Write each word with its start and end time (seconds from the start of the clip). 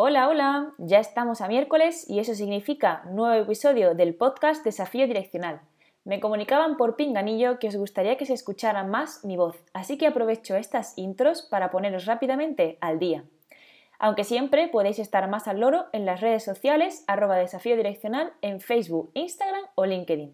Hola, 0.00 0.28
hola, 0.28 0.74
ya 0.78 1.00
estamos 1.00 1.40
a 1.40 1.48
miércoles 1.48 2.08
y 2.08 2.20
eso 2.20 2.32
significa 2.32 3.02
nuevo 3.10 3.42
episodio 3.42 3.96
del 3.96 4.14
podcast 4.14 4.64
Desafío 4.64 5.08
Direccional. 5.08 5.60
Me 6.04 6.20
comunicaban 6.20 6.76
por 6.76 6.94
pinganillo 6.94 7.58
que 7.58 7.66
os 7.66 7.74
gustaría 7.74 8.16
que 8.16 8.24
se 8.24 8.32
escuchara 8.32 8.84
más 8.84 9.24
mi 9.24 9.36
voz, 9.36 9.56
así 9.72 9.98
que 9.98 10.06
aprovecho 10.06 10.54
estas 10.54 10.96
intros 10.96 11.42
para 11.42 11.72
poneros 11.72 12.06
rápidamente 12.06 12.78
al 12.80 13.00
día. 13.00 13.24
Aunque 13.98 14.22
siempre 14.22 14.68
podéis 14.68 15.00
estar 15.00 15.28
más 15.28 15.48
al 15.48 15.58
loro 15.58 15.86
en 15.92 16.06
las 16.06 16.20
redes 16.20 16.44
sociales 16.44 17.02
arroba 17.08 17.34
desafío 17.34 17.76
direccional 17.76 18.32
en 18.40 18.60
Facebook, 18.60 19.10
Instagram 19.14 19.64
o 19.74 19.84
LinkedIn. 19.84 20.32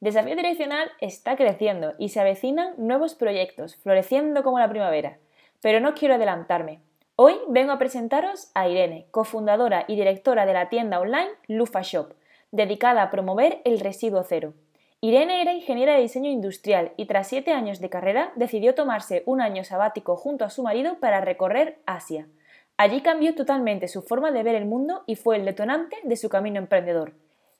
Desafío 0.00 0.34
Direccional 0.34 0.90
está 1.00 1.36
creciendo 1.36 1.94
y 2.00 2.08
se 2.08 2.18
avecinan 2.18 2.74
nuevos 2.78 3.14
proyectos, 3.14 3.76
floreciendo 3.76 4.42
como 4.42 4.58
la 4.58 4.68
primavera. 4.68 5.18
Pero 5.62 5.78
no 5.78 5.94
quiero 5.94 6.16
adelantarme, 6.16 6.80
Hoy 7.20 7.34
vengo 7.48 7.72
a 7.72 7.78
presentaros 7.78 8.52
a 8.54 8.68
Irene, 8.68 9.08
cofundadora 9.10 9.84
y 9.88 9.96
directora 9.96 10.46
de 10.46 10.52
la 10.52 10.68
tienda 10.68 11.00
online 11.00 11.30
Lufa 11.48 11.82
Shop, 11.82 12.12
dedicada 12.52 13.02
a 13.02 13.10
promover 13.10 13.60
el 13.64 13.80
residuo 13.80 14.22
cero. 14.22 14.54
Irene 15.00 15.42
era 15.42 15.52
ingeniera 15.52 15.96
de 15.96 16.02
diseño 16.02 16.30
industrial 16.30 16.92
y 16.96 17.06
tras 17.06 17.26
siete 17.26 17.50
años 17.52 17.80
de 17.80 17.90
carrera 17.90 18.30
decidió 18.36 18.76
tomarse 18.76 19.24
un 19.26 19.40
año 19.40 19.64
sabático 19.64 20.14
junto 20.14 20.44
a 20.44 20.50
su 20.50 20.62
marido 20.62 21.00
para 21.00 21.20
recorrer 21.20 21.80
Asia. 21.86 22.28
Allí 22.76 23.00
cambió 23.00 23.34
totalmente 23.34 23.88
su 23.88 24.02
forma 24.02 24.30
de 24.30 24.44
ver 24.44 24.54
el 24.54 24.66
mundo 24.66 25.02
y 25.06 25.16
fue 25.16 25.38
el 25.38 25.44
detonante 25.44 25.96
de 26.04 26.16
su 26.16 26.28
camino 26.28 26.58
emprendedor. 26.60 27.14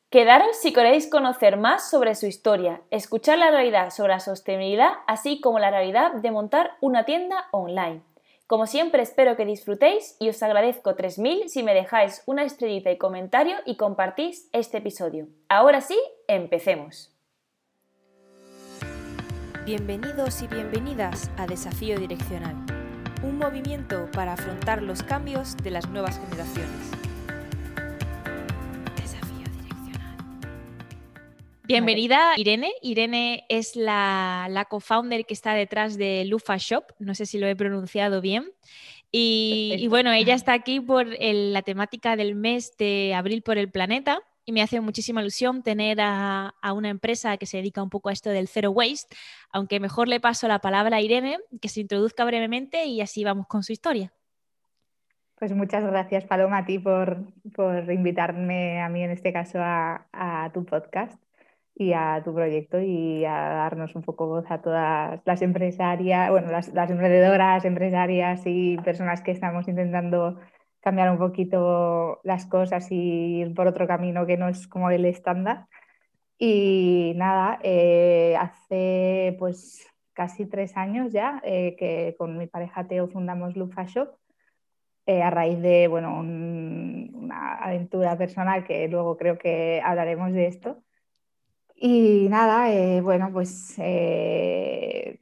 Quedaros 0.08 0.56
si 0.56 0.72
queréis 0.72 1.10
conocer 1.10 1.56
más 1.56 1.90
sobre 1.90 2.14
su 2.14 2.26
historia, 2.26 2.82
escuchar 2.92 3.38
la 3.38 3.50
realidad 3.50 3.90
sobre 3.90 4.12
la 4.12 4.20
sostenibilidad, 4.20 4.92
así 5.08 5.40
como 5.40 5.58
la 5.58 5.72
realidad 5.72 6.12
de 6.12 6.30
montar 6.30 6.76
una 6.80 7.04
tienda 7.04 7.48
online. 7.50 8.02
Como 8.48 8.66
siempre 8.66 9.02
espero 9.02 9.36
que 9.36 9.44
disfrutéis 9.44 10.16
y 10.18 10.30
os 10.30 10.42
agradezco 10.42 10.96
3.000 10.96 11.48
si 11.48 11.62
me 11.62 11.74
dejáis 11.74 12.22
una 12.24 12.44
estrellita 12.44 12.90
y 12.90 12.96
comentario 12.96 13.56
y 13.66 13.76
compartís 13.76 14.48
este 14.54 14.78
episodio. 14.78 15.28
Ahora 15.50 15.82
sí, 15.82 16.00
empecemos. 16.28 17.14
Bienvenidos 19.66 20.40
y 20.40 20.46
bienvenidas 20.46 21.30
a 21.36 21.46
Desafío 21.46 21.98
Direccional, 21.98 22.56
un 23.22 23.36
movimiento 23.36 24.10
para 24.12 24.32
afrontar 24.32 24.82
los 24.82 25.02
cambios 25.02 25.54
de 25.58 25.70
las 25.70 25.86
nuevas 25.90 26.18
generaciones. 26.18 27.07
Bienvenida 31.68 32.32
Irene. 32.38 32.72
Irene 32.80 33.44
es 33.50 33.76
la, 33.76 34.46
la 34.48 34.64
co-founder 34.64 35.26
que 35.26 35.34
está 35.34 35.52
detrás 35.52 35.98
de 35.98 36.24
Lufa 36.24 36.56
Shop, 36.56 36.94
no 36.98 37.14
sé 37.14 37.26
si 37.26 37.38
lo 37.38 37.46
he 37.46 37.54
pronunciado 37.54 38.22
bien. 38.22 38.52
Y, 39.12 39.86
bueno, 39.90 40.10
ella 40.12 40.34
está 40.34 40.54
aquí 40.54 40.80
por 40.80 41.06
la 41.20 41.60
temática 41.60 42.16
del 42.16 42.34
mes 42.34 42.74
de 42.78 43.12
abril 43.14 43.42
por 43.42 43.58
el 43.58 43.70
planeta 43.70 44.20
y 44.46 44.52
me 44.52 44.62
hace 44.62 44.80
muchísima 44.80 45.20
ilusión 45.20 45.62
tener 45.62 46.00
a, 46.00 46.54
a, 46.62 46.72
una 46.72 46.88
empresa 46.88 47.36
que 47.36 47.44
se 47.44 47.58
dedica 47.58 47.82
un 47.82 47.90
poco 47.90 48.08
a 48.08 48.14
esto 48.14 48.30
del 48.30 48.48
zero 48.48 48.70
waste, 48.70 49.14
aunque 49.50 49.78
mejor 49.78 50.08
le 50.08 50.20
paso 50.20 50.48
la 50.48 50.60
palabra 50.60 50.96
a 50.96 51.00
Irene, 51.02 51.38
que 51.60 51.68
se 51.68 51.82
introduzca 51.82 52.24
brevemente 52.24 52.86
y 52.86 53.02
así 53.02 53.24
vamos 53.24 53.46
con 53.46 53.62
su 53.62 53.72
historia. 53.72 54.10
Pues 55.34 55.52
muchas 55.52 55.84
gracias, 55.84 56.24
Paloma, 56.24 56.58
a 56.58 56.64
ti 56.64 56.78
por, 56.78 57.18
por 57.54 57.92
invitarme 57.92 58.80
a 58.80 58.88
mí, 58.88 59.02
en 59.02 59.10
este 59.10 59.34
caso, 59.34 59.58
a, 59.60 60.06
a 60.12 60.50
tu 60.54 60.64
podcast 60.64 61.22
y 61.78 61.92
a 61.92 62.20
tu 62.24 62.34
proyecto 62.34 62.80
y 62.80 63.24
a 63.24 63.32
darnos 63.32 63.94
un 63.94 64.02
poco 64.02 64.26
voz 64.26 64.44
a 64.50 64.60
todas 64.60 65.20
las 65.24 65.42
empresarias, 65.42 66.28
bueno, 66.30 66.50
las, 66.50 66.74
las, 66.74 66.90
emprendedoras, 66.90 67.64
empresarias 67.64 68.42
y 68.46 68.76
personas 68.78 69.22
que 69.22 69.30
estamos 69.30 69.68
intentando 69.68 70.38
cambiar 70.80 71.10
un 71.10 71.18
poquito 71.18 72.20
las 72.24 72.46
cosas 72.46 72.90
y 72.90 73.40
ir 73.42 73.54
por 73.54 73.68
otro 73.68 73.86
camino 73.86 74.26
que 74.26 74.36
no 74.36 74.48
es 74.48 74.66
como 74.66 74.90
el 74.90 75.04
estándar. 75.04 75.66
Y 76.38 77.12
nada, 77.16 77.58
eh, 77.62 78.36
hace 78.40 79.36
pues 79.38 79.86
casi 80.12 80.46
tres 80.46 80.76
años 80.76 81.12
ya 81.12 81.40
eh, 81.44 81.76
que 81.78 82.16
con 82.18 82.38
mi 82.38 82.48
pareja 82.48 82.88
Teo 82.88 83.08
fundamos 83.08 83.56
Lufa 83.56 83.84
Shop 83.84 84.16
eh, 85.06 85.22
a 85.22 85.30
raíz 85.30 85.60
de 85.60 85.88
bueno, 85.88 86.18
una 86.20 87.54
aventura 87.56 88.18
personal 88.18 88.64
que 88.64 88.88
luego 88.88 89.16
creo 89.16 89.38
que 89.38 89.80
hablaremos 89.84 90.32
de 90.32 90.46
esto. 90.48 90.82
Y 91.80 92.28
nada, 92.28 92.72
eh, 92.72 93.00
bueno, 93.00 93.30
pues 93.32 93.74
eh, 93.78 95.20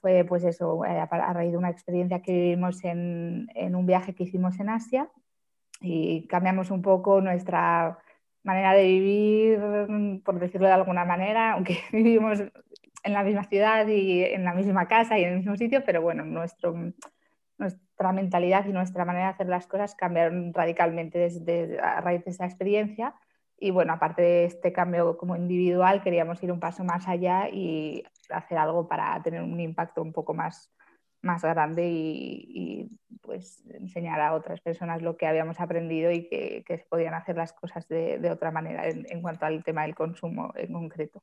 fue 0.00 0.24
pues 0.24 0.44
eso, 0.44 0.84
eh, 0.84 0.98
a 1.00 1.32
raíz 1.32 1.52
de 1.52 1.56
una 1.56 1.70
experiencia 1.70 2.20
que 2.20 2.32
vivimos 2.32 2.84
en, 2.84 3.48
en, 3.54 3.74
un 3.74 3.86
viaje 3.86 4.14
que 4.14 4.24
hicimos 4.24 4.60
en 4.60 4.68
Asia 4.68 5.08
y 5.80 6.26
cambiamos 6.26 6.70
un 6.70 6.82
poco 6.82 7.22
nuestra 7.22 7.98
manera 8.42 8.74
de 8.74 8.84
vivir, 8.84 10.22
por 10.24 10.38
decirlo 10.38 10.66
de 10.66 10.74
alguna 10.74 11.06
manera, 11.06 11.52
aunque 11.52 11.78
vivimos 11.92 12.40
en 13.04 13.12
la 13.12 13.24
misma 13.24 13.44
ciudad 13.44 13.86
y 13.86 14.24
en 14.24 14.44
la 14.44 14.52
misma 14.52 14.88
casa 14.88 15.18
y 15.18 15.24
en 15.24 15.30
el 15.30 15.36
mismo 15.38 15.56
sitio, 15.56 15.82
pero 15.86 16.02
bueno, 16.02 16.24
nuestro, 16.26 16.74
nuestra 17.56 18.12
mentalidad 18.12 18.66
y 18.66 18.72
nuestra 18.72 19.06
manera 19.06 19.26
de 19.26 19.32
hacer 19.32 19.48
las 19.48 19.66
cosas 19.66 19.94
cambiaron 19.94 20.52
radicalmente 20.52 21.18
desde, 21.18 21.80
a 21.80 22.02
raíz 22.02 22.24
de 22.24 22.30
esa 22.32 22.44
experiencia 22.44 23.14
y 23.62 23.70
bueno, 23.70 23.92
aparte 23.92 24.22
de 24.22 24.44
este 24.46 24.72
cambio 24.72 25.16
como 25.16 25.36
individual, 25.36 26.02
queríamos 26.02 26.42
ir 26.42 26.50
un 26.50 26.58
paso 26.58 26.82
más 26.82 27.06
allá 27.06 27.48
y 27.48 28.02
hacer 28.28 28.58
algo 28.58 28.88
para 28.88 29.22
tener 29.22 29.40
un 29.40 29.60
impacto 29.60 30.02
un 30.02 30.12
poco 30.12 30.34
más, 30.34 30.74
más 31.20 31.42
grande 31.42 31.88
y, 31.88 32.88
pues 33.20 33.62
enseñar 33.70 34.20
a 34.20 34.34
otras 34.34 34.60
personas 34.60 35.00
lo 35.00 35.16
que 35.16 35.28
habíamos 35.28 35.60
aprendido 35.60 36.10
y 36.10 36.28
que, 36.28 36.64
se 36.66 36.86
podían 36.88 37.14
hacer 37.14 37.36
las 37.36 37.52
cosas 37.52 37.86
de, 37.86 38.18
de 38.18 38.30
otra 38.32 38.50
manera 38.50 38.88
en 38.88 39.22
cuanto 39.22 39.46
al 39.46 39.62
tema 39.62 39.82
del 39.82 39.94
consumo 39.94 40.52
en 40.56 40.72
concreto. 40.72 41.22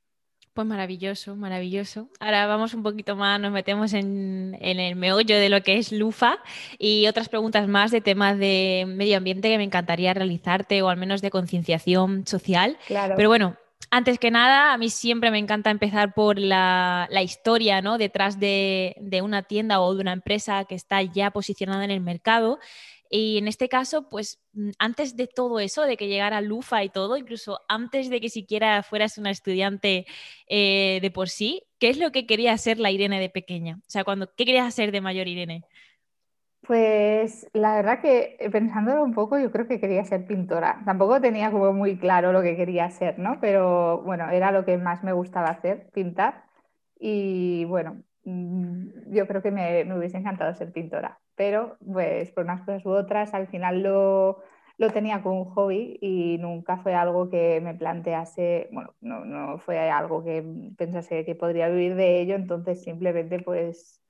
Pues 0.52 0.66
maravilloso, 0.66 1.36
maravilloso. 1.36 2.08
Ahora 2.18 2.46
vamos 2.46 2.74
un 2.74 2.82
poquito 2.82 3.14
más, 3.14 3.40
nos 3.40 3.52
metemos 3.52 3.92
en, 3.92 4.58
el 4.60 4.96
meollo 4.96 5.36
de 5.36 5.48
lo 5.48 5.62
que 5.62 5.78
es 5.78 5.92
Lufa 5.92 6.38
y 6.76 7.06
otras 7.06 7.28
preguntas 7.28 7.68
más 7.68 7.92
de 7.92 8.00
temas 8.00 8.36
de 8.36 8.84
medio 8.88 9.16
ambiente 9.16 9.48
que 9.48 9.58
me 9.58 9.64
encantaría 9.64 10.12
realizarte 10.12 10.82
o 10.82 10.88
al 10.88 10.96
menos 10.96 11.22
de 11.22 11.30
concienciación 11.30 12.26
social. 12.26 12.78
Claro. 12.88 13.14
Pero 13.16 13.28
bueno, 13.28 13.56
antes 13.92 14.18
que 14.18 14.32
nada, 14.32 14.72
a 14.72 14.78
mí 14.78 14.90
siempre 14.90 15.30
me 15.30 15.38
encanta 15.38 15.70
empezar 15.70 16.14
por 16.14 16.38
la, 16.38 17.08
historia 17.22 17.80
¿no? 17.80 17.96
detrás 17.96 18.40
de, 18.40 18.96
de, 19.00 19.22
una 19.22 19.44
tienda 19.44 19.80
o 19.80 19.94
de 19.94 20.00
una 20.00 20.12
empresa 20.12 20.64
que 20.64 20.74
está 20.74 21.00
ya 21.02 21.30
posicionada 21.30 21.84
en 21.84 21.92
el 21.92 22.00
mercado. 22.00 22.58
Y 23.12 23.38
en 23.38 23.48
este 23.48 23.68
caso, 23.68 24.08
pues 24.08 24.40
mm, 24.52 24.70
antes 24.78 25.16
de 25.16 25.26
todo 25.26 25.58
eso, 25.58 25.82
de 25.82 25.96
que 25.96 26.06
llegara 26.06 26.40
Lufa 26.40 26.84
y 26.84 26.90
todo, 26.90 27.16
incluso 27.16 27.58
antes 27.68 28.08
de 28.08 28.20
que 28.20 28.28
siquiera 28.28 28.82
fueras 28.84 29.18
una 29.18 29.30
estudiante 29.32 30.06
eh, 30.48 31.00
de 31.02 31.10
por 31.10 31.28
sí, 31.28 31.64
¿qué 31.80 31.90
es 31.90 31.98
lo 31.98 32.12
que 32.12 32.26
quería 32.26 32.56
ser 32.56 32.78
la 32.78 32.92
Irene 32.92 33.20
de 33.20 33.28
pequeña? 33.28 33.78
O 33.78 33.90
sea, 33.90 34.04
cuando, 34.04 34.32
¿qué 34.36 34.44
querías 34.46 34.66
hacer 34.68 34.92
de 34.92 35.00
mayor 35.00 35.26
Irene? 35.26 35.64
Pues 36.66 37.48
la 37.52 37.74
verdad 37.74 38.00
que 38.00 38.36
eh, 38.38 38.48
pensándolo 38.50 39.02
un 39.02 39.12
poco, 39.12 39.38
yo 39.40 39.50
creo 39.50 39.66
que 39.66 39.80
quería 39.80 40.04
ser 40.04 40.24
pintora. 40.26 40.80
Tampoco 40.84 41.20
tenía 41.20 41.50
como 41.50 41.72
muy 41.72 41.98
claro 41.98 42.32
lo 42.32 42.42
que 42.42 42.56
quería 42.56 42.90
ser, 42.90 43.18
¿no? 43.18 43.38
Pero 43.40 44.02
bueno, 44.02 44.30
era 44.30 44.52
lo 44.52 44.64
que 44.64 44.78
más 44.78 45.02
me 45.02 45.12
gustaba 45.12 45.48
hacer, 45.48 45.90
pintar. 45.92 46.44
Y 47.00 47.64
bueno, 47.64 48.04
mm, 48.24 49.12
yo 49.12 49.26
creo 49.26 49.42
que 49.42 49.50
me 49.50 49.92
hubiese 49.96 50.18
encantado 50.18 50.54
ser 50.54 50.70
pintora 50.72 51.18
pero 51.40 51.78
pues 51.90 52.30
por 52.32 52.44
unas 52.44 52.60
cosas 52.60 52.84
u 52.84 52.90
otras 52.90 53.32
al 53.32 53.46
final 53.46 53.82
lo, 53.82 54.42
lo 54.76 54.90
tenía 54.90 55.22
como 55.22 55.40
un 55.40 55.48
hobby 55.54 55.96
y 56.02 56.36
nunca 56.36 56.76
fue 56.76 56.94
algo 56.94 57.30
que 57.30 57.62
me 57.62 57.72
plantease, 57.72 58.68
bueno, 58.72 58.92
no, 59.00 59.24
no, 59.24 59.56
fue 59.56 59.88
algo 59.88 60.22
que 60.22 60.44
pensase 60.76 61.24
que 61.24 61.34
podría 61.34 61.70
vivir 61.70 61.94
de 61.94 62.20
ello, 62.20 62.34
entonces 62.34 62.82
simplemente 62.82 63.38
pues 63.38 64.02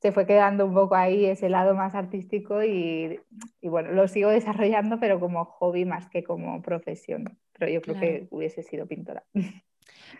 se 0.00 0.12
fue 0.12 0.26
quedando 0.26 0.64
un 0.64 0.72
poco 0.72 0.94
ahí 0.94 1.26
ese 1.26 1.50
lado 1.50 1.74
más 1.74 1.94
artístico 1.94 2.64
y, 2.64 3.20
y 3.60 3.68
bueno, 3.68 3.92
lo 3.92 4.08
sigo 4.08 4.30
desarrollando, 4.30 4.98
pero 4.98 5.20
como 5.20 5.44
hobby 5.44 5.84
más 5.84 6.08
que 6.08 6.24
como 6.24 6.62
profesión, 6.62 7.38
pero 7.58 7.70
yo 7.70 7.82
creo 7.82 7.96
claro. 7.96 8.00
que 8.00 8.28
hubiese 8.30 8.62
sido 8.62 8.86
pintora. 8.86 9.24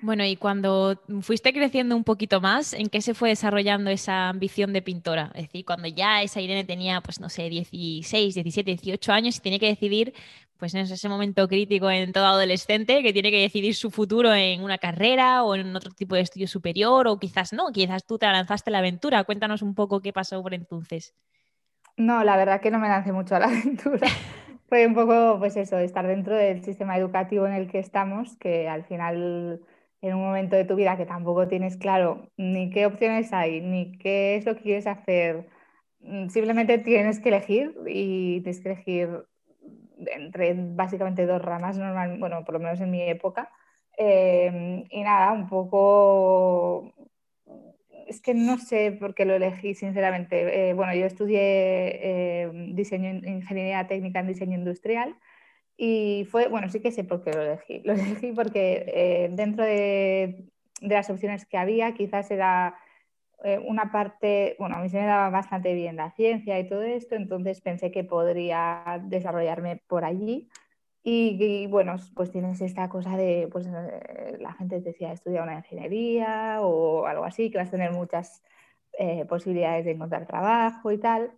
Bueno, 0.01 0.25
y 0.25 0.37
cuando 0.37 1.01
fuiste 1.23 1.53
creciendo 1.53 1.97
un 1.97 2.05
poquito 2.05 2.41
más, 2.41 2.73
¿en 2.73 2.89
qué 2.89 3.01
se 3.01 3.15
fue 3.15 3.31
desarrollando 3.31 3.91
esa 3.91 4.29
ambición 4.29 4.73
de 4.73 4.83
pintora? 4.83 5.33
Es 5.35 5.43
decir, 5.43 5.65
cuando 5.65 5.89
ya 5.89 6.23
esa 6.23 6.41
Irene 6.41 6.65
tenía, 6.65 7.01
pues 7.01 7.21
no 7.21 7.29
sé, 7.29 7.49
16, 7.49 8.35
17, 8.35 8.71
18 8.71 9.13
años 9.13 9.37
y 9.37 9.41
tenía 9.41 9.59
que 9.59 9.67
decidir, 9.67 10.15
pues 10.57 10.75
en 10.75 10.81
ese 10.81 11.09
momento 11.09 11.49
crítico 11.49 11.91
en 11.91 12.13
todo 12.13 12.27
adolescente, 12.27 13.03
que 13.03 13.13
tiene 13.13 13.31
que 13.31 13.41
decidir 13.41 13.75
su 13.75 13.91
futuro 13.91 14.33
en 14.35 14.63
una 14.63 14.79
carrera 14.79 15.43
o 15.43 15.55
en 15.55 15.75
otro 15.75 15.93
tipo 15.93 16.15
de 16.15 16.23
estudio 16.23 16.47
superior, 16.47 17.09
o 17.09 17.19
quizás 17.19 17.53
no, 17.53 17.73
quizás 17.73 18.05
tú 18.05 18.19
te 18.19 18.27
lanzaste 18.27 18.71
a 18.71 18.73
la 18.73 18.79
aventura. 18.79 19.25
Cuéntanos 19.25 19.63
un 19.63 19.75
poco 19.75 20.01
qué 20.01 20.13
pasó 20.13 20.43
por 20.43 20.55
entonces. 20.55 21.15
No, 21.97 22.23
la 22.23 22.37
verdad 22.37 22.61
que 22.61 22.71
no 22.71 22.79
me 22.79 22.89
lancé 22.89 23.13
mucho 23.13 23.35
a 23.35 23.41
la 23.41 23.47
aventura. 23.49 24.07
Fue 24.69 24.87
un 24.87 24.95
poco, 24.95 25.39
pues 25.39 25.57
eso, 25.57 25.79
estar 25.79 26.07
dentro 26.07 26.35
del 26.37 26.63
sistema 26.63 26.99
educativo 26.99 27.47
en 27.47 27.55
el 27.55 27.71
que 27.71 27.79
estamos, 27.79 28.37
que 28.37 28.69
al 28.69 28.85
final 28.85 29.63
en 30.03 30.15
un 30.15 30.21
momento 30.23 30.57
de 30.57 30.65
tu 30.67 30.77
vida 30.77 30.97
que 30.99 31.07
tampoco 31.07 31.49
tienes 31.49 31.77
claro 31.79 32.29
ni 32.37 32.69
qué 32.71 32.85
opciones 32.87 33.33
hay, 33.33 33.61
ni 33.63 33.93
qué 33.99 34.37
es 34.37 34.45
lo 34.47 34.55
que 34.57 34.63
quieres 34.63 34.87
hacer, 34.87 35.49
mm, 36.01 36.29
simplemente 36.29 36.79
tienes 36.79 37.19
que 37.21 37.31
elegir 37.31 37.75
y 37.87 38.43
tienes 38.43 38.61
que 38.61 38.71
elegir 38.73 39.09
entre 40.07 40.55
básicamente 40.55 41.27
dos 41.27 41.43
ramas, 41.43 41.79
normal, 41.79 42.19
bueno, 42.19 42.45
por 42.45 42.55
lo 42.55 42.61
menos 42.61 42.81
en 42.81 42.91
mi 42.91 43.03
época. 43.03 43.51
Eh, 43.97 44.85
y 44.91 45.03
nada, 45.03 45.33
un 45.33 45.49
poco 45.49 46.93
es 48.09 48.21
que 48.21 48.35
no 48.35 48.59
sé 48.59 48.93
por 48.93 49.15
qué 49.15 49.25
lo 49.25 49.35
elegí, 49.35 49.75
sinceramente. 49.75 50.71
Eh, 50.71 50.75
bueno, 50.75 50.95
yo 50.95 51.07
estudié 51.07 51.41
eh, 51.41 52.51
diseño, 52.73 53.11
ingeniería 53.11 53.87
técnica 53.87 54.21
en 54.21 54.29
diseño 54.29 54.59
industrial 54.59 55.17
y 55.77 56.27
fue, 56.31 56.49
bueno, 56.49 56.69
sí 56.71 56.81
que 56.81 56.93
sé 56.93 57.05
por 57.05 57.23
qué 57.23 57.33
lo 57.33 57.43
elegí. 57.43 57.81
Lo 57.85 57.93
elegí 57.93 58.33
porque 58.33 58.85
eh, 58.89 59.29
dentro 59.33 59.65
de, 59.65 60.47
de, 60.81 60.95
las 60.95 61.11
opciones 61.11 61.47
que 61.47 61.59
había, 61.59 61.95
quizás 61.95 62.31
era 62.31 62.77
una 63.67 63.93
parte, 63.93 64.57
bueno, 64.59 64.75
a 64.77 64.83
mí 64.83 64.89
se 64.89 64.99
me 64.99 65.07
daba 65.07 65.31
bastante 65.31 65.73
bien 65.73 65.95
la 65.95 66.11
ciencia 66.11 66.59
y 66.59 66.69
todo 66.69 66.83
esto, 66.83 67.15
entonces 67.15 67.61
pensé 67.61 67.93
que 67.93 68.03
podría 68.03 69.01
desarrollarme 69.05 69.81
por 69.87 70.05
allí. 70.05 70.49
Y, 71.11 71.67
bueno, 71.69 71.97
pues 72.15 72.31
tienes 72.31 72.61
esta 72.61 72.91
cosa 72.91 73.17
de, 73.17 73.49
pues 73.51 73.67
eh, 73.67 74.37
la 74.41 74.53
gente 74.53 74.79
te 74.81 74.91
decía, 74.91 75.11
estudia 75.11 75.43
una 75.43 75.55
ingeniería 75.55 76.59
o 76.61 77.07
algo 77.07 77.25
así, 77.25 77.51
que 77.51 77.57
vas 77.57 77.69
a 77.69 77.71
tener 77.71 77.93
muchas 77.93 78.43
eh, 78.99 79.25
posibilidades 79.25 79.87
de 79.87 79.93
encontrar 79.93 80.27
trabajo 80.27 80.93
y 80.93 80.99
tal. 80.99 81.33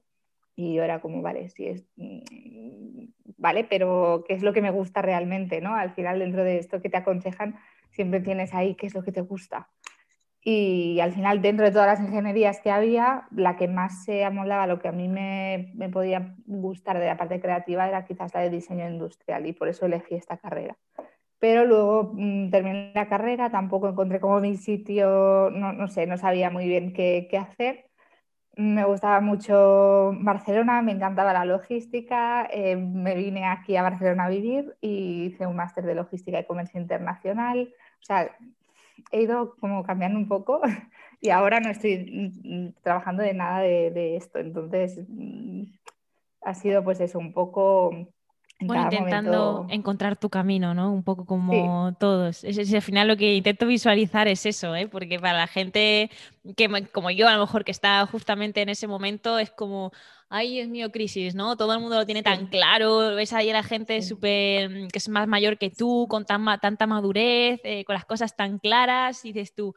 Y 0.57 0.75
yo 0.75 0.83
era 0.83 1.01
como, 1.01 1.23
vale, 1.23 1.51
sí, 1.51 1.67
es, 1.69 1.85
mm, 1.95 3.05
vale, 3.37 3.63
pero 3.63 4.25
¿qué 4.27 4.35
es 4.35 4.43
lo 4.43 4.53
que 4.53 4.61
me 4.61 4.73
gusta 4.73 5.03
realmente? 5.03 5.61
¿no? 5.61 5.77
Al 5.77 5.93
final, 5.93 6.19
dentro 6.19 6.43
de 6.43 6.59
esto 6.59 6.83
que 6.83 6.91
te 6.91 6.97
aconsejan, 6.97 7.57
siempre 7.93 8.19
tienes 8.19 8.53
ahí 8.55 8.75
qué 8.75 8.89
es 8.89 8.95
lo 8.95 9.05
que 9.05 9.13
te 9.13 9.21
gusta. 9.21 9.69
Y 10.43 11.01
al 11.01 11.13
final, 11.13 11.43
dentro 11.43 11.67
de 11.67 11.73
todas 11.73 11.87
las 11.87 12.01
ingenierías 12.01 12.61
que 12.61 12.71
había, 12.71 13.27
la 13.31 13.57
que 13.57 13.69
más 13.69 14.05
se 14.05 14.25
amoldaba 14.25 14.67
lo 14.67 14.79
que 14.79 14.89
a 14.89 14.93
mí 14.93 15.07
me, 15.07 15.71
me, 15.75 15.91
podía 15.91 16.35
gustar 16.47 16.99
de 16.99 17.07
la 17.07 17.19
parte 17.19 17.41
creativa 17.41 17.87
era 17.87 18.07
quizás 18.07 18.33
la 18.33 18.41
de 18.41 18.51
diseño 18.51 18.89
industrial 18.89 19.47
y 19.47 19.53
por 19.53 19.69
eso 19.69 19.85
elegí 19.85 20.15
esta 20.15 20.39
carrera. 20.39 20.79
Pero 21.41 21.65
luego 21.67 22.13
mmm, 22.15 22.51
terminé 22.51 22.93
la 22.95 23.09
carrera, 23.09 23.51
tampoco 23.51 23.89
encontré 23.89 24.21
como 24.21 24.41
mi 24.41 24.57
sitio, 24.57 25.51
no, 25.51 25.73
no 25.73 25.89
sé, 25.89 26.07
no 26.07 26.17
sabía 26.19 26.51
muy 26.51 26.67
bien 26.69 26.93
qué, 26.93 27.29
qué, 27.31 27.39
hacer. 27.39 27.87
Me 28.57 28.85
gustaba 28.85 29.21
mucho 29.21 30.13
Barcelona, 30.21 30.83
me 30.83 30.93
encantaba 30.93 31.33
la 31.33 31.45
logística, 31.47 32.47
eh, 32.53 32.77
me 32.77 33.15
vine 33.15 33.47
aquí 33.47 33.77
a 33.77 33.83
Barcelona 33.83 34.27
a 34.27 34.29
vivir 34.31 34.77
y 34.81 35.25
hice 35.27 35.47
un 35.47 35.57
máster 35.57 35.85
de 35.87 35.95
logística 35.95 36.41
y 36.41 36.47
comercio 36.47 36.81
internacional. 36.81 37.73
O 38.01 38.05
sea, 38.05 38.31
he 39.11 39.23
ido 39.23 39.57
como 39.57 39.83
cambiando 39.83 40.19
un 40.19 40.29
poco 40.29 40.61
y 41.21 41.31
ahora 41.31 41.61
no 41.61 41.71
estoy 41.71 42.33
mm, 42.45 42.83
trabajando 42.83 43.23
de 43.23 43.35
nada 43.35 43.61
de, 43.61 44.17
esto. 44.17 44.39
Entonces, 44.39 44.99
mm, 45.09 45.65
ha 46.43 46.55
sido 46.55 46.85
pues 46.85 47.01
eso, 47.01 47.19
un 47.19 47.33
poco... 47.33 47.91
bueno, 48.61 48.85
intentando 48.85 49.67
encontrar 49.71 50.17
tu 50.17 50.29
camino, 50.29 50.75
¿no? 50.75 50.93
Un 50.93 51.03
poco 51.03 51.25
como 51.25 51.95
todos. 51.99 52.45
Es, 52.45 52.73
al 52.73 52.83
final 52.83 53.09
lo 53.09 53.17
que 53.17 53.35
intento 53.35 53.67
visualizar 53.67 54.29
es 54.29 54.45
eso, 54.45 54.75
¿eh? 54.75 54.87
Porque 54.87 55.19
para 55.19 55.39
la 55.39 55.47
gente 55.47 56.11
que, 56.57 56.69
como 56.93 57.11
yo, 57.11 57.29
a 57.29 57.35
lo 57.35 57.41
mejor 57.41 57.65
que 57.65 57.71
está 57.71 58.05
justamente 58.07 58.61
en 58.61 58.69
ese 58.69 58.87
momento, 58.87 59.39
es 59.39 59.51
como, 59.51 59.93
ay, 60.29 60.61
es 60.61 60.69
mío, 60.69 60.93
crisis, 60.93 61.35
¿no? 61.35 61.57
Todo 61.57 61.73
el 61.75 61.81
mundo 61.81 61.97
lo 61.97 62.07
tiene 62.07 62.23
tan 62.23 62.47
claro, 62.49 63.15
ves 63.15 63.33
ahí 63.33 63.51
a 63.51 63.55
la 63.55 63.63
gente 63.63 64.03
súper, 64.03 64.69
mm, 64.69 64.89
que 64.89 64.99
es 64.99 65.09
más 65.09 65.27
mayor 65.27 65.57
que 65.57 65.71
tú, 65.71 66.07
con 66.09 66.27
tan, 66.27 66.45
tanta 66.61 66.87
madurez, 66.87 67.61
eh, 67.65 67.85
con 67.85 67.95
las 67.95 68.05
cosas 68.05 68.37
tan 68.37 68.59
claras, 68.59 69.25
y 69.25 69.33
dices 69.33 69.55
tú, 69.55 69.75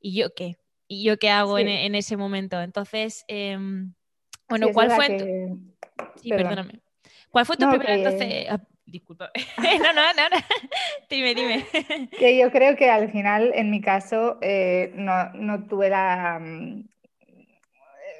¿y 0.00 0.14
yo 0.14 0.34
qué? 0.34 0.56
¿Y 0.88 1.04
yo 1.04 1.18
qué 1.18 1.30
hago 1.30 1.58
en, 1.58 1.94
ese 1.94 2.16
momento? 2.16 2.60
Entonces, 2.60 3.24
em, 3.28 3.94
bueno, 4.48 4.68
¿cuál 4.74 4.90
fue 4.90 5.16
tu... 5.16 5.72
Sí, 6.20 6.28
perdóname. 6.28 6.81
¿Cuál 7.32 7.46
fue 7.46 7.56
tu 7.56 7.68
primera, 7.68 7.94
entonces... 7.94 8.46
Ah, 8.50 8.60
disculpa. 8.84 9.30
no, 9.58 9.92
no, 9.92 10.02
no, 10.14 10.28
no. 10.30 10.36
dime, 11.10 11.34
dime. 11.34 11.66
que 12.18 12.38
yo 12.38 12.52
creo 12.52 12.76
que 12.76 12.90
al 12.90 13.10
final, 13.10 13.52
en 13.54 13.70
mi 13.70 13.80
caso, 13.80 14.38
eh, 14.42 14.92
no, 14.94 15.30
no, 15.32 15.66
tuve 15.66 15.88
la, 15.88 16.38
mm, 16.38 16.84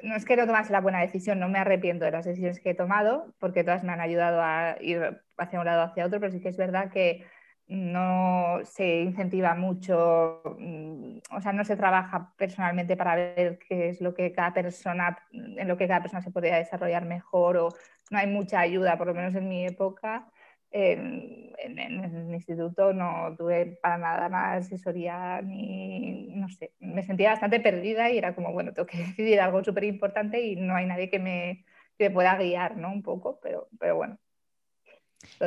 no 0.03 0.17
es 0.17 0.25
que 0.25 0.37
no 0.37 0.47
tomase 0.47 0.73
la 0.73 0.81
buena 0.81 1.00
decisión, 1.00 1.38
no 1.38 1.50
me 1.50 1.59
arrepiento 1.59 2.06
de 2.06 2.11
las 2.11 2.25
decisiones 2.25 2.59
que 2.59 2.70
he 2.70 2.75
tomado, 2.75 3.35
porque 3.38 3.64
todas 3.64 3.85
me 3.85 3.93
han 3.93 4.00
ayudado 4.00 4.41
a 4.43 4.76
ir 4.81 5.20
hacia 5.37 5.61
un 5.61 5.67
lado 5.67 5.82
o 5.82 5.87
hacia 5.87 6.06
otro, 6.06 6.19
pero 6.19 6.32
sí 6.32 6.41
que 6.41 6.49
es 6.49 6.56
verdad 6.56 6.91
que 6.91 7.26
no 7.69 8.61
se 8.64 9.00
incentiva 9.00 9.55
mucho, 9.55 10.43
mm, 10.59 11.19
o 11.31 11.41
sea, 11.41 11.53
no 11.53 11.64
se 11.64 11.76
trabaja 11.76 12.32
personalmente 12.37 12.97
para 12.97 13.14
ver 13.14 13.59
qué 13.69 13.91
es 13.91 14.00
lo 14.00 14.14
que 14.14 14.32
cada 14.32 14.53
persona, 14.53 15.19
en 15.32 15.69
lo 15.69 15.76
que 15.76 15.87
cada 15.87 16.00
persona 16.00 16.23
se 16.23 16.31
podría 16.31 16.56
desarrollar 16.56 17.05
mejor, 17.05 17.56
o 17.56 17.69
no 18.12 18.19
hay 18.19 18.26
mucha 18.29 18.61
ayuda, 18.61 18.99
por 18.99 19.09
lo 19.09 19.14
menos 19.14 19.35
en 19.35 19.49
mi 19.49 19.67
época, 19.67 20.31
en, 20.70 21.55
el 21.59 22.35
instituto 22.35 22.93
no 22.93 23.35
tuve 23.37 23.79
para 23.82 23.99
nada 23.99 24.29
nada 24.29 24.55
asesoría 24.55 25.41
ni, 25.43 26.29
no 26.35 26.49
sé, 26.49 26.73
me 26.81 27.03
sentía 27.03 27.31
bastante 27.31 27.61
perdida 27.61 28.11
y 28.11 28.19
era 28.19 28.35
como, 28.35 28.53
bueno, 28.53 28.73
tengo 28.75 28.87
que 28.87 28.99
decidir 29.06 29.41
algo 29.41 29.64
súper 29.64 29.85
importante 29.85 30.41
y 30.43 30.56
no 30.56 30.75
hay 30.76 30.87
nadie 30.87 31.11
que 31.11 31.19
me, 31.19 31.64
que 31.99 32.11
pueda 32.11 32.37
guiar, 32.37 32.76
¿no? 32.76 32.93
Un 32.93 33.03
poco, 33.03 33.41
pero, 33.43 33.69
pero 33.79 33.97
bueno. 33.97 34.19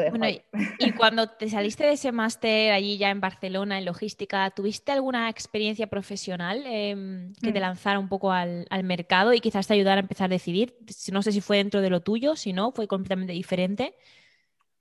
Bueno 0.10 0.28
y, 0.28 0.92
cuando 0.92 1.28
te 1.28 1.50
saliste 1.50 1.86
de 1.86 1.94
ese 1.94 2.12
máster 2.12 2.72
allí 2.72 2.98
ya 2.98 3.10
en 3.10 3.22
Barcelona, 3.22 3.78
en 3.78 3.86
logística, 3.86 4.50
¿tuviste 4.52 4.92
alguna 4.92 5.30
experiencia 5.30 5.88
profesional 5.88 6.64
em, 6.66 7.34
que 7.42 7.52
te 7.52 7.60
mm. 7.60 7.62
lanzara 7.62 8.00
un 8.00 8.10
poco 8.10 8.32
al, 8.32 8.66
al, 8.70 8.84
mercado 8.84 9.34
y 9.34 9.40
quizás 9.40 9.68
te 9.68 9.74
ayudara 9.74 9.98
a 9.98 10.02
empezar 10.02 10.26
a 10.26 10.36
decidir? 10.36 10.76
No 11.12 11.22
sé 11.22 11.32
si 11.32 11.42
fue 11.42 11.58
dentro 11.58 11.82
de 11.82 11.90
lo 11.90 12.02
tuyo, 12.02 12.36
si 12.36 12.54
no, 12.54 12.72
fue 12.72 12.88
completamente 12.88 13.34
diferente. 13.34 13.96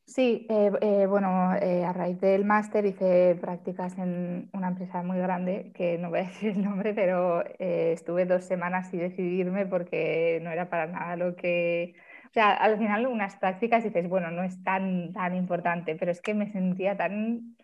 Sí, 0.06 0.46
eh, 0.50 0.70
eh, 0.82 1.06
bueno, 1.06 1.55
eh, 1.56 1.82
a 1.85 1.93
raíz 1.93 2.20
del 2.20 2.44
máster 2.44 2.85
hice 2.85 3.37
prácticas 3.40 3.97
en 3.99 4.50
una 4.52 4.69
empresa 4.69 5.02
muy 5.02 5.19
grande, 5.19 5.73
que 5.75 5.97
no 5.99 6.11
voy 6.11 6.20
a 6.20 6.23
decir 6.25 6.50
el 6.50 6.62
nombre, 6.62 6.93
pero 6.94 7.43
estuve 7.58 8.26
dos 8.26 8.44
semanas 8.44 8.90
sin 8.90 9.00
decidirme 9.00 9.64
porque 9.67 10.40
no 10.43 10.50
era 10.50 10.69
para 10.69 10.87
nada 10.87 11.17
lo 11.17 11.37
que... 11.37 11.94
Sea, 12.35 12.53
al 12.53 12.79
final 12.79 13.07
unas 13.07 13.37
prácticas 13.37 13.85
dices, 13.85 14.09
bueno, 14.09 14.33
no 14.33 14.43
es 14.43 14.61
tan, 14.65 15.13
tan 15.13 15.37
importante, 15.37 15.95
pero 15.95 16.11
es 16.11 16.21
que 16.21 16.35
me 16.35 16.51
sentía 16.51 16.97
tan 16.97 17.57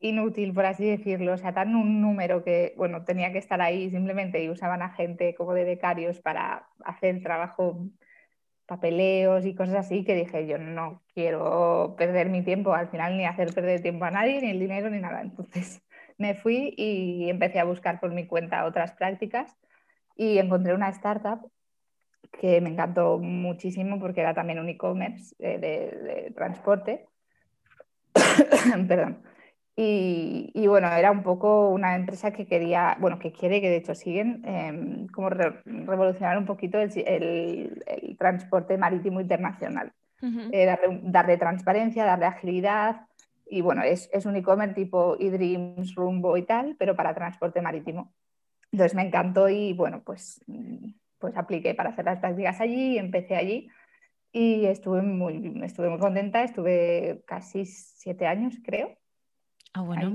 inútil, 0.00 0.54
por 0.54 0.64
así 0.64 0.86
decirlo, 0.88 1.34
o 1.34 1.36
sea, 1.36 1.52
tan 1.52 1.76
un 1.76 2.00
número 2.00 2.42
que, 2.42 2.72
bueno, 2.78 3.04
tenía 3.04 3.32
que 3.32 3.38
estar 3.38 3.60
ahí 3.60 3.90
simplemente 3.90 4.42
y 4.42 4.48
usaban 4.48 4.80
a 4.80 4.94
gente 4.94 5.34
como 5.34 5.52
de 5.52 5.64
becarios 5.64 6.20
para 6.22 6.68
hacer 6.86 7.22
trabajo 7.22 7.86
papeleos 8.64 9.44
y 9.44 9.54
cosas 9.54 9.74
así 9.76 10.04
que 10.04 10.14
dije, 10.14 10.46
yo 10.46 10.56
no 10.56 11.02
quiero 11.12 11.94
perder 11.98 12.30
mi 12.30 12.42
tiempo 12.42 12.72
al 12.72 12.88
final 12.88 13.18
ni 13.18 13.26
hacer 13.26 13.52
perder 13.52 13.82
tiempo 13.82 14.06
a 14.06 14.10
nadie, 14.10 14.40
ni 14.40 14.48
el 14.52 14.58
dinero, 14.58 14.88
ni 14.88 15.00
nada. 15.00 15.20
Entonces 15.20 15.82
me 16.16 16.34
fui 16.34 16.72
y 16.78 17.28
empecé 17.28 17.60
a 17.60 17.64
buscar 17.64 18.00
por 18.00 18.12
mi 18.12 18.26
cuenta 18.26 18.64
otras 18.64 18.92
prácticas 18.92 19.54
y 20.16 20.38
encontré 20.38 20.72
una 20.74 20.88
startup 20.88 21.52
que 22.32 22.60
me 22.60 22.70
encantó 22.70 23.18
muchísimo 23.18 24.00
porque 24.00 24.20
era 24.20 24.34
también 24.34 24.58
un 24.58 24.68
e-commerce 24.68 25.34
eh, 25.38 25.58
de, 25.58 26.32
transporte. 26.34 27.06
Perdón. 28.88 29.22
Y, 29.74 30.66
bueno, 30.66 30.88
era 30.92 31.10
un 31.10 31.22
poco 31.22 31.70
una 31.70 31.96
empresa 31.96 32.30
que 32.30 32.46
quería, 32.46 32.96
bueno, 33.00 33.18
que 33.18 33.32
quiere, 33.32 33.60
que 33.60 33.70
de 33.70 33.76
hecho 33.76 33.94
siguen, 33.94 34.42
em, 34.44 35.06
como 35.08 35.30
revolucionar 35.30 36.36
un 36.36 36.44
poquito 36.44 36.78
el, 36.78 38.16
transporte 38.18 38.76
marítimo 38.76 39.20
internacional. 39.20 39.92
Eh, 40.52 40.76
darle, 41.02 41.36
transparencia, 41.36 42.04
darle 42.04 42.26
agilidad. 42.26 43.06
Y 43.46 43.60
bueno, 43.60 43.82
es, 43.82 44.08
es 44.12 44.26
un 44.26 44.36
e-commerce 44.36 44.74
tipo 44.74 45.16
eDreams, 45.18 45.94
Rumbo 45.94 46.36
y 46.36 46.42
tal, 46.42 46.76
pero 46.78 46.94
para 46.94 47.14
transporte 47.14 47.60
marítimo. 47.60 48.12
Entonces 48.70 48.94
me 48.94 49.02
encantó 49.02 49.48
y 49.48 49.72
bueno, 49.72 50.02
pues, 50.04 50.40
pues 51.22 51.36
apliqué 51.36 51.74
para 51.74 51.90
hacer 51.90 52.04
las 52.04 52.18
prácticas 52.18 52.60
allí, 52.60 52.98
empecé 52.98 53.36
allí 53.36 53.70
y 54.32 54.66
estuve 54.66 55.02
muy, 55.02 55.62
estuve 55.62 55.88
muy 55.88 56.00
contenta, 56.00 56.42
estuve 56.42 57.22
casi 57.26 57.64
siete 57.64 58.26
años, 58.26 58.56
creo. 58.64 58.98
Ah, 59.72 59.82
bueno. 59.82 60.12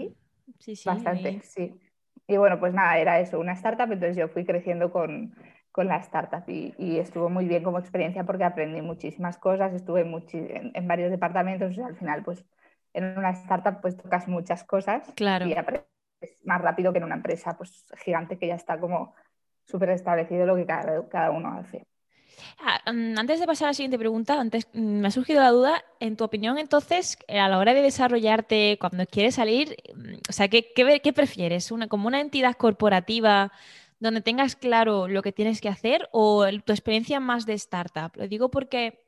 Sí, 0.60 0.76
sí. 0.76 0.88
Bastante, 0.90 1.42
sí. 1.44 1.80
Y 2.28 2.36
bueno, 2.36 2.60
pues 2.60 2.74
nada, 2.74 2.98
era 2.98 3.20
eso, 3.22 3.40
una 3.40 3.54
startup, 3.54 3.92
entonces 3.92 4.18
yo 4.18 4.28
fui 4.28 4.44
creciendo 4.44 4.92
con, 4.92 5.34
con 5.72 5.88
la 5.88 5.98
startup 5.98 6.44
y, 6.48 6.74
y, 6.78 6.98
estuvo 6.98 7.30
muy 7.30 7.46
bien 7.48 7.64
como 7.64 7.80
experiencia 7.80 8.26
porque 8.26 8.44
aprendí 8.44 8.82
muchísimas 8.82 9.38
cosas, 9.38 9.74
estuve 9.74 10.02
en, 10.02 10.88
varios 10.88 11.10
departamentos, 11.10 11.78
al 11.80 11.96
final 11.96 12.24
pues 12.24 12.44
en 12.94 13.18
una 13.18 13.30
startup 13.30 13.80
pues 13.82 13.96
tocas 13.96 14.28
muchas 14.28 14.66
cosas 14.66 15.10
claro. 15.16 15.46
y 15.46 15.54
aprendes 15.54 15.88
más 16.44 16.62
rápido 16.62 16.92
que 16.92 16.98
en 16.98 17.06
una 17.06 17.16
empresa 17.16 17.56
pues 17.56 17.86
gigante 18.04 18.38
que 18.38 18.48
ya 18.48 18.56
está 18.56 18.78
como 18.78 19.14
súper 19.68 19.90
establecido 19.90 20.46
lo 20.46 20.56
que 20.56 20.66
cada, 20.66 21.08
cada 21.10 21.32
uno 21.32 21.50
hace. 21.50 21.86
Ah, 22.60 22.80
mm, 22.92 23.18
antes 23.18 23.40
de 23.40 23.48
pasar 23.48 23.68
a 23.68 23.70
la 23.70 23.74
siguiente 23.74 24.00
pregunta, 24.00 24.40
antes 24.40 24.68
mm, 24.74 25.00
me 25.00 25.08
ha 25.08 25.12
surgido 25.12 25.42
la 25.42 25.52
duda, 25.52 25.84
en 26.00 26.16
tu 26.16 26.24
opinión, 26.24 26.58
entonces, 26.58 27.18
a 27.28 27.48
la 27.48 27.58
hora 27.58 27.74
de 27.74 27.82
desarrollarte, 27.82 28.78
cuando 28.80 29.06
quieres 29.06 29.36
salir, 29.36 29.76
mm, 29.96 30.16
o 30.30 30.34
sea, 30.34 30.48
¿qué, 30.48 30.72
qué, 30.74 31.14
prefieres? 31.14 31.72
Una, 31.72 31.88
¿Como 31.88 32.08
una 32.08 32.22
entidad 32.22 32.56
corporativa 32.56 33.52
donde 34.00 34.22
tengas 34.22 34.56
claro 34.56 35.08
lo 35.08 35.22
que 35.22 35.32
tienes 35.32 35.62
que 35.62 35.70
hacer 35.70 36.08
o 36.12 36.46
tu 36.64 36.74
experiencia 36.74 37.20
más 37.20 37.46
de 37.46 37.54
startup? 37.54 38.12
Lo 38.16 38.28
digo 38.28 38.50
porque, 38.50 39.07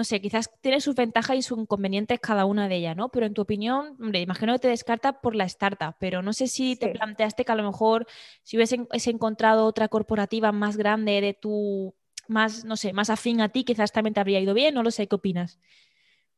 no 0.00 0.04
sé, 0.04 0.18
quizás 0.22 0.50
tiene 0.62 0.80
sus 0.80 0.94
ventajas 0.94 1.36
y 1.36 1.42
sus 1.42 1.58
inconvenientes 1.58 2.18
cada 2.20 2.46
una 2.46 2.68
de 2.68 2.76
ellas, 2.76 2.96
¿no? 2.96 3.10
Pero 3.10 3.26
en 3.26 3.34
tu 3.34 3.42
opinión, 3.42 3.98
hombre, 4.00 4.20
imagino 4.20 4.54
que 4.54 4.60
te 4.60 4.68
descarta 4.68 5.20
por 5.20 5.34
la 5.34 5.44
startup, 5.44 5.94
pero 5.98 6.22
no 6.22 6.32
sé 6.32 6.46
si 6.46 6.74
te 6.74 6.88
planteaste 6.88 7.44
que 7.44 7.52
a 7.52 7.54
lo 7.54 7.64
mejor 7.64 8.06
si 8.42 8.56
hubieses 8.56 9.06
encontrado 9.08 9.66
otra 9.66 9.88
corporativa 9.88 10.52
más 10.52 10.78
grande 10.78 11.20
de 11.20 11.34
tu, 11.34 11.94
más, 12.28 12.64
no 12.64 12.78
sé, 12.78 12.94
más 12.94 13.10
afín 13.10 13.42
a 13.42 13.50
ti, 13.50 13.62
quizás 13.62 13.92
también 13.92 14.14
te 14.14 14.20
habría 14.20 14.40
ido 14.40 14.54
bien, 14.54 14.72
no 14.72 14.82
lo 14.82 14.90
sé, 14.90 15.06
¿qué 15.06 15.16
opinas? 15.16 15.60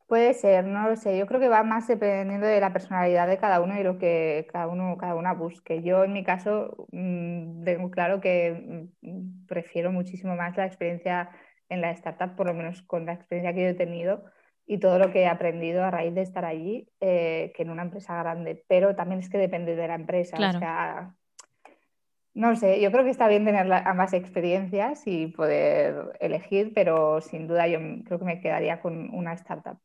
Puede 0.09 0.35
ser, 0.35 0.64
no 0.64 0.88
lo 0.88 0.97
sé. 0.97 1.16
Yo 1.16 1.28
creo 1.28 1.38
que 1.38 1.49
va 1.49 1.62
más 1.62 1.87
dependiendo 1.87 2.49
de 2.49 2.59
la 2.59 2.73
personalidad 2.73 3.28
de 3.28 3.38
cada 3.38 3.61
uno 3.61 3.78
y 3.78 3.85
lo 3.85 3.97
que 3.97 4.49
cada 4.52 4.66
uno, 4.66 4.97
cada 4.99 5.14
una 5.14 5.35
busque. 5.35 5.85
Yo 5.85 6.02
en 6.02 6.14
mi 6.14 6.25
caso 6.25 6.88
mm, 6.90 7.62
tengo 7.62 7.92
claro 7.92 8.21
que 8.21 8.90
mm, 9.02 9.47
prefiero 9.47 9.92
muchísimo 9.92 10.35
más 10.35 10.57
la 10.57 10.66
experiencia 10.66 11.31
en 11.73 11.81
la 11.81 11.91
startup, 11.93 12.37
por 12.37 12.47
lo 12.47 12.55
menos 12.55 12.83
con 12.83 13.07
la 13.07 13.14
experiencia 13.14 13.55
que 13.55 13.62
yo 13.62 13.69
he 13.69 13.75
tenido 13.75 14.25
y 14.67 14.79
todo 14.79 14.99
lo 14.99 15.11
que 15.11 15.23
he 15.23 15.26
aprendido 15.26 15.85
a 15.85 15.91
raíz 15.91 16.14
de 16.14 16.23
estar 16.23 16.45
allí, 16.45 16.88
eh, 17.00 17.52
que 17.57 17.62
en 17.62 17.71
una 17.71 17.83
empresa 17.83 18.17
grande. 18.23 18.64
Pero 18.69 18.95
también 18.95 19.21
es 19.21 19.29
que 19.29 19.38
depende 19.38 19.75
de 19.75 19.88
la 19.88 19.95
empresa. 19.95 20.37
O 20.37 20.59
sea, 20.59 21.14
no 22.35 22.57
sé, 22.57 22.81
yo 22.81 22.91
creo 22.93 23.05
que 23.05 23.11
está 23.11 23.29
bien 23.29 23.45
tener 23.45 23.71
ambas 23.73 24.12
experiencias 24.12 25.02
y 25.07 25.26
poder 25.26 26.17
elegir, 26.21 26.73
pero 26.75 27.21
sin 27.21 27.47
duda 27.47 27.67
yo 27.67 27.79
creo 28.05 28.19
que 28.19 28.25
me 28.25 28.41
quedaría 28.41 28.81
con 28.81 29.12
una 29.14 29.33
startup. 29.35 29.79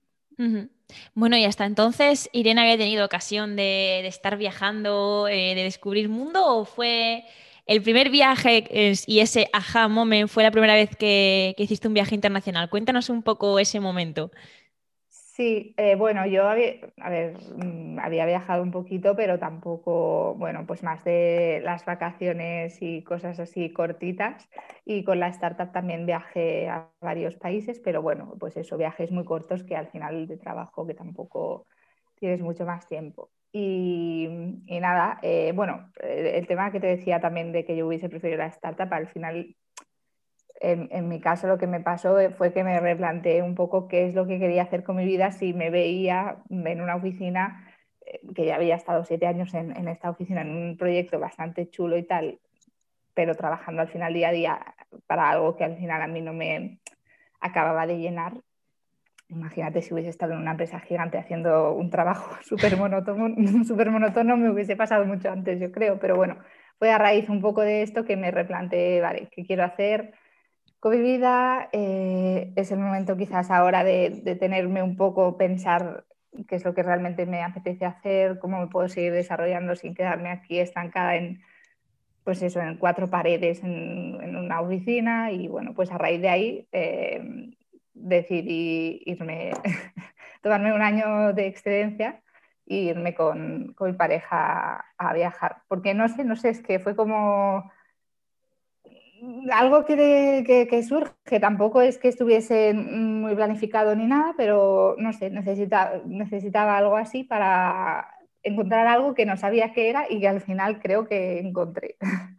Bueno, 1.16 1.36
y 1.36 1.46
hasta 1.46 1.66
entonces, 1.66 2.30
¿Irene 2.32 2.62
había 2.62 2.78
tenido 2.78 3.04
ocasión 3.04 3.56
de, 3.56 4.06
estar 4.06 4.38
viajando, 4.38 5.28
eh, 5.28 5.56
de 5.56 5.64
descubrir 5.64 6.10
mundo 6.10 6.46
o 6.46 6.64
fue 6.64 7.24
el 7.68 7.82
primer 7.84 8.10
viaje 8.10 8.64
y 9.08 9.20
ese 9.20 9.50
aha 9.54 9.88
moment 9.88 10.30
fue 10.30 10.44
la 10.44 10.52
primera 10.52 10.74
vez 10.74 10.96
que, 10.96 11.54
que 11.58 11.64
hiciste 11.64 11.88
un 11.88 11.94
viaje 11.94 12.16
internacional? 12.16 12.70
Cuéntanos 12.70 13.10
un 13.10 13.24
poco 13.24 13.60
ese 13.60 13.80
momento. 13.80 14.32
Sí, 15.10 15.76
eh, 15.78 15.96
bueno, 15.96 16.26
yo 16.26 16.50
había, 16.50 16.78
a 16.98 17.10
ver, 17.12 17.38
mm, 17.58 18.00
había 18.00 18.26
viajado 18.26 18.64
un 18.64 18.72
poquito, 18.72 19.16
pero 19.16 19.38
tampoco, 19.38 20.34
bueno, 20.36 20.66
pues 20.66 20.82
más 20.82 21.04
de 21.04 21.62
las 21.64 21.86
vacaciones 21.86 22.82
y 22.82 23.04
cosas 23.04 23.40
así 23.40 23.72
cortitas. 23.72 24.50
Y 24.84 25.04
con 25.04 25.20
la 25.20 25.28
startup 25.28 25.72
también 25.72 26.08
viajé 26.08 26.70
a 26.70 26.90
varios 27.02 27.36
países, 27.36 27.80
pero 27.80 28.02
bueno, 28.02 28.34
pues 28.40 28.58
eso, 28.58 28.78
viajes 28.78 29.12
muy 29.12 29.26
cortos 29.26 29.64
que 29.64 29.76
al 29.76 29.88
final 29.90 30.28
de 30.28 30.38
trabajo 30.38 30.88
que 30.88 30.96
tampoco 30.96 31.68
tienes 32.16 32.42
mucho 32.42 32.66
más 32.66 32.88
tiempo. 32.88 33.30
Y, 33.52 34.28
nada, 34.68 35.20
eh, 35.24 35.52
bueno, 35.56 35.92
el 36.02 36.46
tema 36.48 36.72
que 36.72 36.80
te 36.80 36.88
decía 36.88 37.20
también 37.20 37.52
de 37.52 37.66
que 37.66 37.76
yo 37.76 37.88
hubiese 37.88 38.10
preferido 38.10 38.38
la 38.40 38.48
startup, 38.48 38.94
al 38.94 39.08
final 39.08 39.56
en, 40.60 41.08
mi 41.08 41.20
caso 41.20 41.48
lo 41.48 41.58
que 41.58 41.68
me 41.68 41.80
pasó 41.80 42.18
fue 42.38 42.54
que 42.54 42.64
me 42.64 42.80
replanteé 42.80 43.42
un 43.42 43.56
poco 43.56 43.88
qué 43.88 44.08
es 44.08 44.16
lo 44.16 44.26
que 44.28 44.40
quería 44.40 44.64
hacer 44.64 44.84
con 44.84 44.96
mi 44.96 45.06
vida 45.06 45.32
si 45.32 45.54
me 45.54 45.70
veía 45.70 46.38
en 46.50 46.82
una 46.82 46.96
oficina, 46.96 47.74
eh, 48.06 48.20
que 48.36 48.46
ya 48.46 48.56
había 48.56 48.76
estado 48.76 49.04
siete 49.04 49.28
años 49.28 49.54
en, 49.54 49.88
esta 49.88 50.10
oficina, 50.10 50.42
en 50.42 50.50
un 50.50 50.78
proyecto 50.78 51.20
bastante 51.20 51.70
chulo 51.70 51.98
y 51.98 52.04
tal, 52.04 52.40
pero 53.14 53.36
trabajando 53.36 53.82
al 53.82 53.90
final 53.90 54.14
día 54.14 54.30
a 54.30 54.32
día 54.32 54.76
para 55.06 55.30
algo 55.30 55.56
que 55.56 55.64
al 55.64 55.78
final 55.78 56.02
a 56.02 56.08
mí 56.08 56.22
no 56.22 56.34
me 56.34 56.80
acababa 57.40 57.86
de 57.86 58.00
llenar. 58.00 58.34
Imagínate 59.30 59.82
si 59.82 59.94
hubiese 59.94 60.10
estado 60.10 60.34
en 60.34 60.40
una 60.40 60.52
empresa 60.52 60.80
gigante 60.80 61.18
haciendo 61.18 61.74
un 61.74 61.90
trabajo 61.90 62.36
súper 62.42 62.78
monótono, 62.78 64.38
me 64.38 64.50
hubiese 64.50 64.76
pasado 64.76 65.06
mucho 65.06 65.30
antes, 65.32 65.60
yo 65.60 65.72
creo, 65.72 66.00
pero 66.00 66.16
bueno, 66.16 66.38
fue 66.80 66.92
a 66.92 66.98
raíz 66.98 67.30
un 67.30 67.42
poco 67.42 67.62
de 67.62 67.82
esto 67.82 68.06
que 68.06 68.18
me 68.18 68.32
replanteé, 68.32 69.02
vale, 69.02 69.30
¿qué 69.32 69.46
quiero 69.46 69.64
hacer? 69.64 70.14
con 70.80 70.92
mi 70.92 71.02
vida. 71.02 71.70
Eh, 71.72 72.54
es 72.56 72.72
el 72.72 72.80
momento 72.80 73.18
quizás 73.18 73.52
ahora 73.52 73.84
de, 73.84 74.22
de, 74.24 74.36
tenerme 74.36 74.84
un 74.84 74.96
poco, 74.96 75.38
pensar 75.38 76.06
qué 76.48 76.56
es 76.56 76.66
lo 76.66 76.74
que 76.74 76.84
realmente 76.84 77.26
me 77.26 77.44
apetece 77.44 77.86
hacer, 77.86 78.40
cómo 78.40 78.60
me 78.60 78.68
puedo 78.68 78.88
seguir 78.90 79.14
desarrollando 79.14 79.76
sin 79.76 79.96
quedarme 79.96 80.30
aquí 80.30 80.60
estancada 80.60 81.16
en, 81.16 81.42
pues 82.24 82.42
eso, 82.42 82.62
en 82.62 82.78
cuatro 82.78 83.10
paredes 83.10 83.64
en, 83.64 84.20
en 84.22 84.36
una 84.36 84.62
oficina. 84.62 85.32
Y 85.32 85.48
bueno, 85.48 85.74
pues 85.74 85.92
a 85.92 85.98
raíz 85.98 86.22
de 86.22 86.30
ahí 86.30 86.68
eh, 86.72 87.52
decidí 88.08 89.02
irme, 89.06 89.52
tomarme 90.42 90.74
un 90.74 90.82
año 90.82 91.34
de 91.34 91.48
excedencia 91.48 92.22
e 92.66 92.76
irme 92.76 93.14
con, 93.16 93.74
con 93.74 93.92
mi 93.92 93.98
pareja 93.98 94.86
a 94.98 95.14
viajar. 95.14 95.64
Porque 95.68 95.94
no 95.94 96.08
sé, 96.10 96.24
no 96.24 96.36
sé, 96.36 96.50
es 96.50 96.62
que 96.62 96.80
fue 96.80 96.96
como 96.96 97.72
algo 99.52 99.86
que, 99.86 100.84
surge, 100.88 101.40
tampoco 101.40 101.82
es 101.82 101.98
que 101.98 102.08
estuviese 102.08 102.74
muy 102.74 103.36
planificado 103.36 103.96
ni 103.96 104.06
nada, 104.06 104.34
pero 104.38 104.96
no 104.98 105.14
sé, 105.14 105.30
necesita, 105.30 106.02
necesitaba 106.06 106.78
algo 106.78 106.98
así 106.98 107.24
para 107.24 108.08
encontrar 108.44 108.88
algo 108.88 109.14
que 109.14 109.26
no 109.26 109.38
sabía 109.38 109.74
qué 109.74 109.90
era 109.90 110.06
y 110.10 110.20
que 110.20 110.28
al 110.28 110.42
final 110.42 110.80
creo 110.80 111.08
que 111.08 111.40
encontré. 111.40 111.96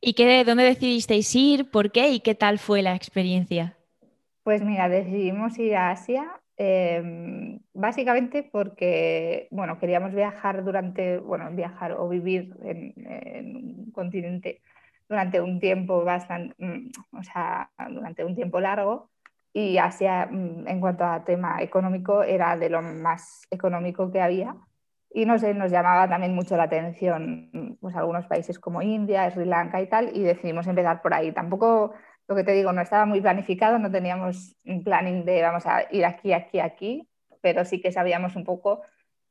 ¿Y 0.00 0.14
qué, 0.14 0.44
dónde 0.44 0.64
decidisteis 0.64 1.34
ir? 1.34 1.70
¿Por 1.70 1.92
qué? 1.92 2.10
¿Y 2.10 2.20
qué 2.20 2.34
tal 2.34 2.58
fue 2.58 2.82
la 2.82 2.94
experiencia? 2.94 3.76
Pues 4.42 4.62
mira, 4.62 4.88
decidimos 4.88 5.58
ir 5.58 5.76
a 5.76 5.90
Asia 5.90 6.40
em, 6.56 7.60
básicamente 7.74 8.42
porque, 8.42 9.48
bueno, 9.50 9.78
queríamos 9.78 10.12
viajar 10.14 10.64
durante, 10.64 11.18
bueno, 11.18 11.48
viajar 11.52 11.92
o 11.92 12.08
vivir 12.08 12.54
en 12.62 13.56
un 13.56 13.90
continente 13.92 14.60
durante 15.08 15.40
un 15.40 15.60
tiempo 15.60 16.04
bastante, 16.04 16.54
mm, 16.58 16.90
o 17.18 17.22
sea, 17.22 17.70
durante 17.90 18.24
un 18.24 18.34
tiempo 18.34 18.60
largo 18.60 19.10
y 19.52 19.78
Asia 19.78 20.26
mm, 20.30 20.66
en 20.68 20.80
cuanto 20.80 21.04
a 21.04 21.24
tema 21.24 21.62
económico 21.62 22.22
era 22.24 22.56
de 22.56 22.70
lo 22.70 22.82
más 22.82 23.46
económico 23.50 24.10
que 24.10 24.20
había 24.20 24.56
y 25.14 25.26
no 25.26 25.38
sé, 25.38 25.52
nos 25.54 25.70
llamaba 25.70 26.08
también 26.08 26.34
mucho 26.34 26.56
la 26.56 26.64
atención 26.64 27.76
pues 27.80 27.94
algunos 27.96 28.26
países 28.26 28.58
como 28.58 28.80
India, 28.82 29.30
Sri 29.30 29.44
Lanka 29.44 29.80
y 29.82 29.88
tal 29.88 30.10
y 30.16 30.22
decidimos 30.22 30.66
empezar 30.66 31.02
por 31.02 31.12
ahí. 31.14 31.32
Tampoco, 31.32 31.92
lo 32.32 32.36
que 32.36 32.44
te 32.44 32.52
digo, 32.52 32.72
no 32.72 32.80
estaba 32.80 33.06
muy 33.06 33.20
planificado, 33.20 33.78
no 33.78 33.90
teníamos 33.90 34.54
un 34.64 34.82
planning 34.82 35.24
de 35.24 35.42
vamos 35.42 35.66
a 35.66 35.84
ir 35.90 36.04
aquí, 36.04 36.32
aquí, 36.32 36.60
aquí, 36.60 37.08
pero 37.40 37.64
sí 37.64 37.80
que 37.80 37.92
sabíamos 37.92 38.36
un 38.36 38.44
poco, 38.44 38.82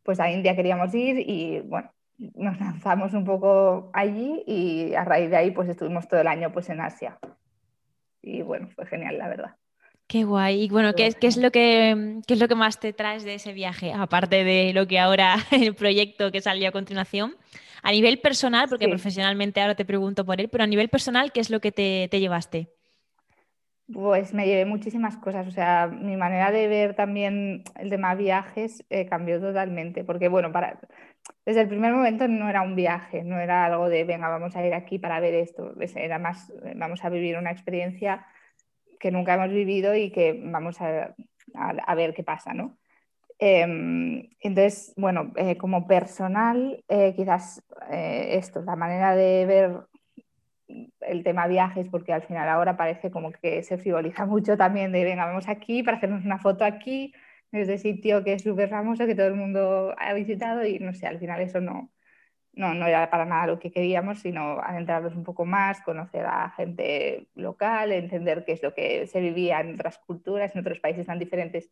pues 0.03 0.20
a 0.20 0.29
India 0.29 0.55
queríamos 0.55 0.93
ir 0.93 1.17
y 1.20 1.62
bueno, 1.62 1.91
nos 2.36 2.60
lanzamos 2.60 3.13
un 3.13 3.25
poco 3.25 3.89
allí 3.93 4.43
y 4.46 4.93
a 4.93 5.03
raíz 5.03 5.29
de 5.29 5.38
ahí 5.38 5.51
pues 5.51 5.70
estuvimos 5.70 6.08
todo 6.08 6.22
el 6.22 6.27
año 6.27 6.51
pues 6.51 6.70
en 6.70 6.81
Asia. 6.81 7.17
Y 8.22 8.43
bueno, 8.43 8.70
fue 8.75 8.86
genial, 8.86 9.17
la 9.17 9.27
verdad. 9.27 9.55
Qué 10.08 10.25
guay. 10.25 10.63
Y 10.63 10.70
bueno, 10.70 10.93
¿qué, 10.93 11.15
es 11.22 11.38
lo 11.38 11.51
que, 11.51 12.22
es 12.27 12.39
lo 12.39 12.48
que 12.48 12.55
más 12.55 12.79
te 12.79 12.93
traes 12.93 13.24
de 13.24 13.36
ese 13.36 13.53
viaje? 13.53 13.93
Aparte 13.93 14.43
de 14.43 14.74
lo 14.74 14.86
que 14.86 15.00
ahora, 15.00 15.38
el 15.51 15.74
proyecto 15.74 16.31
que 16.31 16.41
salió 16.41 16.70
a 16.70 16.72
continuación. 16.72 17.36
A 17.81 17.91
nivel 17.91 18.20
personal, 18.20 18.70
porque 18.70 18.88
profesionalmente 18.88 19.60
ahora 19.60 19.74
te 19.74 19.86
pregunto 19.86 20.24
por 20.24 20.39
él, 20.39 20.50
pero 20.50 20.63
a 20.63 20.67
nivel 20.67 20.89
personal, 20.89 21.31
¿qué 21.31 21.39
es 21.39 21.50
lo 21.50 21.62
que 21.62 21.72
te, 21.72 22.10
te 22.12 22.20
llevaste? 22.20 22.70
Pues 23.93 24.33
me 24.33 24.45
llevé 24.45 24.65
muchísimas 24.65 25.17
cosas, 25.17 25.48
o 25.48 25.51
sea, 25.51 25.88
mi 25.88 26.15
manera 26.15 26.51
de 26.51 26.67
ver 26.67 26.95
también 26.95 27.63
el 27.75 27.89
tema 27.89 28.15
viajes 28.15 28.86
eh, 28.89 29.05
cambió 29.07 29.39
totalmente, 29.39 30.03
porque 30.03 30.27
bueno, 30.27 30.51
para, 30.51 30.79
desde 31.45 31.62
el 31.62 31.67
primer 31.67 31.93
momento 31.93 32.27
no 32.27 32.50
era 32.50 32.62
un 32.62 32.75
viaje, 32.75 33.24
no 33.24 33.39
era 33.39 33.65
algo 33.65 33.89
de, 33.89 34.03
venga, 34.03 34.29
vamos 34.29 34.55
a 34.55 34.65
ir 34.65 34.74
aquí 34.74 35.00
para 35.00 35.19
ver 35.19 35.33
esto, 35.33 35.74
era 35.95 36.19
más, 36.19 36.53
vamos 36.75 37.03
a 37.03 37.10
vivir 37.10 37.38
una 37.38 37.51
experiencia 37.51 38.25
que 39.00 39.12
nunca 39.12 39.33
hemos 39.33 39.50
vivido 39.50 39.95
y 39.95 40.12
que 40.12 40.39
vamos 40.43 40.79
a, 40.79 41.15
ver 41.95 42.13
qué 42.13 42.24
pasa, 42.24 42.53
¿no? 42.53 42.77
Em, 43.39 44.29
entonces, 44.39 44.93
bueno, 44.95 45.31
eh, 45.36 45.57
como 45.57 45.88
personal, 45.88 46.83
eh, 46.88 47.13
quizás 47.15 47.63
esto, 47.89 48.62
la 48.62 48.75
manera 48.75 49.15
de 49.15 49.45
ver 49.48 49.90
el 51.01 51.24
tema 51.24 51.48
viajes, 51.48 51.88
porque 51.90 52.13
al 52.13 52.24
final 52.24 52.48
ahora 52.50 52.78
parece 52.78 53.12
como 53.12 53.32
que 53.32 53.63
se 53.63 53.78
frivoliza 53.78 54.25
mucho 54.28 54.58
también 54.58 54.92
de, 54.92 55.04
venga, 55.04 55.25
vamos 55.25 55.48
aquí 55.48 55.84
para 55.84 55.98
hacernos 55.98 56.25
una 56.25 56.40
foto 56.40 56.66
aquí, 56.66 57.13
ese 57.51 57.78
sitio 57.78 58.24
que 58.24 58.34
es 58.34 58.44
súper 58.44 58.70
famoso, 58.70 59.06
que 59.06 59.16
todo 59.16 59.28
el 59.28 59.36
mundo 59.36 59.94
ha 59.98 60.13
visitado 60.13 60.66
y 60.66 60.80
no 60.80 60.94
sé, 60.94 61.08
al 61.08 61.20
final 61.20 61.42
eso 61.42 61.60
no, 61.60 61.92
no, 62.54 62.74
no 62.74 62.88
era 62.88 63.10
para 63.10 63.25
nada 63.25 63.48
lo 63.48 63.60
que 63.60 63.72
queríamos, 63.72 64.20
sino 64.20 64.60
adentrarnos 64.60 65.16
un 65.16 65.24
poco 65.24 65.46
más, 65.46 65.82
conocer 65.82 66.25
a 66.25 66.50
gente 66.51 67.28
local, 67.36 67.92
entender 67.92 68.46
qué 68.46 68.54
es 68.54 68.63
lo 68.63 68.74
que 68.74 69.08
se 69.08 69.22
vivía 69.22 69.60
en 69.62 69.75
otras 69.75 69.98
culturas, 70.00 70.54
en 70.54 70.62
otros 70.62 70.80
países 70.80 71.06
tan 71.06 71.20
diferentes 71.20 71.72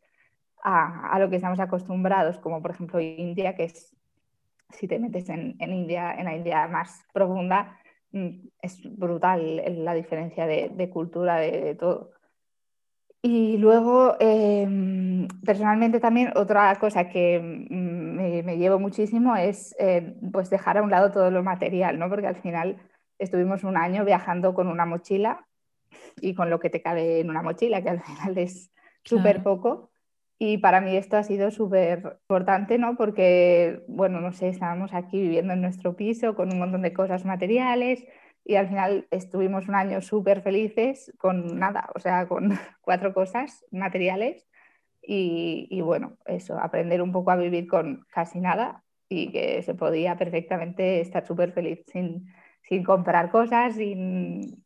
a, 0.64 1.12
a 1.14 1.20
lo 1.20 1.30
que 1.30 1.38
estamos 1.38 1.60
acostumbrados, 1.60 2.40
como 2.40 2.62
por 2.62 2.72
ejemplo 2.72 3.00
India, 3.00 3.56
que 3.56 3.66
es, 3.66 3.96
si 4.70 4.88
te 4.88 5.00
metes 5.00 5.30
en, 5.30 5.56
en 5.60 5.74
India, 5.74 6.14
en 6.14 6.26
la 6.26 6.36
India 6.36 6.68
más 6.68 7.06
profunda, 7.14 7.78
es 8.12 8.98
brutal 8.98 9.62
la 9.84 9.94
diferencia 9.94 10.48
de, 10.48 10.90
cultura, 10.90 11.38
de, 11.38 11.76
todo. 11.76 12.12
Y 13.22 13.58
luego, 13.58 14.16
em, 14.20 15.28
personalmente 15.46 16.00
también, 16.00 16.32
otra 16.36 16.74
cosa 16.80 17.10
que 17.10 17.40
mm, 17.70 18.46
me, 18.46 18.58
llevo 18.58 18.80
muchísimo 18.80 19.36
es 19.36 19.76
eh, 19.78 20.16
pues 20.32 20.50
dejar 20.50 20.78
a 20.78 20.82
un 20.82 20.90
lado 20.90 21.12
todo 21.12 21.30
lo 21.30 21.44
material, 21.44 22.00
¿no? 22.00 22.10
porque 22.10 22.28
al 22.28 22.38
final 22.38 22.78
estuvimos 23.18 23.64
un 23.64 23.76
año 23.76 24.06
viajando 24.06 24.54
con 24.54 24.68
una 24.68 24.86
mochila 24.86 25.46
y 26.22 26.34
con 26.34 26.50
lo 26.50 26.60
que 26.60 26.70
te 26.70 26.82
cabe 26.82 27.20
en 27.20 27.30
una 27.30 27.42
mochila, 27.42 27.82
que 27.82 27.90
al 27.90 28.02
final 28.04 28.38
es 28.38 28.72
súper 29.04 29.44
poco. 29.44 29.89
Y 30.42 30.58
para 30.60 30.80
mí 30.80 30.96
esto 30.96 31.18
ha 31.18 31.24
sido 31.24 31.52
súper 31.52 32.18
importante, 32.22 32.78
¿no? 32.78 32.96
Porque, 32.96 33.84
bueno, 33.90 34.22
no 34.22 34.32
sé, 34.32 34.48
estábamos 34.48 34.94
aquí 34.94 35.20
viviendo 35.22 35.54
en 35.54 35.62
nuestro 35.62 35.98
piso 35.98 36.34
con 36.34 36.54
un 36.54 36.60
montón 36.60 36.82
de 36.82 36.94
cosas 36.94 37.26
materiales 37.26 38.06
y 38.46 38.56
al 38.56 38.70
final 38.70 39.06
estuvimos 39.12 39.68
un 39.68 39.76
año 39.76 40.02
súper 40.02 40.42
felices 40.42 41.14
con 41.18 41.60
nada, 41.60 41.90
o 41.94 42.00
sea, 42.00 42.28
con 42.28 42.50
cuatro 42.82 43.14
cosas 43.14 43.66
materiales 43.72 44.48
y, 45.02 45.68
y, 45.70 45.82
bueno, 45.82 46.18
eso, 46.26 46.58
aprender 46.58 47.02
un 47.02 47.12
poco 47.12 47.32
a 47.32 47.36
vivir 47.36 47.68
con 47.68 48.06
casi 48.10 48.40
nada 48.40 48.84
y 49.10 49.32
que 49.34 49.62
se 49.64 49.74
podía 49.74 50.18
perfectamente 50.18 51.02
estar 51.02 51.28
súper 51.28 51.52
feliz 51.52 51.84
sin, 51.88 52.28
sin 52.64 52.84
comprar 52.84 53.30
cosas, 53.30 53.76
sin 53.76 54.64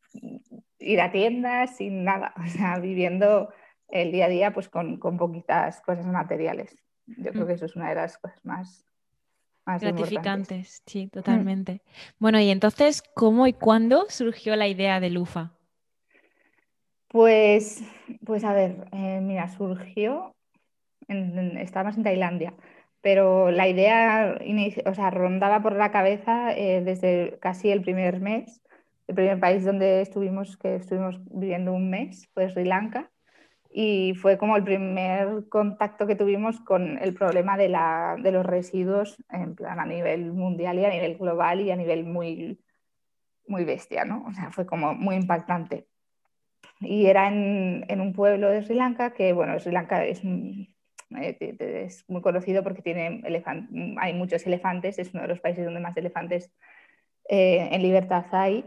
ir 0.79 1.01
a 1.01 1.11
tiendas, 1.11 1.77
sin 1.77 2.03
nada, 2.03 2.33
o 2.45 2.47
sea, 2.47 2.77
viviendo 2.79 3.49
el 3.93 4.11
día 4.11 4.25
a 4.25 4.29
día 4.29 4.53
pues 4.53 4.69
con, 4.69 4.97
con 4.97 5.17
poquitas 5.17 5.79
cosas 5.81 6.05
materiales. 6.07 6.75
Yo 7.05 7.31
creo 7.31 7.45
mm. 7.45 7.47
que 7.47 7.53
eso 7.53 7.65
es 7.65 7.75
una 7.75 7.89
de 7.89 7.95
las 7.95 8.17
cosas 8.17 8.43
más, 8.43 8.85
más 9.65 9.81
gratificantes. 9.81 10.81
Sí, 10.85 11.07
totalmente. 11.07 11.81
Bueno, 12.17 12.39
y 12.39 12.49
entonces, 12.49 13.03
¿cómo 13.13 13.45
y 13.45 13.53
cuándo 13.53 14.05
surgió 14.09 14.55
la 14.55 14.67
idea 14.67 14.99
de 14.99 15.11
Lufa? 15.11 15.51
Pues, 17.07 17.83
pues 18.25 18.43
a 18.43 18.53
ver, 18.53 18.87
eh, 18.91 19.19
mira, 19.21 19.47
surgió, 19.47 20.35
en, 21.07 21.57
estábamos 21.57 21.95
en 21.95 22.03
Tailandia, 22.03 22.55
pero 23.01 23.51
la 23.51 23.67
idea 23.67 24.39
o 24.87 24.93
sea, 24.95 25.11
rondaba 25.11 25.61
por 25.61 25.75
la 25.75 25.91
cabeza 25.91 26.51
eh, 26.57 26.81
desde 26.81 27.37
casi 27.39 27.69
el 27.69 27.83
primer 27.83 28.21
mes. 28.21 28.61
El 29.05 29.15
primer 29.15 29.39
país 29.39 29.65
donde 29.65 30.01
estuvimos, 30.01 30.57
que 30.57 30.77
estuvimos 30.77 31.19
viviendo 31.25 31.73
un 31.73 31.89
mes, 31.89 32.29
fue 32.33 32.49
Sri 32.49 32.63
Lanka 32.63 33.11
y 33.73 34.13
fue 34.15 34.37
como 34.37 34.55
el 34.55 34.63
primer 34.63 35.49
contacto 35.49 36.05
que 36.05 36.15
tuvimos 36.15 36.59
con 36.59 36.99
el 36.99 37.15
problema 37.15 37.57
de, 37.57 37.69
la, 37.69 38.15
de 38.21 38.31
los 38.31 38.45
residuos 38.45 39.17
en 39.29 39.55
plan 39.55 39.79
a 39.79 39.85
nivel 39.85 40.31
mundial 40.31 40.77
y 40.77 40.85
a 40.85 40.89
nivel 40.89 41.17
global 41.17 41.61
y 41.61 41.71
a 41.71 41.75
nivel 41.75 42.05
muy, 42.05 42.59
muy 43.47 43.65
bestia, 43.65 44.05
¿no? 44.05 44.25
O 44.27 44.33
sea, 44.33 44.51
fue 44.51 44.67
como 44.67 44.93
muy 44.93 45.15
impactante. 45.15 45.87
Y 46.81 47.07
era 47.07 47.27
en, 47.27 47.85
en 47.87 47.99
un 47.99 48.13
pueblo 48.13 48.49
de 48.49 48.61
Sri 48.61 48.75
Lanka 48.75 49.13
que, 49.13 49.33
bueno, 49.33 49.59
Sri 49.59 49.71
Lanka 49.71 50.05
es, 50.05 50.21
eh, 50.23 51.37
es 51.85 52.05
muy 52.07 52.21
conocido 52.21 52.63
porque 52.63 52.83
tiene 52.83 53.23
hay 53.97 54.13
muchos 54.13 54.45
elefantes, 54.45 54.99
es 54.99 55.13
uno 55.13 55.23
de 55.23 55.29
los 55.29 55.39
países 55.39 55.65
donde 55.65 55.79
más 55.79 55.97
elefantes 55.97 56.51
eh, 57.27 57.69
en 57.71 57.81
libertad 57.81 58.25
hay. 58.31 58.65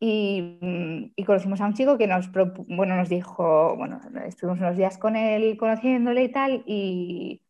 Mm, 0.00 1.12
y, 1.16 1.24
conocimos 1.24 1.60
a 1.60 1.66
un 1.66 1.74
chico 1.74 1.96
que 1.96 2.06
nos, 2.06 2.30
bueno, 2.68 2.96
nos 2.96 3.08
dijo, 3.08 3.74
bueno, 3.76 4.00
estuvimos 4.26 4.60
unos 4.60 4.76
días 4.76 4.98
con 4.98 5.16
él 5.16 5.56
conociéndole 5.56 6.24
y 6.24 6.28
tal, 6.28 6.62
y, 6.66 7.42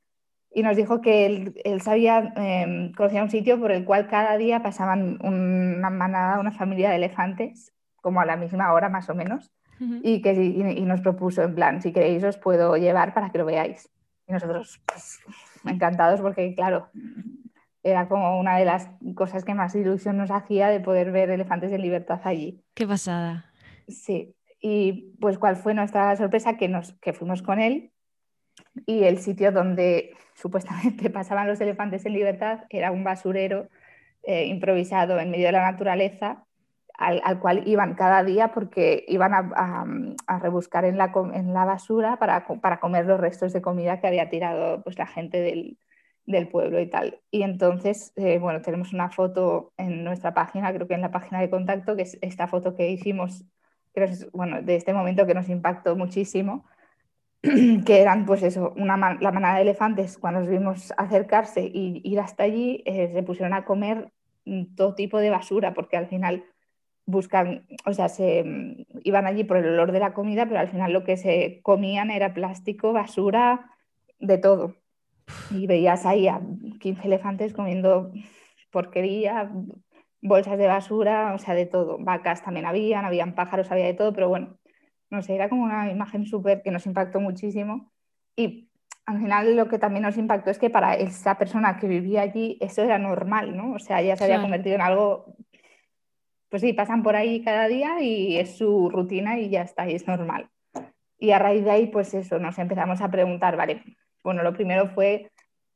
y 0.52 0.62
nos 0.62 0.76
dijo 0.76 1.00
que 1.00 1.26
él, 1.26 1.80
sabía, 1.82 2.32
eh, 2.36 2.92
conocía 2.96 3.22
un 3.24 3.30
sitio 3.30 3.58
por 3.60 3.72
el 3.72 3.84
cual 3.84 4.06
cada 4.06 4.36
día 4.36 4.62
pasaban 4.62 5.18
una 5.22 5.90
manada, 5.90 6.38
una 6.38 6.52
familia 6.52 6.90
de 6.90 6.96
elefantes, 6.96 7.72
como 7.96 8.20
a 8.20 8.26
la 8.26 8.36
misma 8.36 8.72
hora 8.72 8.88
más 8.88 9.10
o 9.10 9.14
menos, 9.14 9.50
y, 9.78 10.22
que, 10.22 10.32
y, 10.32 10.82
nos 10.82 11.00
propuso 11.00 11.42
en 11.42 11.54
plan, 11.54 11.82
si 11.82 11.92
queréis 11.92 12.24
os 12.24 12.38
puedo 12.38 12.76
llevar 12.76 13.12
para 13.12 13.30
que 13.30 13.38
lo 13.38 13.44
veáis. 13.44 13.90
Y 14.26 14.32
nosotros, 14.32 14.80
pues, 14.86 15.20
encantados 15.64 16.20
porque, 16.20 16.54
claro, 16.54 16.88
era 17.86 18.08
como 18.08 18.38
una 18.38 18.58
de 18.58 18.64
las 18.64 18.90
cosas 19.14 19.44
que 19.44 19.54
más 19.54 19.74
ilusión 19.76 20.16
nos 20.16 20.30
hacía 20.32 20.68
de 20.68 20.80
poder 20.80 21.12
ver 21.12 21.30
elefantes 21.30 21.70
en 21.72 21.82
libertad 21.82 22.20
allí. 22.24 22.60
Qué 22.74 22.86
pasada. 22.86 23.46
Sí, 23.86 24.34
y 24.60 25.14
pues 25.20 25.38
cuál 25.38 25.54
fue 25.54 25.72
nuestra 25.72 26.16
sorpresa 26.16 26.56
que, 26.56 26.68
nos, 26.68 26.94
que 26.94 27.12
fuimos 27.12 27.42
con 27.42 27.60
él 27.60 27.92
y 28.86 29.04
el 29.04 29.18
sitio 29.18 29.52
donde 29.52 30.16
supuestamente 30.34 31.10
pasaban 31.10 31.46
los 31.46 31.60
elefantes 31.60 32.04
en 32.06 32.14
libertad 32.14 32.64
era 32.70 32.90
un 32.90 33.04
basurero 33.04 33.68
eh, 34.25 34.46
improvisado 34.46 35.20
en 35.20 35.30
medio 35.30 35.46
de 35.46 35.52
la 35.52 35.70
naturaleza 35.70 36.44
al, 36.99 37.38
cual 37.38 37.62
iban 37.66 37.94
cada 37.94 38.25
día 38.25 38.52
porque 38.52 39.04
iban 39.06 39.32
a, 39.34 40.38
rebuscar 40.40 40.86
en 40.86 40.96
la, 40.96 41.12
en 41.34 41.52
la 41.52 41.66
basura 41.66 42.18
para, 42.18 42.46
para, 42.46 42.80
comer 42.80 43.04
los 43.04 43.20
restos 43.20 43.52
de 43.52 43.60
comida 43.60 44.00
que 44.00 44.06
había 44.06 44.30
tirado 44.30 44.82
pues, 44.82 44.99
la 44.99 45.06
gente 45.06 45.40
del, 45.40 45.76
del 46.26 46.49
pueblo 46.49 46.80
y 46.80 46.89
tal. 46.89 47.21
Y 47.30 47.43
entonces, 47.43 48.12
eh, 48.17 48.39
bueno, 48.39 48.60
tenemos 48.60 48.93
una 48.93 49.10
foto 49.10 49.73
en 49.76 50.04
nuestra 50.04 50.34
página, 50.34 50.73
creo 50.75 50.89
que 50.89 50.95
en 50.95 51.00
la 51.00 51.10
página 51.10 51.41
de 51.41 51.50
contacto, 51.50 51.97
que 51.97 52.02
es 52.02 52.19
esta 52.21 52.49
foto 52.49 52.75
que 52.75 52.91
hicimos, 52.91 53.45
que 53.95 54.10
bueno, 54.32 54.62
de 54.62 54.76
este 54.76 54.93
momento 54.93 55.26
que 55.26 55.34
nos 55.34 55.49
impactó 55.49 55.97
muchísimo, 55.97 56.65
que 57.43 58.00
eran 58.02 58.26
pues 58.26 58.43
eso, 58.43 58.75
una, 58.76 58.97
la 59.21 59.32
manada 59.32 59.56
de 59.56 59.62
elefantes, 59.62 60.19
cuando 60.19 60.41
nos 60.41 60.49
vimos 60.49 60.93
acercarse 60.97 61.62
y 61.62 62.02
ir 62.04 62.21
hasta 62.21 62.43
allí, 62.43 62.82
eh, 62.86 63.10
se 63.12 63.23
pusieron 63.23 63.54
a 63.54 63.65
comer 63.65 64.12
mm, 64.45 64.75
todo 64.75 64.95
tipo 64.95 65.19
de 65.19 65.30
basura, 65.30 65.75
porque 65.75 65.97
al 65.97 66.08
final 66.08 66.45
buscan, 67.06 67.67
o 67.84 67.95
sea, 67.95 68.08
se 68.08 68.43
mm, 68.45 68.84
iban 69.04 69.26
allí 69.26 69.45
por 69.45 69.58
el 69.58 69.69
olor 69.69 69.93
de 69.93 70.00
la 70.00 70.12
comida, 70.12 70.47
pero 70.47 70.60
al 70.60 70.69
final 70.69 70.93
lo 70.93 71.04
que 71.04 71.17
se 71.17 71.60
comían 71.62 72.10
era 72.10 72.34
plástico, 72.34 72.93
basura, 72.93 73.71
de 74.19 74.39
todo 74.39 74.75
y 75.50 75.67
veías 75.67 76.06
ahí 76.06 76.28
a 76.28 76.41
15 76.80 77.06
elefantes 77.06 77.52
comiendo 77.52 78.12
porquería, 78.71 79.50
bolsas 80.21 80.58
de 80.58 80.67
basura, 80.67 81.34
o 81.34 81.39
sea, 81.39 81.54
de 81.54 81.67
todo. 81.67 81.99
Vacas 81.99 82.43
también 82.43 82.67
habían, 82.67 83.04
habían 83.04 83.34
pájaros, 83.34 83.71
había 83.71 83.86
de 83.86 83.95
todo, 83.95 84.12
pero 84.12 84.28
bueno, 84.28 84.58
no 85.10 85.23
sé, 85.23 85.34
era 85.34 85.49
como 85.49 85.65
una 85.65 85.91
imagen 85.91 86.26
súper 86.26 86.62
que 86.62 86.71
nos 86.71 86.86
impactó 86.86 87.21
muchísimo. 87.21 87.93
Y 88.36 88.69
al 89.06 89.21
final 89.21 89.56
lo 89.56 89.69
que 89.69 89.78
también 89.78 90.02
nos 90.02 90.19
impactó 90.19 90.50
es 90.50 90.58
que 90.58 90.69
para 90.71 90.95
esa 90.95 91.39
persona 91.39 91.78
que 91.78 91.86
vivía 91.86 92.23
allí 92.23 92.58
eso 92.60 92.82
era 92.82 92.99
normal, 92.99 93.56
¿no? 93.56 93.75
O 93.75 93.78
sea, 93.78 94.02
ya 94.02 94.17
se 94.17 94.25
había 94.25 94.41
convertido 94.41 94.75
en 94.75 94.80
algo, 94.82 95.36
pues 96.49 96.62
sí, 96.62 96.73
pasan 96.73 97.02
por 97.02 97.17
ahí 97.17 97.43
cada 97.43 97.69
día 97.69 98.00
y 98.00 98.36
es 98.36 98.58
su 98.58 98.91
rutina 98.91 99.39
y 99.39 99.49
ya 99.49 99.62
está, 99.62 99.89
y 99.89 99.95
es 99.95 100.06
normal. 100.06 100.50
Y 101.19 101.30
a 101.30 101.39
raíz 101.39 101.65
de 101.65 101.71
ahí, 101.71 101.86
pues 101.86 102.12
eso, 102.15 102.39
nos 102.39 102.58
empezamos 102.58 103.00
a 103.00 103.10
preguntar, 103.10 103.56
vale, 103.56 103.82
bueno, 104.26 104.43
lo 104.43 104.52
primero 104.54 104.89
fue 104.89 105.30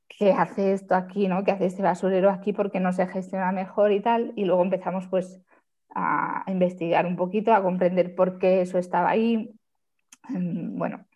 qué 0.09 0.33
hace 0.33 0.73
esto 0.73 0.97
aquí, 0.97 1.29
¿no? 1.29 1.45
¿Qué 1.45 1.53
hace 1.53 1.67
este 1.67 1.83
basurero 1.83 2.31
aquí 2.31 2.53
porque 2.53 2.81
no 2.81 2.93
se 2.93 3.07
gestiona 3.07 3.53
mejor 3.53 3.93
y 3.93 4.01
tal? 4.01 4.33
Y 4.35 4.45
luego 4.45 4.61
empezamos 4.63 5.07
pues 5.07 5.41
a, 5.95 6.43
investigar 6.49 7.07
un 7.07 7.15
poquito, 7.15 7.55
a 7.55 7.63
comprender 7.63 8.17
por 8.17 8.39
qué 8.41 8.61
eso 8.61 8.77
estaba 8.79 9.11
ahí, 9.11 9.55
mm, 10.29 10.79
bueno, 10.79 11.07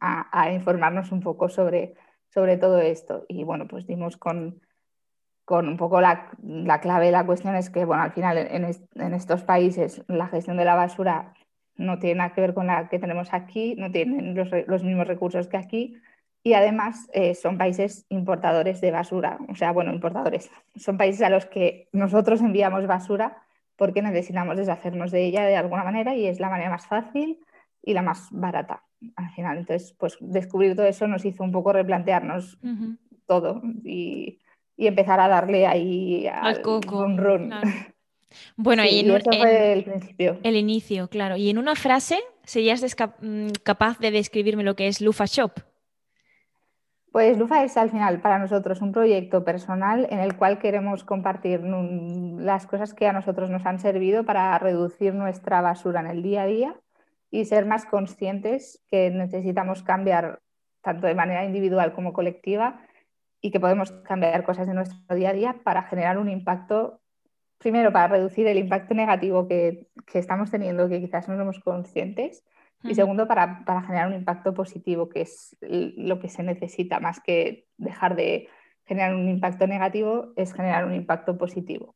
a, 0.00 0.52
informarnos 0.52 1.10
un 1.10 1.18
poco 1.20 1.48
sobre, 1.48 1.94
sobre 2.28 2.56
todo 2.56 2.78
esto. 2.78 3.26
Y 3.28 3.42
bueno, 3.42 3.66
pues 3.66 3.84
dimos 3.88 4.16
con, 4.16 4.60
con 5.44 5.66
un 5.68 5.76
poco 5.76 6.00
la, 6.00 6.30
la, 6.44 6.80
clave 6.80 7.10
la 7.10 7.26
cuestión 7.26 7.56
es 7.56 7.70
que, 7.70 7.84
bueno, 7.84 8.04
al 8.04 8.12
final 8.12 8.38
en, 8.38 8.64
en, 8.94 9.14
estos 9.14 9.42
países 9.42 10.04
la 10.06 10.28
gestión 10.28 10.56
de 10.58 10.64
la 10.64 10.76
basura 10.76 11.34
no 11.74 11.98
tiene 11.98 12.18
nada 12.18 12.34
que 12.34 12.40
ver 12.40 12.54
con 12.54 12.68
la 12.68 12.88
que 12.88 13.00
tenemos 13.00 13.34
aquí, 13.34 13.74
no 13.74 13.90
tienen 13.90 14.36
los, 14.36 14.48
los 14.68 14.84
mismos 14.84 15.08
recursos 15.08 15.48
que 15.48 15.56
aquí 15.56 15.96
y 16.42 16.54
además 16.54 17.08
eh, 17.12 17.34
son 17.34 17.58
países 17.58 18.06
importadores 18.08 18.80
de 18.80 18.90
basura, 18.90 19.38
o 19.48 19.54
sea, 19.54 19.72
bueno, 19.72 19.92
importadores, 19.92 20.50
son 20.76 20.96
países 20.96 21.22
a 21.22 21.30
los 21.30 21.46
que 21.46 21.88
nosotros 21.92 22.40
enviamos 22.40 22.86
basura 22.86 23.42
porque 23.76 24.02
necesitamos 24.02 24.56
deshacernos 24.56 25.10
de 25.10 25.24
ella 25.24 25.44
de 25.44 25.56
alguna 25.56 25.84
manera 25.84 26.14
y 26.14 26.26
es 26.26 26.40
la 26.40 26.50
manera 26.50 26.70
más 26.70 26.86
fácil 26.86 27.38
y 27.82 27.92
la 27.94 28.02
más 28.02 28.28
barata 28.32 28.82
al 29.16 29.30
final. 29.30 29.58
Entonces, 29.58 29.94
pues 29.96 30.16
descubrir 30.20 30.74
todo 30.74 30.86
eso 30.86 31.06
nos 31.06 31.24
hizo 31.24 31.44
un 31.44 31.52
poco 31.52 31.72
replantearnos 31.72 32.58
todo 33.26 33.62
y, 33.84 34.40
empezar 34.76 35.20
a 35.20 35.28
darle 35.28 35.66
ahí 35.66 36.26
al, 36.28 36.62
coco. 36.62 37.06
Run, 37.06 37.52
Bueno, 38.56 38.84
y, 38.84 39.00
en, 39.00 39.10
eso 39.10 39.30
fue 39.32 39.72
el 39.72 39.84
principio. 39.84 40.38
El 40.42 40.56
inicio, 40.56 41.08
claro. 41.08 41.36
Y 41.36 41.50
en 41.50 41.58
una 41.58 41.74
frase, 41.74 42.18
¿serías 42.44 42.84
mm, 43.20 43.48
capaz 43.62 43.98
de 43.98 44.10
describirme 44.10 44.62
lo 44.62 44.76
que 44.76 44.86
es 44.86 45.00
Lufa 45.00 45.24
Shop? 45.24 45.52
Pues 47.12 47.38
Lufa 47.38 47.64
es 47.64 47.76
al 47.76 47.90
final 47.90 48.20
para 48.20 48.38
nosotros 48.38 48.82
un 48.82 48.92
proyecto 48.92 49.42
personal 49.42 50.06
en 50.10 50.18
el 50.18 50.36
cual 50.36 50.58
queremos 50.58 51.04
compartir 51.04 51.62
las 51.62 52.66
cosas 52.66 52.92
que 52.92 53.06
a 53.06 53.12
nosotros 53.12 53.48
nos 53.48 53.64
han 53.64 53.78
servido 53.78 54.24
para 54.24 54.58
reducir 54.58 55.14
nuestra 55.14 55.62
basura 55.62 56.00
en 56.00 56.06
el 56.08 56.22
día 56.22 56.42
a 56.42 56.46
día 56.46 56.80
y 57.30 57.46
ser 57.46 57.64
más 57.64 57.86
conscientes 57.86 58.84
que 58.90 59.10
necesitamos 59.10 59.82
cambiar 59.82 60.40
tanto 60.82 61.06
de 61.06 61.14
manera 61.14 61.44
individual 61.44 61.92
como 61.94 62.12
colectiva 62.12 62.80
y 63.40 63.50
que 63.50 63.60
podemos 63.60 63.90
cambiar 63.90 64.44
cosas 64.44 64.68
en 64.68 64.74
nuestro 64.74 65.14
día 65.14 65.30
a 65.30 65.34
día 65.34 65.56
para 65.64 65.84
generar 65.84 66.18
un 66.18 66.28
impacto, 66.28 67.00
primero 67.56 67.90
para 67.90 68.08
reducir 68.08 68.46
el 68.46 68.58
impacto 68.58 68.94
negativo 68.94 69.48
que, 69.48 69.88
que 70.06 70.18
estamos 70.18 70.50
teniendo, 70.50 70.88
que 70.88 71.00
quizás 71.00 71.28
no 71.28 71.38
somos 71.38 71.58
conscientes, 71.60 72.44
y 72.84 72.94
segundo, 72.94 73.26
para, 73.26 73.64
generar 73.86 74.08
un 74.08 74.14
impacto 74.14 74.54
positivo, 74.54 75.08
que 75.08 75.22
es 75.22 75.56
lo 75.60 76.20
que 76.20 76.28
se 76.28 76.42
necesita, 76.42 77.00
más 77.00 77.20
que 77.20 77.66
dejar 77.76 78.14
de 78.14 78.48
generar 78.86 79.14
un 79.14 79.28
impacto 79.28 79.66
negativo, 79.66 80.32
es 80.36 80.54
generar 80.54 80.84
un 80.84 80.94
impacto 80.94 81.36
positivo. 81.36 81.94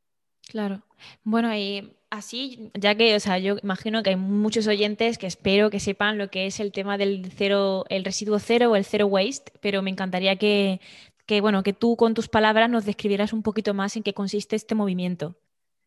Claro. 0.49 0.83
Bueno, 1.23 1.55
y 1.55 1.93
así, 2.11 2.71
ya 2.75 2.95
que, 2.95 3.15
o 3.15 3.21
sea, 3.21 3.39
yo 3.39 3.57
imagino 3.63 4.03
que 4.03 4.11
hay 4.11 4.17
muchos 4.17 4.67
oyentes 4.67 5.19
que 5.19 5.27
espero 5.27 5.71
que 5.71 5.81
sepan 5.81 6.19
lo 6.19 6.29
que 6.29 6.47
es 6.47 6.61
el 6.61 6.73
tema 6.73 6.99
del 6.99 7.31
cero, 7.35 7.85
el 7.89 8.05
residuo 8.05 8.39
cero 8.39 8.73
o 8.73 8.77
el 8.77 8.85
cero 8.85 9.07
waste, 9.07 9.53
pero 9.61 9.83
me 9.83 9.91
encantaría 9.91 10.37
que, 10.37 10.81
bueno, 11.41 11.63
que 11.63 11.73
tú 11.73 11.97
con 11.97 12.13
tus 12.13 12.29
palabras 12.29 12.69
nos 12.69 12.85
describieras 12.85 13.33
un 13.33 13.43
poquito 13.43 13.73
más 13.73 13.97
en 13.97 14.03
qué 14.03 14.13
consiste 14.13 14.57
este 14.57 14.75
movimiento. 14.75 15.37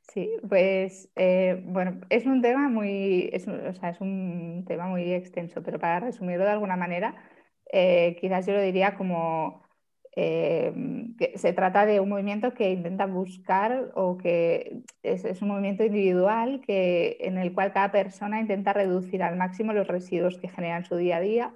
Sí, 0.08 0.32
pues 0.48 1.10
eh, 1.16 1.62
bueno, 1.66 2.00
es 2.10 2.26
un 2.26 2.42
tema 2.42 2.70
muy, 2.70 3.30
es, 3.34 3.48
o 3.48 3.74
sea, 3.74 3.90
es 3.90 4.00
un 4.02 4.64
tema 4.68 4.88
muy 4.88 5.12
extenso, 5.14 5.62
pero 5.64 5.80
para 5.80 6.00
resumirlo 6.00 6.46
de 6.46 6.52
alguna 6.52 6.78
manera, 6.78 7.16
eh, 7.72 8.16
quizás 8.22 8.46
yo 8.46 8.54
lo 8.54 8.62
diría 8.62 8.96
como 8.96 9.64
eh, 10.16 10.74
que 11.18 11.38
se 11.38 11.52
trata 11.54 11.86
de 11.86 12.00
un 12.00 12.10
movimiento 12.10 12.54
que 12.54 12.72
intenta 12.72 13.08
buscar 13.08 13.92
o 13.96 14.18
que 14.18 14.84
es, 15.04 15.42
un 15.42 15.50
movimiento 15.50 15.84
individual 15.84 16.62
que, 16.62 17.18
en 17.20 17.38
el 17.38 17.54
cual 17.54 17.74
cada 17.74 17.92
persona 17.92 18.40
intenta 18.40 18.72
reducir 18.74 19.22
al 19.24 19.36
máximo 19.38 19.74
los 19.74 19.88
residuos 19.88 20.38
que 20.38 20.48
generan 20.50 20.86
su 20.86 20.96
día 20.96 21.18
a 21.18 21.22
día. 21.22 21.54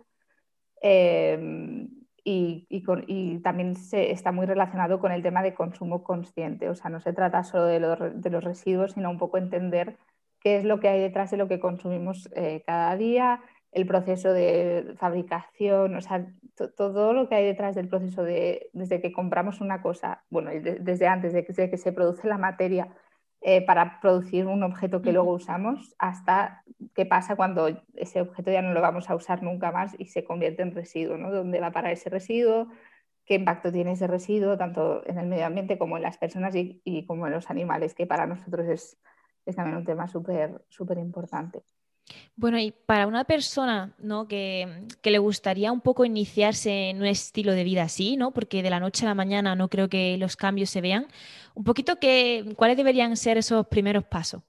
Y, 2.31 3.39
también 3.43 3.75
se, 3.75 4.11
está 4.11 4.31
muy 4.31 4.45
relacionado 4.45 4.99
con 4.99 5.11
el 5.11 5.23
tema 5.23 5.41
de 5.41 5.55
consumo 5.55 6.03
consciente. 6.03 6.69
O 6.69 6.75
sea, 6.75 6.91
no 6.91 6.99
se 6.99 7.13
trata 7.13 7.43
solo 7.43 7.65
de, 7.65 7.79
los 7.79 8.43
residuos, 8.43 8.93
sino 8.93 9.09
un 9.09 9.17
poco 9.17 9.37
entender 9.37 9.97
qué 10.39 10.57
es 10.57 10.63
lo 10.63 10.79
que 10.79 10.89
hay 10.89 10.99
detrás 10.99 11.31
de 11.31 11.37
lo 11.37 11.47
que 11.47 11.59
consumimos 11.59 12.29
eh, 12.35 12.61
cada 12.67 12.95
día, 12.95 13.41
el 13.71 13.87
proceso 13.87 14.31
de 14.31 14.93
fabricación, 14.97 15.95
o 15.95 16.01
sea, 16.01 16.27
todo 16.77 17.13
lo 17.13 17.27
que 17.29 17.35
hay 17.35 17.45
detrás 17.45 17.75
del 17.75 17.87
proceso 17.87 18.23
de, 18.23 18.69
desde 18.73 19.01
que 19.01 19.11
compramos 19.11 19.59
una 19.61 19.81
cosa, 19.81 20.23
bueno, 20.29 20.51
desde 20.51 21.07
antes 21.07 21.33
de 21.33 21.45
que, 21.45 21.77
se 21.77 21.91
produce 21.91 22.27
la 22.27 22.37
materia 22.37 22.89
eh, 23.41 23.65
para 23.65 23.99
producir 24.01 24.47
un 24.47 24.63
objeto 24.63 25.01
que 25.01 25.13
luego 25.13 25.33
usamos, 25.33 25.95
hasta 25.97 26.63
qué 26.93 27.05
pasa 27.05 27.35
cuando 27.35 27.69
ese 27.95 28.21
objeto 28.21 28.51
ya 28.51 28.61
no 28.61 28.73
lo 28.73 28.81
vamos 28.81 29.09
a 29.09 29.15
usar 29.15 29.43
nunca 29.43 29.71
más 29.71 29.95
y 29.97 30.05
se 30.05 30.23
convierte 30.23 30.61
en 30.61 30.75
residuo, 30.75 31.17
¿no? 31.17 31.31
¿Dónde 31.31 31.59
va 31.59 31.71
para 31.71 31.91
ese 31.91 32.09
residuo? 32.09 32.67
¿Qué 33.25 33.35
impacto 33.35 33.71
tiene 33.71 33.93
ese 33.93 34.07
residuo, 34.07 34.57
tanto 34.57 35.07
en 35.07 35.17
el 35.19 35.27
medio 35.27 35.45
ambiente 35.45 35.77
como 35.77 35.97
en 35.97 36.03
las 36.03 36.17
personas 36.17 36.55
y, 36.55 36.81
y 36.83 37.05
como 37.05 37.27
en 37.27 37.33
los 37.33 37.49
animales, 37.49 37.93
que 37.93 38.07
para 38.07 38.25
nosotros 38.25 38.67
es, 38.67 38.97
es 39.45 39.55
también 39.55 39.77
un 39.77 39.85
tema 39.85 40.07
súper 40.07 40.65
súper 40.67 40.97
importante. 40.97 41.63
Bueno, 42.35 42.57
y 42.57 42.71
para 42.71 43.07
una 43.07 43.23
persona 43.25 43.93
¿no? 43.99 44.27
que, 44.27 44.67
le 45.03 45.17
gustaría 45.17 45.71
un 45.71 45.81
poco 45.81 46.05
iniciarse 46.05 46.89
en 46.89 46.97
un 46.97 47.05
estilo 47.05 47.53
de 47.53 47.63
vida 47.63 47.83
así, 47.83 48.17
¿no? 48.17 48.31
porque 48.31 48.63
de 48.63 48.69
la 48.69 48.79
noche 48.79 49.05
a 49.05 49.09
la 49.09 49.15
mañana 49.15 49.55
no 49.55 49.67
creo 49.67 49.89
que 49.89 50.17
los 50.17 50.35
cambios 50.35 50.69
se 50.69 50.81
vean, 50.81 51.07
un 51.55 51.63
poquito 51.63 51.97
que, 51.97 52.53
cuáles 52.55 52.77
deberían 52.77 53.15
ser 53.17 53.37
esos 53.37 53.67
primeros 53.67 54.03
pasos. 54.05 54.41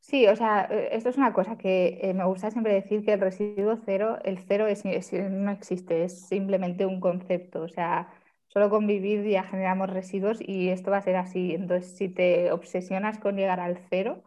Sí, 0.00 0.26
o 0.26 0.34
sea, 0.36 0.66
eh, 0.70 0.88
esto 0.92 1.10
es 1.10 1.18
una 1.18 1.34
cosa 1.34 1.58
que 1.58 1.98
eh, 2.02 2.14
me 2.14 2.24
gusta 2.24 2.50
siempre 2.50 2.72
decir 2.72 3.04
que 3.04 3.12
el 3.12 3.20
residuo 3.20 3.78
cero, 3.84 4.18
el 4.24 4.38
cero 4.38 4.66
es, 4.66 4.84
no 4.84 5.50
existe, 5.50 6.04
es 6.04 6.26
simplemente 6.28 6.86
un 6.86 6.98
concepto, 6.98 7.60
o 7.62 7.68
sea, 7.68 8.08
solo 8.46 8.70
con 8.70 8.86
vivir 8.86 9.22
ya 9.28 9.42
generamos 9.42 9.90
residuos 9.90 10.38
y 10.40 10.70
esto 10.70 10.90
va 10.90 10.98
a 10.98 11.02
ser 11.02 11.16
así. 11.16 11.54
Entonces, 11.54 11.96
si 11.96 12.08
te 12.08 12.50
obsesionas 12.52 13.18
con 13.18 13.36
llegar 13.36 13.60
al 13.60 13.78
cero, 13.90 14.22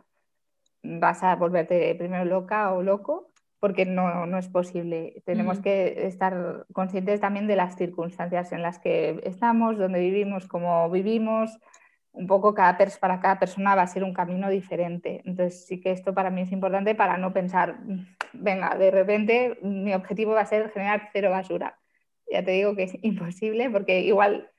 vas 0.83 1.23
a 1.23 1.35
volverte 1.35 1.93
primero 1.95 2.25
loca 2.25 2.73
o 2.73 2.81
loco 2.81 3.31
porque 3.61 3.85
no, 3.85 4.25
no 4.25 4.39
es 4.39 4.49
posible. 4.49 5.21
Tenemos 5.23 5.59
que 5.59 6.07
estar 6.07 6.65
conscientes 6.73 7.19
también 7.19 7.45
de 7.45 7.55
las 7.55 7.75
circunstancias 7.75 8.51
en 8.53 8.63
las 8.63 8.79
que 8.79 9.21
estamos, 9.23 9.77
donde 9.77 9.99
vivimos, 9.99 10.47
cómo 10.47 10.89
vivimos. 10.89 11.59
Un 12.11 12.25
poco 12.25 12.55
cada 12.55 12.75
para 12.99 13.19
cada 13.19 13.37
persona 13.37 13.75
va 13.75 13.83
a 13.83 13.87
ser 13.87 14.03
un 14.03 14.15
camino 14.15 14.49
diferente. 14.49 15.21
Entonces 15.25 15.67
sí 15.67 15.79
que 15.79 15.91
esto 15.91 16.11
para 16.15 16.31
mí 16.31 16.41
es 16.41 16.51
importante 16.51 16.95
para 16.95 17.17
no 17.17 17.33
pensar, 17.33 17.77
venga, 18.33 18.75
de 18.75 18.89
repente 18.89 19.59
mi 19.61 19.93
objetivo 19.93 20.33
va 20.33 20.41
a 20.41 20.45
ser 20.47 20.71
generar 20.71 21.09
cero 21.13 21.29
basura. 21.29 21.77
Ya 22.31 22.43
te 22.43 22.51
digo 22.51 22.75
que 22.75 22.83
es 22.83 22.97
imposible 23.03 23.69
porque 23.69 24.01
igual 24.01 24.49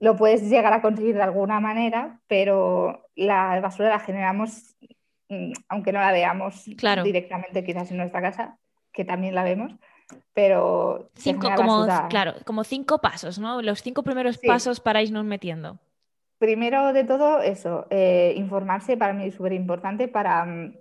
lo 0.00 0.16
puedes 0.16 0.50
llegar 0.50 0.72
a 0.72 0.82
conseguir 0.82 1.14
de 1.14 1.22
alguna 1.22 1.60
manera, 1.60 2.20
pero 2.26 3.08
la 3.14 3.60
basura 3.60 3.88
la 3.88 4.00
generamos 4.00 4.76
Mm, 4.80 4.97
aunque 5.68 5.92
no 5.92 6.00
la 6.00 6.12
veamos 6.12 6.64
directamente 6.64 7.64
quizás 7.64 7.90
en 7.90 7.98
nuestra 7.98 8.22
casa, 8.22 8.58
que 8.92 9.04
también 9.04 9.34
la 9.34 9.44
vemos, 9.44 9.74
pero... 10.32 11.10
Cinco, 11.14 11.50
como, 11.54 11.86
claro, 12.08 12.34
como 12.44 12.64
cinco 12.64 13.00
pasos, 13.00 13.38
¿no? 13.38 13.62
Los 13.62 13.82
cinco 13.82 14.02
primeros 14.02 14.38
pasos 14.38 14.80
para 14.80 15.02
irnos 15.02 15.24
metiendo. 15.24 15.78
Primero 16.38 16.92
de 16.92 17.04
todo, 17.04 17.42
eso, 17.42 17.86
eh, 17.90 18.32
informarse 18.36 18.96
para 18.96 19.12
mí 19.12 19.26
es 19.26 19.34
súper 19.34 19.52
importante 19.52 20.08
para, 20.08 20.44
mm, 20.44 20.76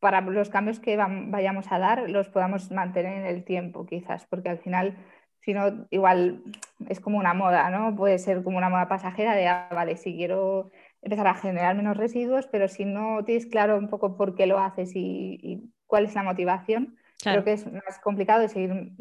para 0.00 0.20
los 0.22 0.48
cambios 0.48 0.80
que 0.80 0.96
vayamos 0.96 1.70
a 1.70 1.78
dar, 1.78 2.08
los 2.10 2.28
podamos 2.28 2.70
mantener 2.70 3.18
en 3.18 3.26
el 3.26 3.44
tiempo, 3.44 3.86
quizás, 3.86 4.26
porque 4.26 4.48
al 4.48 4.58
final, 4.58 4.96
si 5.40 5.52
no, 5.52 5.86
igual 5.90 6.42
es 6.88 6.98
como 6.98 7.18
una 7.18 7.34
moda, 7.34 7.70
¿no? 7.70 7.94
Puede 7.94 8.18
ser 8.18 8.42
como 8.42 8.56
una 8.58 8.70
moda 8.70 8.88
pasajera 8.88 9.34
de, 9.36 9.46
ah, 9.46 9.68
vale, 9.70 9.96
si 9.96 10.16
quiero 10.16 10.70
empezar 11.02 11.26
a 11.26 11.34
generar 11.34 11.76
menos 11.76 11.96
residuos, 11.96 12.46
pero 12.46 12.68
si 12.68 12.84
no 12.84 13.24
tienes 13.24 13.46
claro 13.46 13.76
un 13.76 13.88
poco 13.88 14.16
por 14.16 14.34
qué 14.34 14.46
lo 14.46 14.58
haces 14.58 14.92
y, 14.94 15.72
cuál 15.86 16.06
es 16.06 16.14
la 16.14 16.22
motivación, 16.22 16.96
creo 17.22 17.44
que 17.44 17.52
es 17.52 17.70
más 17.70 17.98
complicado 18.02 18.40
de 18.40 18.48
seguir, 18.48 18.92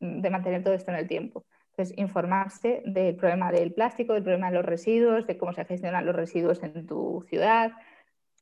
de 0.00 0.30
mantener 0.30 0.64
todo 0.64 0.72
esto 0.72 0.90
en 0.90 0.96
el 0.96 1.06
tiempo. 1.06 1.44
Entonces, 1.72 1.98
informarse 1.98 2.82
del 2.86 3.14
problema 3.16 3.52
del 3.52 3.74
plástico, 3.74 4.14
del 4.14 4.22
problema 4.22 4.50
de 4.50 4.56
los 4.56 4.64
residuos, 4.64 5.26
de 5.26 5.36
cómo 5.36 5.52
se 5.52 5.66
gestionan 5.66 6.06
los 6.06 6.16
residuos 6.16 6.62
en 6.62 6.86
tu 6.86 7.22
ciudad, 7.28 7.72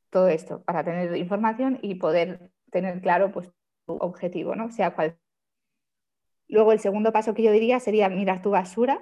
todo 0.09 0.29
esto, 0.29 0.63
para 0.63 0.85
tener 0.85 1.15
información 1.17 1.79
y 1.81 1.95
poder 1.95 2.49
tener 2.71 3.01
claro 3.01 3.31
pues, 3.33 3.51
tu 3.85 3.97
objetivo, 3.97 4.55
¿no? 4.55 4.71
Sea 4.71 4.91
cual. 4.91 5.17
Luego, 6.47 6.71
el 6.71 6.79
segundo 6.79 7.11
paso 7.11 7.33
que 7.33 7.43
yo 7.43 7.51
diría 7.51 7.81
sería 7.81 8.07
mirar 8.07 8.41
tu 8.41 8.51
basura, 8.51 9.01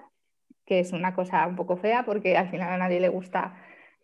que 0.66 0.80
es 0.80 0.94
una 0.94 1.14
cosa 1.14 1.46
un 1.46 1.56
poco 1.56 1.78
fea 1.78 2.04
porque 2.06 2.36
al 2.36 2.50
final 2.50 2.74
a 2.74 2.78
nadie 2.78 3.00
le 3.00 3.10
gusta 3.10 3.56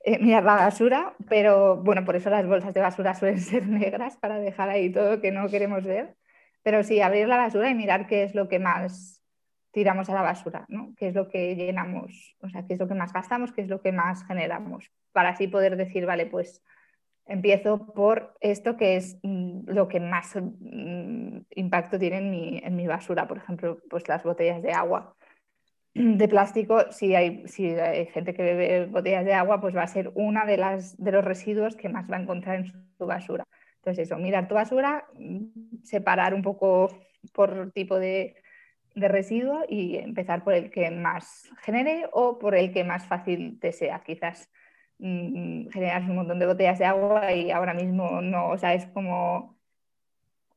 eh, 0.04 0.20
mirar 0.20 0.44
la 0.44 0.56
basura, 0.56 1.16
pero 1.30 1.78
bueno, 1.78 2.04
por 2.06 2.16
eso 2.16 2.30
las 2.30 2.48
bolsas 2.48 2.74
de 2.74 2.82
basura 2.82 3.14
suelen 3.16 3.40
ser 3.40 3.68
negras 3.68 4.18
para 4.18 4.40
dejar 4.40 4.70
ahí 4.70 4.92
todo 4.92 5.22
que 5.22 5.32
no 5.32 5.48
queremos 5.50 5.84
ver. 5.84 6.16
Pero 6.64 6.84
sí, 6.84 7.02
abrir 7.02 7.28
la 7.28 7.38
basura 7.38 7.70
y 7.70 7.76
mirar 7.76 8.08
qué 8.08 8.24
es 8.24 8.36
lo 8.36 8.48
que 8.48 8.60
más 8.60 9.22
tiramos 9.72 10.10
a 10.10 10.14
la 10.14 10.22
basura, 10.22 10.66
¿no? 10.68 10.94
qué 10.98 11.08
es 11.08 11.16
lo 11.16 11.30
que 11.30 11.56
llenamos, 11.56 12.36
o 12.42 12.50
sea, 12.50 12.66
qué 12.68 12.74
es 12.74 12.80
lo 12.80 12.88
que 12.88 12.94
más 12.94 13.14
gastamos, 13.14 13.52
qué 13.54 13.62
es 13.62 13.70
lo 13.70 13.82
que 13.82 13.92
más 13.92 14.26
generamos, 14.26 14.92
para 15.14 15.30
así 15.30 15.48
poder 15.48 15.78
decir, 15.78 16.06
vale, 16.06 16.26
pues 16.26 16.62
empiezo 17.26 17.94
por 17.94 18.36
esto 18.42 18.76
que 18.76 18.98
es 18.98 19.18
mm, 19.24 19.70
lo 19.70 19.88
que 19.88 20.00
más 20.02 20.36
mm, 20.36 21.38
impacto 21.52 21.98
tiene 21.98 22.18
en 22.18 22.32
mi, 22.32 22.62
en 22.62 22.76
mi 22.76 22.88
basura, 22.88 23.28
por 23.28 23.38
ejemplo, 23.38 23.80
pues 23.90 24.08
las 24.10 24.24
botellas 24.24 24.62
de 24.62 24.74
agua 24.74 25.16
de 25.94 26.28
plástico, 26.28 26.92
si 26.92 27.16
hay, 27.16 27.48
si 27.48 27.68
hay 27.68 28.06
gente 28.08 28.34
que 28.34 28.44
bebe 28.44 28.86
botellas 28.86 29.26
de 29.26 29.34
agua, 29.34 29.60
pues 29.60 29.76
va 29.76 29.84
a 29.84 29.88
ser 29.88 30.12
una 30.16 30.46
de, 30.46 30.58
las, 30.58 30.98
de 30.98 31.12
los 31.12 31.24
residuos 31.24 31.76
que 31.76 31.90
más 31.90 32.10
va 32.10 32.18
a 32.18 32.22
encontrar 32.22 32.58
en 32.58 32.66
su 32.68 33.06
basura. 33.06 33.46
Entonces 33.78 34.08
eso, 34.08 34.18
mirar 34.18 34.48
tu 34.48 34.56
basura, 34.56 35.06
separar 35.84 36.34
un 36.34 36.44
poco 36.44 36.90
por 37.34 37.72
tipo 37.72 38.00
de, 38.00 38.36
de 38.96 39.08
residuo 39.08 39.64
y 39.68 39.98
empezar 39.98 40.44
por 40.44 40.54
el 40.54 40.70
que 40.70 40.92
más 40.92 41.50
genere 41.62 42.08
o 42.12 42.38
por 42.40 42.56
el 42.56 42.72
que 42.72 42.84
más 42.84 43.06
fácil 43.08 43.60
te 43.60 43.72
sea. 43.72 44.04
Quizás 44.04 44.50
mmm, 45.00 45.68
generas 45.70 46.08
un 46.08 46.16
montón 46.16 46.40
de 46.40 46.48
botellas 46.48 46.80
de 46.80 46.86
agua 46.86 47.34
y 47.34 47.52
ahora 47.52 47.74
mismo 47.74 48.22
no, 48.22 48.50
o 48.50 48.58
sea, 48.58 48.74
es 48.74 48.86
como 48.88 49.61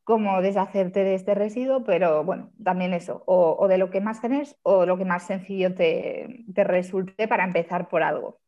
cómo 0.05 0.43
deshacerte 0.43 1.03
de 1.03 1.15
este 1.15 1.35
residuo, 1.35 1.83
pero 1.83 2.25
bueno, 2.25 2.51
también 2.63 2.93
eso, 2.93 3.23
o, 3.27 3.67
de 3.69 3.79
lo 3.79 3.91
que 3.91 4.01
más 4.01 4.21
tenés 4.21 4.57
o 4.63 4.87
lo 4.87 4.99
que 4.99 5.07
más 5.07 5.27
sencillo 5.27 5.75
te, 5.75 6.45
resulte 6.55 7.27
para 7.27 7.45
empezar 7.45 7.89
por 7.89 8.03
algo. 8.03 8.39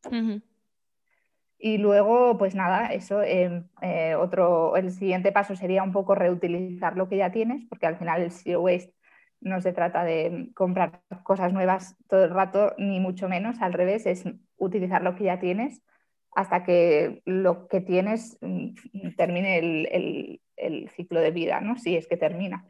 Y 1.59 1.79
luego, 1.79 2.37
pues 2.37 2.55
nada, 2.55 2.89
eso, 2.89 3.23
em, 3.23 3.65
eh, 3.81 4.15
otro, 4.15 4.77
el 4.77 4.93
siguiente 4.93 5.33
paso 5.33 5.57
sería 5.57 5.83
un 5.83 5.93
poco 5.93 6.15
reutilizar 6.15 6.97
lo 6.97 7.09
que 7.09 7.17
ya 7.17 7.33
tienes, 7.33 7.65
porque 7.69 7.87
al 7.87 7.97
final 7.97 8.21
el 8.23 8.31
zero 8.31 8.61
waste 8.61 8.93
no 9.41 9.61
se 9.63 9.73
trata 9.73 10.05
de 10.05 10.51
comprar 10.55 11.01
cosas 11.23 11.53
nuevas 11.55 11.97
todo 12.09 12.25
el 12.25 12.31
rato, 12.31 12.75
ni 12.77 13.01
mucho 13.01 13.29
menos, 13.29 13.61
al 13.63 13.73
revés, 13.73 14.05
es 14.07 14.25
utilizar 14.59 15.03
lo 15.03 15.15
que 15.15 15.25
ya 15.25 15.41
tienes 15.41 15.83
hasta 16.37 16.63
que 16.63 17.23
lo 17.25 17.67
que 17.67 17.81
tienes 17.81 18.39
mm, 18.41 18.75
termine 19.17 19.59
el, 19.59 20.41
el 20.57 20.89
ciclo 20.91 21.21
de 21.21 21.31
vida, 21.31 21.61
¿no? 21.61 21.77
Si 21.77 21.97
es 21.97 22.07
que 22.07 22.17
termina. 22.17 22.65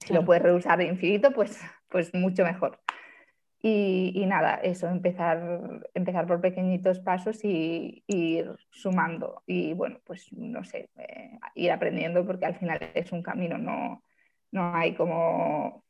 Si 0.00 0.12
lo 0.12 0.24
puedes 0.24 0.42
reusar 0.42 0.78
de 0.78 0.86
infinito, 0.86 1.32
pues, 1.32 1.60
pues 1.88 2.12
mucho 2.14 2.44
mejor. 2.44 2.80
Y, 3.64 4.24
nada, 4.26 4.56
eso, 4.56 4.88
empezar, 4.88 5.86
empezar 5.94 6.26
por 6.26 6.40
pequeñitos 6.40 6.98
pasos 6.98 7.44
y, 7.44 8.02
ir 8.08 8.56
sumando. 8.70 9.44
Y 9.46 9.72
bueno, 9.74 10.00
pues 10.04 10.32
no 10.32 10.64
sé, 10.64 10.88
eh, 10.96 11.38
ir 11.54 11.70
aprendiendo 11.70 12.26
porque 12.26 12.46
al 12.46 12.56
final 12.56 12.80
es 12.94 13.12
un 13.12 13.22
camino, 13.22 13.58
no, 13.58 14.02
no 14.50 14.74
hay 14.74 14.94
como... 14.94 15.84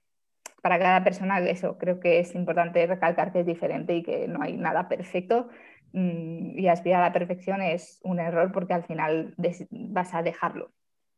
Para 0.61 0.79
cada 0.79 1.03
persona 1.03 1.41
eso 1.41 1.77
creo 1.79 1.99
que 1.99 2.21
es 2.21 2.35
importante 2.35 2.87
recalcar 2.87 3.33
que 3.33 3.41
es 3.41 3.47
diferente 3.47 3.97
y 3.97 4.03
que 4.03 4.29
no 4.29 4.43
hay 4.43 4.57
nada 4.57 4.89
perfecto 4.89 5.49
mm, 5.92 6.59
y 6.59 6.68
aspirar 6.68 7.02
a 7.02 7.07
la 7.07 7.12
perfección 7.12 7.62
es 7.62 8.00
un 8.02 8.20
error 8.20 8.52
porque 8.52 8.74
al 8.74 8.85
final 8.85 9.35
vas 9.70 10.14
a 10.14 10.22
dejarlo. 10.22 10.70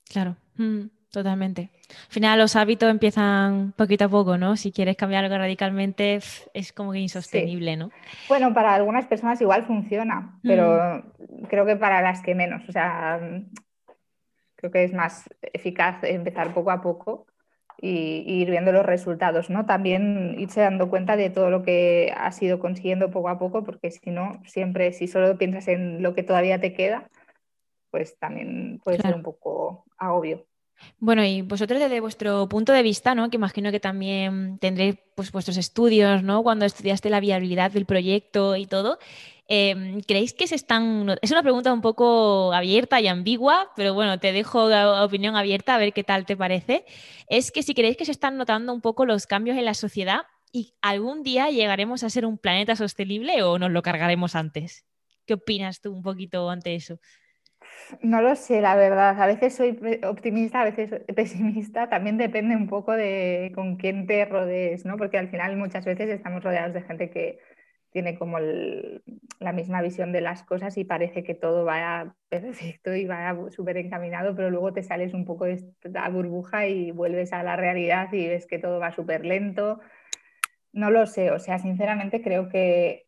Claro. 0.08 0.36
Mm. 0.56 0.86
Totalmente. 1.14 1.70
Al 1.90 2.12
final 2.12 2.38
los 2.40 2.56
hábitos 2.56 2.90
empiezan 2.90 3.72
poquito 3.76 4.06
a 4.06 4.08
poco, 4.08 4.36
¿no? 4.36 4.56
Si 4.56 4.72
quieres 4.72 4.96
cambiar 4.96 5.22
algo 5.22 5.38
radicalmente 5.38 6.16
es 6.16 6.72
como 6.74 6.90
que 6.90 6.98
insostenible, 6.98 7.76
¿no? 7.76 7.90
Bueno, 8.28 8.52
para 8.52 8.74
algunas 8.74 9.06
personas 9.06 9.40
igual 9.40 9.64
funciona, 9.64 10.40
pero 10.42 11.04
mm. 11.18 11.44
creo 11.44 11.64
que 11.66 11.76
para 11.76 12.02
las 12.02 12.20
que 12.20 12.34
menos. 12.34 12.68
O 12.68 12.72
sea, 12.72 13.20
creo 14.56 14.72
que 14.72 14.82
es 14.82 14.92
más 14.92 15.30
eficaz 15.40 16.02
empezar 16.02 16.52
poco 16.52 16.72
a 16.72 16.82
poco 16.82 17.28
y, 17.80 18.24
ir 18.26 18.50
viendo 18.50 18.72
los 18.72 18.86
resultados, 18.86 19.50
¿no? 19.50 19.66
También 19.66 20.36
irse 20.38 20.60
dando 20.60 20.88
cuenta 20.88 21.16
de 21.16 21.30
todo 21.30 21.50
lo 21.50 21.62
que 21.62 22.12
has 22.16 22.40
ido 22.42 22.58
consiguiendo 22.58 23.10
poco 23.10 23.28
a 23.28 23.38
poco, 23.38 23.64
porque 23.64 23.90
si 23.90 24.10
no, 24.10 24.40
siempre, 24.46 24.92
si 24.92 25.06
solo 25.08 25.36
piensas 25.38 25.68
en 25.68 26.02
lo 26.02 26.14
que 26.14 26.22
todavía 26.22 26.60
te 26.60 26.72
queda, 26.72 27.08
pues 27.90 28.18
también 28.18 28.80
puede 28.82 28.98
ser 28.98 29.14
un 29.14 29.22
poco 29.22 29.84
agobio. 29.98 30.46
Bueno, 30.98 31.24
y 31.24 31.42
vosotros 31.42 31.80
desde 31.80 32.00
vuestro 32.00 32.48
punto 32.48 32.72
de 32.72 32.82
vista, 32.82 33.14
¿no? 33.14 33.30
Que 33.30 33.36
imagino 33.36 33.70
que 33.70 33.80
también 33.80 34.58
tendréis 34.58 34.96
pues, 35.14 35.30
vuestros 35.32 35.56
estudios, 35.56 36.22
¿no? 36.22 36.42
Cuando 36.42 36.64
estudiaste 36.64 37.10
la 37.10 37.20
viabilidad 37.20 37.70
del 37.70 37.86
proyecto 37.86 38.56
y 38.56 38.66
todo. 38.66 38.98
Em, 39.46 40.00
¿Creéis 40.00 40.32
que 40.32 40.46
se 40.46 40.54
están.? 40.54 41.16
Es 41.20 41.30
una 41.30 41.42
pregunta 41.42 41.72
un 41.72 41.82
poco 41.82 42.52
abierta 42.52 43.00
y 43.00 43.08
ambigua, 43.08 43.70
pero 43.76 43.92
bueno, 43.92 44.18
te 44.18 44.32
dejo 44.32 44.68
la 44.68 45.04
opinión 45.04 45.36
abierta 45.36 45.74
a 45.74 45.78
ver 45.78 45.92
qué 45.92 46.04
tal 46.04 46.24
te 46.24 46.36
parece. 46.36 46.84
Es 47.28 47.52
que 47.52 47.62
si 47.62 47.74
creéis 47.74 47.96
que 47.96 48.06
se 48.06 48.12
están 48.12 48.36
notando 48.38 48.72
un 48.72 48.80
poco 48.80 49.04
los 49.04 49.26
cambios 49.26 49.58
en 49.58 49.66
la 49.66 49.74
sociedad 49.74 50.22
y 50.52 50.74
algún 50.80 51.22
día 51.22 51.50
llegaremos 51.50 52.04
a 52.04 52.10
ser 52.10 52.24
un 52.24 52.38
planeta 52.38 52.76
sostenible 52.76 53.42
o 53.42 53.58
nos 53.58 53.70
lo 53.70 53.82
cargaremos 53.82 54.34
antes. 54.34 54.86
¿Qué 55.26 55.34
opinas 55.34 55.80
tú 55.80 55.92
un 55.92 56.02
poquito 56.02 56.48
ante 56.48 56.74
eso? 56.74 56.98
No 58.02 58.22
lo 58.22 58.34
sé, 58.36 58.60
la 58.60 58.76
verdad. 58.76 59.20
A 59.20 59.26
veces 59.26 59.54
soy 59.54 59.78
optimista, 60.04 60.62
a 60.62 60.64
veces 60.64 61.02
pesimista. 61.14 61.88
También 61.88 62.16
depende 62.18 62.56
un 62.56 62.68
poco 62.68 62.92
de 62.92 63.52
con 63.54 63.76
quién 63.76 64.06
te 64.06 64.24
rodees, 64.24 64.84
¿no? 64.84 64.96
Porque 64.96 65.18
al 65.18 65.28
final 65.28 65.56
muchas 65.56 65.84
veces 65.84 66.08
estamos 66.08 66.42
rodeados 66.42 66.74
de 66.74 66.82
gente 66.82 67.10
que 67.10 67.40
tiene 67.94 68.18
como 68.18 68.40
la 68.40 69.52
misma 69.52 69.80
visión 69.80 70.10
de 70.10 70.20
las 70.20 70.42
cosas 70.42 70.76
y 70.78 70.82
parece 70.84 71.22
que 71.22 71.36
todo 71.36 71.64
va 71.64 72.16
perfecto 72.28 72.92
y 72.92 73.06
va 73.06 73.36
súper 73.52 73.76
encaminado, 73.76 74.34
pero 74.34 74.50
luego 74.50 74.72
te 74.72 74.82
sales 74.82 75.14
un 75.14 75.24
poco 75.24 75.44
de 75.44 75.62
la 75.84 76.08
burbuja 76.08 76.66
y 76.66 76.90
vuelves 76.90 77.32
a 77.32 77.44
la 77.44 77.54
realidad 77.54 78.12
y 78.12 78.26
ves 78.26 78.48
que 78.48 78.58
todo 78.58 78.80
va 78.80 78.90
súper 78.90 79.24
lento. 79.24 79.78
No 80.72 80.90
lo 80.90 81.06
sé, 81.06 81.30
o 81.30 81.38
sea, 81.38 81.60
sinceramente 81.60 82.20
creo 82.20 82.48
que 82.48 83.06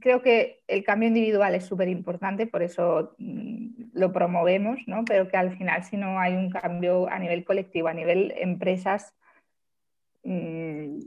creo 0.00 0.22
que 0.22 0.62
el 0.68 0.84
cambio 0.84 1.08
individual 1.08 1.56
es 1.56 1.64
súper 1.64 1.88
importante, 1.88 2.46
por 2.46 2.62
eso 2.62 3.16
mm, 3.18 3.90
lo 3.92 4.12
promovemos, 4.12 4.78
¿no? 4.86 5.04
pero 5.04 5.26
que 5.26 5.36
al 5.36 5.56
final 5.58 5.82
si 5.82 5.96
no 5.96 6.20
hay 6.20 6.34
un 6.36 6.50
cambio 6.50 7.08
a 7.10 7.18
nivel 7.18 7.44
colectivo, 7.44 7.88
a 7.88 7.94
nivel 7.94 8.32
empresas 8.36 9.14
mm, 10.22 11.00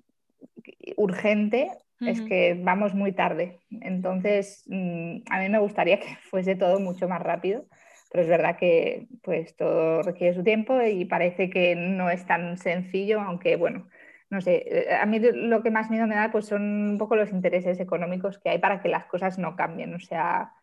urgente, 0.98 1.72
es 2.02 2.22
que 2.22 2.60
vamos 2.62 2.94
muy 2.94 3.12
tarde. 3.12 3.60
Entonces, 3.82 4.64
mm, 4.68 5.18
a 5.30 5.40
mí 5.40 5.50
me 5.50 5.60
gustaría 5.60 6.00
que 6.00 6.16
fuese 6.30 6.56
todo 6.56 6.80
mucho 6.80 7.08
más 7.08 7.22
rápido, 7.22 7.66
pero 8.12 8.24
es 8.24 8.30
verdad 8.30 8.58
que 8.58 9.08
pues, 9.24 9.56
todo 9.56 10.02
requiere 10.02 10.34
su 10.34 10.44
tiempo 10.44 10.82
y 10.82 11.06
parece 11.06 11.50
que 11.50 11.76
no 11.76 12.10
es 12.10 12.26
tan 12.26 12.58
sencillo, 12.58 13.22
aunque 13.22 13.56
bueno, 13.56 13.88
no 14.30 14.42
sé, 14.42 14.64
eh, 14.66 14.96
a 14.96 15.06
mí 15.06 15.20
lo 15.20 15.62
que 15.62 15.72
más 15.72 15.90
miedo 15.90 16.08
me 16.08 16.16
da 16.16 16.32
pues 16.32 16.46
son 16.46 16.62
un 16.92 16.98
poco 16.98 17.16
los 17.16 17.32
intereses 17.32 17.80
económicos 17.80 18.40
que 18.40 18.50
hay 18.50 18.60
para 18.60 18.82
que 18.82 18.90
las 18.90 19.06
cosas 19.06 19.38
no 19.38 19.56
cambien, 19.56 19.94
o 19.94 20.00
sea, 20.00 20.54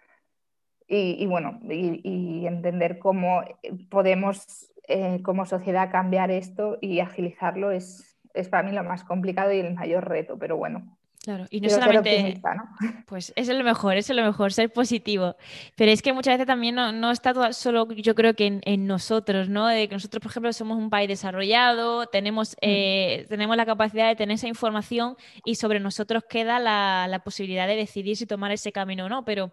y, 0.91 1.27
bueno, 1.27 1.61
y, 1.69 2.47
entender 2.47 2.99
cómo 2.99 3.45
podemos 3.91 4.73
eh, 4.89 5.21
como 5.23 5.45
sociedad 5.45 5.91
cambiar 5.91 6.31
esto 6.31 6.79
y 6.81 7.01
agilizarlo 7.01 7.73
es, 7.73 8.19
es 8.33 8.49
para 8.49 8.63
mí 8.63 8.73
lo 8.73 8.83
más 8.85 9.05
complicado 9.05 9.53
y 9.53 9.59
el 9.59 9.75
mayor 9.75 10.09
reto, 10.09 10.39
pero 10.39 10.57
bueno, 10.57 10.97
Claro, 11.25 11.47
y 11.51 11.61
no 11.61 11.69
solamente. 11.69 12.41
Pues 13.07 13.33
eso 13.37 13.53
es 13.53 13.59
lo 13.59 13.65
mejor, 13.65 13.97
eso 13.97 14.13
es 14.13 14.17
lo 14.17 14.25
mejor, 14.25 14.53
ser 14.53 14.73
positivo. 14.73 15.37
Pero 15.77 15.91
es 15.91 16.03
que 16.03 16.13
muchas 16.13 16.35
veces 16.35 16.47
también 16.47 16.75
no, 16.75 17.11
está 17.11 17.33
todo 17.33 17.53
solo, 17.53 17.91
yo 17.93 18.15
creo 18.15 18.35
que 18.35 18.61
en, 18.63 18.87
nosotros, 18.87 19.49
¿no? 19.49 19.67
De 19.67 19.89
que 19.89 19.95
nosotros, 19.95 20.23
por 20.23 20.31
ejemplo, 20.31 20.53
somos 20.53 20.79
un 20.79 20.91
país 20.91 21.09
desarrollado, 21.09 22.07
tenemos, 22.07 22.53
mm. 22.53 22.57
eh, 22.63 23.27
tenemos 23.29 23.57
la 23.57 23.67
capacidad 23.67 24.09
de 24.09 24.17
tener 24.17 24.35
esa 24.35 24.49
información 24.49 25.17
y 25.45 25.57
sobre 25.57 25.81
nosotros 25.81 26.25
queda 26.29 26.59
la, 26.59 27.21
posibilidad 27.25 27.67
de 27.67 27.77
decidir 27.77 28.17
si 28.17 28.27
tomar 28.27 28.53
ese 28.53 28.73
camino 28.73 29.07
o 29.07 29.09
no. 29.09 29.25
Pero 29.25 29.53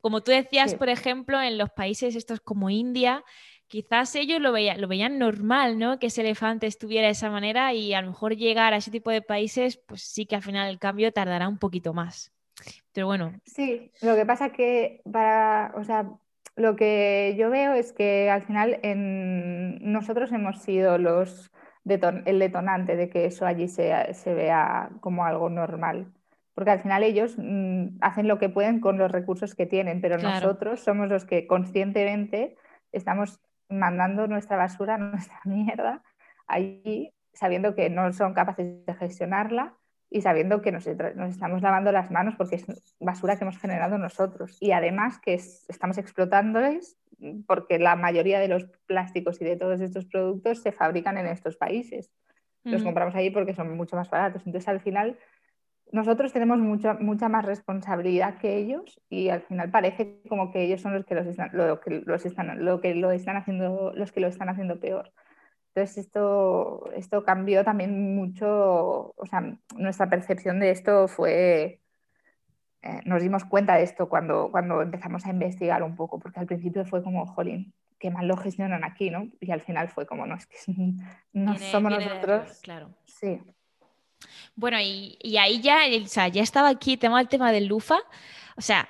como 0.00 0.22
tú 0.22 0.30
decías, 0.30 0.74
por 0.74 0.88
ejemplo, 0.88 1.40
en 1.40 1.56
los 1.56 1.70
países 1.70 2.16
estos 2.16 2.40
como 2.40 2.68
India, 2.70 3.24
quizás 3.68 4.14
ellos 4.16 4.40
lo 4.40 4.50
veían, 4.52 4.80
lo 4.80 4.88
veían 4.88 5.18
normal, 5.18 5.78
¿no? 5.78 5.98
Que 5.98 6.06
ese 6.08 6.22
elefante 6.22 6.66
estuviera 6.66 7.06
de 7.06 7.12
esa 7.12 7.30
manera 7.30 7.72
y 7.72 7.94
a 7.94 8.02
lo 8.02 8.08
mejor 8.08 8.34
llegar 8.34 8.72
a 8.72 8.78
ese 8.78 8.90
tipo 8.90 9.10
de 9.10 9.22
países, 9.22 9.76
pues 9.76 10.02
sí 10.02 10.26
que 10.26 10.36
al 10.36 10.42
final 10.42 10.68
el 10.68 10.78
cambio 10.78 11.12
tardará 11.12 11.48
un 11.48 11.58
poquito 11.58 11.94
más. 11.94 12.32
Pero 12.92 13.06
bueno. 13.06 13.32
Sí, 13.44 13.92
lo 14.02 14.16
que 14.16 14.26
pasa 14.26 14.50
que 14.50 15.00
para, 15.10 15.72
o 15.76 15.84
sea, 15.84 16.10
lo 16.56 16.74
que 16.74 17.36
yo 17.38 17.50
veo 17.50 17.74
es 17.74 17.92
que 17.92 18.30
al 18.30 18.42
final 18.42 18.80
en, 18.82 19.78
nosotros 19.92 20.32
hemos 20.32 20.60
sido 20.62 20.98
los 20.98 21.50
el 21.84 22.38
detonante 22.38 22.96
de 22.96 23.08
que 23.08 23.24
eso 23.24 23.46
allí 23.46 23.66
se, 23.66 23.94
vea 24.26 24.90
como 25.00 25.24
algo 25.24 25.48
normal. 25.48 26.12
Porque 26.54 26.72
al 26.72 26.80
final 26.80 27.02
ellos 27.02 27.36
mm, 27.38 27.98
hacen 28.02 28.28
lo 28.28 28.38
que 28.38 28.50
pueden 28.50 28.80
con 28.80 28.98
los 28.98 29.10
recursos 29.10 29.54
que 29.54 29.64
tienen, 29.64 30.02
pero 30.02 30.18
nosotros 30.18 30.80
somos 30.80 31.08
los 31.08 31.24
que 31.24 31.46
conscientemente 31.46 32.56
estamos 32.92 33.40
mandando 33.68 34.26
nuestra 34.26 34.56
basura, 34.56 34.98
nuestra 34.98 35.40
mierda 35.44 36.02
allí, 36.46 37.12
sabiendo 37.32 37.74
que 37.74 37.90
no 37.90 38.12
son 38.12 38.34
capaces 38.34 38.84
de 38.86 38.94
gestionarla 38.94 39.74
y 40.10 40.22
sabiendo 40.22 40.62
que 40.62 40.72
nos, 40.72 40.86
estamos 40.86 41.62
lavando 41.62 41.92
las 41.92 42.10
manos 42.10 42.34
porque 42.36 42.56
es 42.56 42.66
basura 42.98 43.36
que 43.36 43.44
hemos 43.44 43.58
generado 43.58 43.98
nosotros. 43.98 44.56
Y 44.60 44.72
además 44.72 45.18
que 45.18 45.34
estamos 45.34 45.98
explotándoles 45.98 46.96
porque 47.46 47.78
la 47.78 47.96
mayoría 47.96 48.40
de 48.40 48.48
los 48.48 48.64
plásticos 48.86 49.40
y 49.42 49.44
de 49.44 49.56
todos 49.56 49.80
estos 49.80 50.06
productos 50.06 50.62
se 50.62 50.72
fabrican 50.72 51.18
en 51.18 51.26
estos 51.26 51.56
países. 51.56 52.10
Los 52.64 52.82
compramos 52.82 53.14
allí 53.14 53.30
porque 53.30 53.54
son 53.54 53.74
mucho 53.76 53.96
más 53.96 54.10
baratos. 54.10 54.42
Entonces, 54.44 54.68
al 54.68 54.80
final, 54.80 55.18
nosotros 55.92 56.32
tenemos 56.32 56.58
mucha, 56.58 56.94
mucha 56.94 57.28
más 57.28 57.44
responsabilidad 57.44 58.38
que 58.38 58.56
ellos 58.56 59.00
y 59.08 59.28
al 59.28 59.42
final 59.42 59.70
parece 59.70 60.20
como 60.28 60.50
que 60.50 60.62
ellos 60.62 60.80
son 60.80 60.94
los 60.94 61.04
que, 61.04 61.14
los 61.14 61.26
están, 61.26 61.50
lo, 61.52 61.80
que 61.80 62.02
los 62.04 62.26
están, 62.26 62.64
lo 62.64 62.80
que 62.80 62.94
lo 62.94 63.10
están 63.10 63.36
haciendo, 63.36 63.92
los 63.94 64.12
que 64.12 64.20
lo 64.20 64.28
están 64.28 64.48
haciendo 64.48 64.80
peor. 64.80 65.12
Entonces 65.68 65.98
esto, 65.98 66.90
esto 66.94 67.24
cambió 67.24 67.64
también 67.64 68.16
mucho, 68.16 69.14
o 69.16 69.26
sea, 69.26 69.56
nuestra 69.76 70.10
percepción 70.10 70.60
de 70.60 70.70
esto 70.70 71.08
fue, 71.08 71.80
eh, 72.82 73.00
nos 73.04 73.22
dimos 73.22 73.44
cuenta 73.44 73.76
de 73.76 73.84
esto 73.84 74.08
cuando, 74.08 74.50
cuando 74.50 74.82
empezamos 74.82 75.24
a 75.24 75.30
investigar 75.30 75.82
un 75.82 75.96
poco, 75.96 76.18
porque 76.18 76.40
al 76.40 76.46
principio 76.46 76.84
fue 76.84 77.02
como, 77.02 77.26
jolín, 77.26 77.72
qué 77.98 78.10
mal 78.10 78.26
lo 78.26 78.36
gestionan 78.36 78.84
aquí, 78.84 79.10
¿no? 79.10 79.28
Y 79.40 79.50
al 79.50 79.60
final 79.60 79.88
fue 79.88 80.06
como, 80.06 80.26
no, 80.26 80.34
es 80.34 80.46
que 80.46 80.56
no 81.32 81.56
somos 81.58 81.92
nosotros. 81.92 82.60
claro. 82.62 82.90
Sí. 83.04 83.40
Bueno, 84.56 84.78
y, 84.80 85.36
ahí 85.38 85.60
ya, 85.60 85.78
o 86.04 86.06
sea, 86.08 86.28
ya 86.28 86.42
estaba 86.42 86.68
aquí 86.68 86.96
tema 86.96 87.20
el 87.20 87.28
tema 87.28 87.52
del 87.52 87.66
LUFA. 87.66 87.98
O 88.56 88.60
sea, 88.60 88.88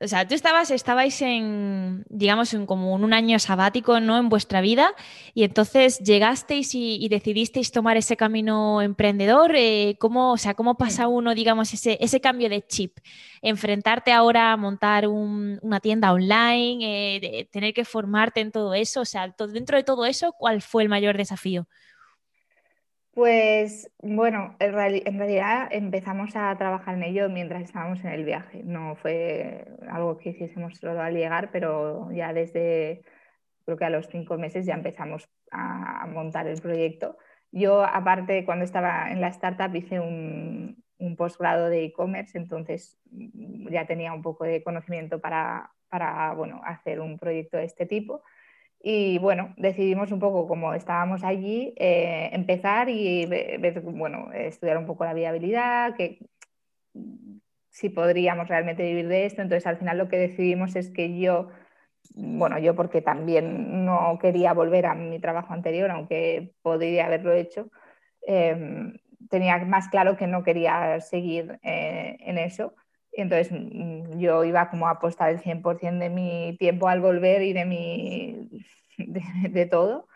o 0.00 0.08
sea, 0.08 0.26
tú 0.26 0.34
estabas, 0.34 0.70
estabais 0.70 1.22
en, 1.22 2.04
digamos, 2.08 2.52
en 2.54 2.66
como 2.66 2.94
un 2.94 3.12
año 3.12 3.38
sabático, 3.38 4.00
¿no? 4.00 4.18
En 4.18 4.28
vuestra 4.28 4.60
vida, 4.60 4.92
y 5.34 5.44
entonces 5.44 6.00
llegasteis 6.00 6.74
y, 6.74 7.08
decidisteis 7.08 7.72
tomar 7.72 7.96
ese 7.96 8.16
camino 8.16 8.82
emprendedor. 8.82 9.52
Eh, 9.56 9.96
¿cómo, 9.98 10.32
o 10.32 10.36
sea, 10.36 10.54
¿cómo 10.54 10.76
pasa 10.76 11.08
uno, 11.08 11.34
digamos, 11.34 11.72
ese, 11.72 11.98
ese 12.00 12.20
cambio 12.20 12.48
de 12.48 12.66
chip? 12.66 12.98
Enfrentarte 13.42 14.12
ahora 14.12 14.52
a 14.52 14.56
montar 14.56 15.08
una 15.08 15.80
tienda 15.80 16.12
online, 16.12 16.78
eh, 16.82 17.48
tener 17.50 17.72
que 17.72 17.84
formarte 17.84 18.40
en 18.40 18.52
todo 18.52 18.74
eso, 18.74 19.00
o 19.02 19.04
sea, 19.04 19.34
dentro 19.52 19.76
de 19.76 19.84
todo 19.84 20.04
eso, 20.06 20.32
¿cuál 20.32 20.62
fue 20.62 20.82
el 20.82 20.88
mayor 20.88 21.16
desafío? 21.16 21.68
Pues 23.16 23.90
bueno, 24.02 24.54
en, 24.58 24.74
realidad 24.74 25.68
empezamos 25.70 26.36
a 26.36 26.54
trabajar 26.58 26.96
en 26.96 27.02
ello 27.02 27.30
mientras 27.30 27.62
estábamos 27.62 28.04
en 28.04 28.10
el 28.10 28.26
viaje. 28.26 28.62
No 28.62 28.94
fue 28.96 29.66
algo 29.88 30.18
que 30.18 30.30
hiciésemos 30.30 30.76
solo 30.76 31.00
al 31.00 31.14
llegar, 31.14 31.50
pero 31.50 32.10
ya 32.12 32.34
desde, 32.34 33.04
creo 33.64 33.78
que 33.78 33.86
a 33.86 33.90
los 33.90 34.08
cinco 34.08 34.36
meses 34.36 34.66
ya 34.66 34.74
empezamos 34.74 35.30
a 35.50 36.06
montar 36.08 36.46
el 36.46 36.60
proyecto. 36.60 37.16
Yo, 37.52 37.84
aparte, 37.84 38.44
cuando 38.44 38.66
estaba 38.66 39.10
en 39.10 39.22
la 39.22 39.28
startup 39.28 39.74
hice 39.74 39.98
un, 39.98 40.84
posgrado 41.16 41.70
de 41.70 41.84
e-commerce, 41.86 42.36
entonces 42.36 43.00
ya 43.70 43.86
tenía 43.86 44.12
un 44.12 44.20
poco 44.20 44.44
de 44.44 44.62
conocimiento 44.62 45.22
para, 45.22 45.72
para 45.88 46.34
bueno, 46.34 46.60
hacer 46.64 47.00
un 47.00 47.18
proyecto 47.18 47.56
de 47.56 47.64
este 47.64 47.86
tipo. 47.86 48.22
Y 48.80 49.18
bueno, 49.18 49.54
decidimos 49.56 50.12
un 50.12 50.20
poco, 50.20 50.46
como 50.46 50.74
estábamos 50.74 51.24
allí, 51.24 51.74
eh, 51.76 52.30
empezar 52.32 52.88
y 52.88 53.26
bueno, 53.82 54.32
estudiar 54.32 54.78
un 54.78 54.86
poco 54.86 55.04
la 55.04 55.14
viabilidad, 55.14 55.94
que 55.96 56.20
si 57.70 57.90
podríamos 57.90 58.48
realmente 58.48 58.82
vivir 58.84 59.08
de 59.08 59.26
esto. 59.26 59.42
Entonces 59.42 59.66
al 59.66 59.76
final 59.78 59.98
lo 59.98 60.08
que 60.08 60.16
decidimos 60.18 60.76
es 60.76 60.90
que 60.90 61.18
yo, 61.18 61.48
bueno, 62.14 62.58
yo 62.58 62.74
porque 62.74 63.02
también 63.02 63.84
no 63.84 64.18
quería 64.20 64.54
volver 64.54 64.86
a 64.86 64.94
mi 64.94 65.20
trabajo 65.20 65.52
anterior, 65.52 65.90
aunque 65.90 66.54
podría 66.62 67.06
haberlo 67.06 67.32
hecho, 67.32 67.70
em, 68.22 68.94
tenía 69.30 69.58
más 69.58 69.88
claro 69.88 70.16
que 70.16 70.26
no 70.26 70.42
quería 70.42 71.00
seguir 71.00 71.58
eh, 71.62 72.16
en 72.20 72.38
eso. 72.38 72.74
Entonces 73.16 73.50
mm, 73.50 74.18
yo 74.18 74.44
iba 74.44 74.68
como 74.70 74.86
a 74.86 74.92
apostar 74.92 75.30
el 75.30 75.40
100% 75.40 75.98
de 75.98 76.10
mi 76.10 76.56
tiempo 76.58 76.88
al 76.88 77.00
volver 77.00 77.42
y 77.42 77.52
de, 77.52 77.64
mi, 77.64 78.48
de 79.50 79.66
todo. 79.66 80.06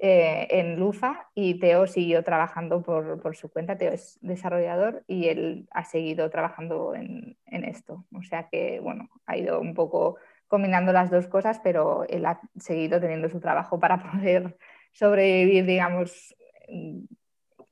Eh, 0.00 0.46
en 0.50 0.78
Lufa 0.78 1.28
y 1.34 1.58
Teo 1.58 1.88
siguió 1.88 2.22
trabajando 2.22 2.82
por, 2.82 3.36
su 3.36 3.50
cuenta. 3.50 3.78
Teo 3.78 3.92
es 3.92 4.18
desarrollador 4.20 5.04
y 5.08 5.28
él 5.28 5.68
ha 5.72 5.84
seguido 5.84 6.30
trabajando 6.30 6.94
en, 6.94 7.36
esto. 7.46 8.04
O 8.14 8.22
sea 8.22 8.48
que, 8.48 8.80
bueno, 8.80 9.08
ha 9.26 9.36
ido 9.36 9.60
un 9.60 9.74
poco 9.74 10.16
combinando 10.46 10.92
las 10.92 11.10
dos 11.10 11.26
cosas, 11.26 11.60
pero 11.62 12.04
él 12.08 12.26
ha 12.26 12.40
seguido 12.58 13.00
teniendo 13.00 13.28
su 13.28 13.40
trabajo 13.40 13.78
para 13.78 14.02
poder 14.12 14.56
sobrevivir, 14.92 15.64
digamos, 15.66 16.34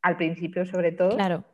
al 0.03 0.16
principio 0.16 0.66
sobre 0.66 0.92
todo. 0.92 1.16
Claro. 1.16 1.44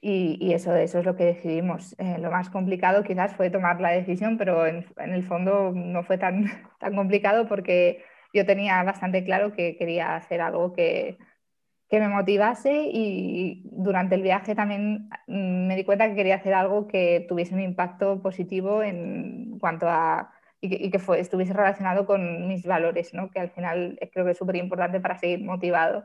Y, 0.00 0.52
eso, 0.52 0.76
eso 0.76 1.00
es 1.00 1.04
lo 1.04 1.16
que 1.16 1.24
decidimos. 1.24 1.94
Eh, 1.98 2.18
lo 2.20 2.30
más 2.30 2.50
complicado 2.50 3.02
quizás 3.02 3.34
fue 3.34 3.50
tomar 3.50 3.80
la 3.80 3.90
decisión, 3.90 4.38
pero 4.38 4.66
en, 4.66 4.86
en 4.96 5.12
el 5.12 5.24
fondo 5.24 5.72
no 5.74 6.04
fue 6.04 6.18
tan, 6.18 6.44
tan 6.80 6.94
complicado 6.94 7.46
porque 7.48 8.04
yo 8.32 8.46
tenía 8.46 8.82
bastante 8.84 9.24
claro 9.24 9.52
que 9.52 9.76
quería 9.76 10.16
hacer 10.16 10.40
algo 10.40 10.72
que, 10.72 11.18
que 11.88 12.00
me 12.00 12.08
motivase 12.08 12.90
y 12.92 13.62
durante 13.64 14.14
el 14.14 14.22
viaje 14.22 14.54
también 14.54 15.08
mm, 15.26 15.66
me 15.66 15.76
di 15.76 15.84
cuenta 15.84 16.08
que 16.08 16.14
quería 16.14 16.36
hacer 16.36 16.54
algo 16.54 16.86
que 16.86 17.26
tuviese 17.28 17.54
un 17.54 17.60
impacto 17.60 18.20
positivo 18.22 18.82
en 18.82 19.58
cuanto 19.58 19.88
a 19.88 20.32
y 20.60 20.90
que, 20.90 20.98
fue, 20.98 21.20
estuviese 21.20 21.52
relacionado 21.52 22.04
con 22.04 22.48
mis 22.48 22.66
valores, 22.66 23.14
¿no? 23.14 23.30
que 23.30 23.38
al 23.38 23.50
final 23.50 23.96
creo 24.12 24.24
que 24.24 24.32
es 24.32 24.38
súper 24.38 24.56
importante 24.56 25.00
para 25.00 25.16
seguir 25.16 25.44
motivado, 25.44 26.04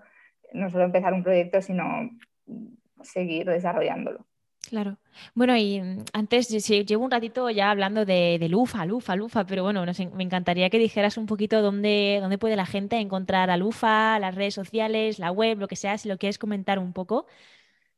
no 0.54 0.70
solo 0.70 0.84
empezar 0.84 1.14
un 1.14 1.24
proyecto, 1.24 1.60
sino 1.62 2.12
seguir 3.04 3.46
desarrollándolo. 3.46 4.26
Claro. 4.70 4.98
Bueno, 5.36 5.56
y 5.58 5.82
mm, 5.82 6.06
antes 6.14 6.50
llevo 6.50 7.04
un 7.04 7.12
ratito 7.12 7.50
ya 7.50 7.70
hablando 7.70 8.06
de, 8.06 8.40
Lufa, 8.50 8.86
Lufa, 8.86 9.16
Lufa, 9.16 9.46
pero 9.46 9.64
bueno, 9.64 9.84
me 10.16 10.24
encantaría 10.24 10.70
que 10.70 10.80
dijeras 10.80 11.18
un 11.18 11.26
poquito 11.26 11.62
dónde, 11.62 12.20
dónde 12.22 12.38
puede 12.38 12.56
la 12.56 12.66
gente 12.66 12.98
encontrar 12.98 13.50
a 13.50 13.58
Lufa, 13.58 14.18
las 14.20 14.36
redes 14.36 14.54
sociales, 14.54 15.20
la 15.20 15.32
web, 15.32 15.60
lo 15.60 15.68
que 15.68 15.76
sea, 15.76 15.98
si 15.98 16.08
lo 16.10 16.18
quieres 16.18 16.40
comentar 16.40 16.80
un 16.80 16.94
poco. 16.94 17.28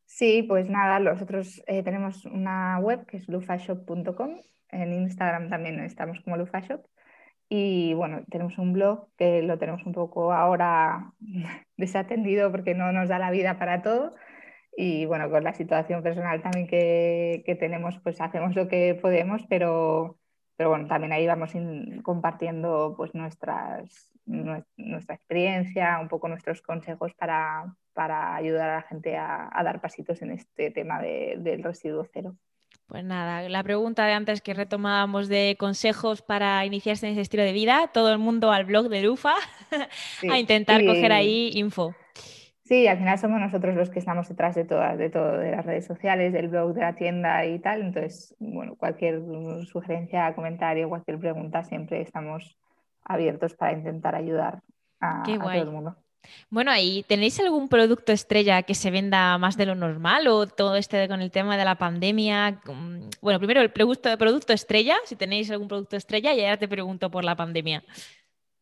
Sí, 0.06 0.44
pues 0.44 0.70
nada, 0.70 1.00
nosotros 1.00 1.64
eh, 1.68 1.84
tenemos 1.84 2.26
una 2.26 2.80
web 2.80 3.06
que 3.06 3.18
es 3.18 3.28
lufashop.com, 3.28 4.38
en 4.70 4.94
Instagram 4.94 5.50
también 5.50 5.80
estamos 5.80 6.20
como 6.22 6.38
lufashop 6.38 6.86
y 7.48 7.94
bueno, 7.94 8.24
tenemos 8.30 8.58
un 8.58 8.74
blog 8.74 9.08
que 9.18 9.42
lo 9.44 9.58
tenemos 9.58 9.86
un 9.86 9.94
poco 9.94 10.34
ahora 10.34 11.14
desatendido 11.78 12.52
porque 12.52 12.74
no 12.74 12.92
nos 12.92 13.10
da 13.10 13.20
la 13.20 13.32
vida 13.32 13.60
para 13.60 13.82
todo 13.82 14.16
y 14.76 15.06
bueno, 15.06 15.30
con 15.30 15.44
la 15.44 15.54
situación 15.54 16.04
personal 16.04 16.42
también 16.42 16.68
que, 16.68 17.44
que 17.46 17.56
tenemos, 17.56 17.98
pues 18.04 18.20
hacemos 18.20 18.56
lo 18.56 18.68
que 18.68 18.98
podemos, 19.02 19.42
pero, 19.48 20.18
pero 20.58 20.70
bueno, 20.70 20.88
también 20.88 21.14
ahí 21.14 21.26
vamos 21.26 21.54
compartiendo 22.04 22.94
pues 22.98 23.16
nuestras, 23.16 24.12
nuestra 24.26 25.16
experiencia, 25.16 26.00
un 26.02 26.10
poco 26.10 26.28
nuestros 26.28 26.62
consejos 26.62 27.14
para, 27.14 27.74
para 27.94 28.36
ayudar 28.36 28.70
a 28.70 28.76
la 28.76 28.82
gente 28.82 29.16
a, 29.16 29.50
a, 29.52 29.64
dar 29.64 29.80
pasitos 29.80 30.22
en 30.22 30.32
este 30.32 30.72
tema 30.72 31.02
de, 31.02 31.36
del 31.40 31.64
residuo 31.64 32.06
cero. 32.12 32.36
Pues 32.88 33.04
nada, 33.04 33.48
la 33.50 33.64
pregunta 33.64 34.06
de 34.06 34.14
antes 34.14 34.42
que 34.42 34.54
retomábamos 34.54 35.28
de 35.28 35.56
consejos 35.58 36.22
para 36.22 36.66
iniciarse 36.66 37.08
en 37.08 37.14
ese 37.14 37.22
estilo 37.22 37.44
de 37.44 37.54
vida, 37.54 37.90
todo 37.94 38.12
el 38.12 38.20
mundo 38.20 38.52
al 38.52 38.66
blog 38.66 38.90
de 38.90 39.02
Lufa 39.02 39.34
a 40.30 40.38
intentar 40.38 40.86
coger 40.86 41.12
ahí 41.12 41.52
info. 41.56 41.96
Sí, 42.66 42.88
al 42.88 42.98
final 42.98 43.20
somos 43.20 43.40
nosotros 43.40 43.76
los 43.76 43.92
que 43.92 44.00
estamos 44.00 44.28
detrás 44.28 44.56
de 44.56 44.66
todas, 44.66 44.98
de 44.98 45.12
todo, 45.12 45.38
de 45.38 45.52
las 45.52 45.64
redes 45.64 45.86
sociales, 45.86 46.34
del 46.34 46.48
blog 46.48 46.74
de 46.74 46.82
la 46.82 46.96
tienda 46.96 47.46
y 47.46 47.60
tal. 47.60 47.82
Entonces, 47.82 48.36
bueno, 48.40 48.76
cualquier 48.76 49.22
sugerencia, 49.68 50.34
comentario, 50.34 50.90
cualquier 50.90 51.20
pregunta, 51.20 51.64
siempre 51.64 52.02
estamos 52.02 52.58
abiertos 53.04 53.54
para 53.54 53.74
intentar 53.74 54.16
ayudar 54.16 54.62
a, 55.00 55.22
todo 55.24 55.52
el 55.52 55.70
mundo. 55.70 55.96
Bueno, 56.50 56.72
¿y 56.76 57.04
tenéis 57.08 57.40
algún 57.40 57.70
producto 57.70 58.12
estrella 58.12 58.64
que 58.64 58.74
se 58.74 58.90
venda 58.90 59.38
más 59.38 59.58
de 59.58 59.68
lo 59.68 59.76
normal 59.76 60.28
o 60.28 60.48
todo 60.48 60.76
este 60.76 61.08
con 61.08 61.22
el 61.22 61.30
tema 61.30 61.58
de 61.58 61.66
la 61.66 61.76
pandemia? 61.76 62.62
Mm, 62.66 63.10
bueno, 63.22 63.38
primero 63.38 63.62
el 63.62 63.72
producto, 63.72 64.18
producto 64.18 64.54
estrella, 64.54 64.96
si 65.06 65.16
tenéis 65.16 65.52
algún 65.52 65.68
producto 65.68 65.98
estrella 65.98 66.34
y 66.34 66.42
ahora 66.42 66.58
te 66.58 66.68
pregunto 66.68 67.12
por 67.12 67.24
la 67.24 67.36
pandemia. 67.36 67.84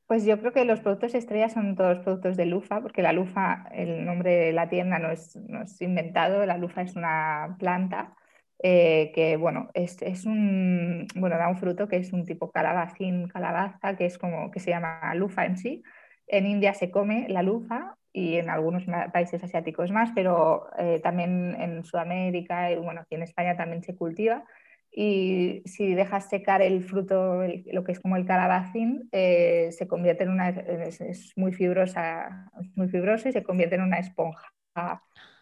Pues 0.07 0.25
yo 0.25 0.39
creo 0.39 0.51
que 0.51 0.65
los 0.65 0.81
productos 0.81 1.15
estrella 1.15 1.49
son 1.49 1.75
todos 1.75 1.99
productos 1.99 2.35
de 2.37 2.45
Lufa, 2.45 2.81
porque 2.81 3.01
la 3.01 3.13
Lufa, 3.13 3.65
el 3.71 4.05
nombre 4.05 4.31
de 4.31 4.51
la 4.53 4.69
tienda 4.69 4.99
no 4.99 5.09
es, 5.11 5.35
inventado, 5.81 6.45
la 6.45 6.57
Lufa 6.57 6.81
es 6.81 6.95
una 6.95 7.55
planta 7.57 8.15
eh, 8.61 9.11
que, 9.15 9.37
bueno, 9.37 9.69
es, 9.73 10.25
un, 10.25 11.07
bueno, 11.15 11.37
da 11.37 11.47
un 11.49 11.57
fruto 11.57 11.87
que 11.87 11.97
es 11.97 12.13
un 12.13 12.25
tipo 12.25 12.51
calabacín, 12.51 13.27
calabaza, 13.27 13.95
que 13.95 14.05
es 14.05 14.17
como, 14.17 14.51
que 14.51 14.59
se 14.59 14.71
llama 14.71 15.13
lufa 15.15 15.45
en 15.45 15.57
sí. 15.57 15.83
En 16.27 16.45
India 16.47 16.73
se 16.73 16.91
come 16.91 17.27
la 17.29 17.41
lufa 17.41 17.97
y 18.13 18.35
en 18.37 18.49
algunos 18.49 18.85
países 19.11 19.43
asiáticos 19.43 19.91
más, 19.91 20.11
pero 20.15 20.69
eh, 20.77 20.99
también 21.01 21.55
en 21.59 21.83
Sudamérica 21.83 22.71
y 22.71 22.77
bueno, 22.77 23.01
aquí 23.01 23.15
en 23.15 23.23
España 23.23 23.57
también 23.57 23.83
se 23.83 23.95
cultiva 23.95 24.45
y 24.95 25.63
si 25.65 25.95
dejas 25.95 26.29
secar 26.29 26.61
el 26.61 26.83
fruto, 26.83 27.41
lo 27.71 27.83
que 27.83 27.91
es 27.91 27.99
como 27.99 28.15
el 28.15 28.27
calabacín, 28.27 29.09
eh, 29.11 29.69
se 29.71 29.87
convierte 29.87 30.23
en 30.23 30.29
una, 30.29 30.49
es, 30.49 31.33
muy 31.35 31.51
fibrosa, 31.51 32.51
muy 32.75 32.87
fibroso 32.89 33.27
y 33.27 33.31
se 33.31 33.41
convierte 33.41 33.73
en 33.73 33.81
una 33.81 33.97
esponja 33.97 34.53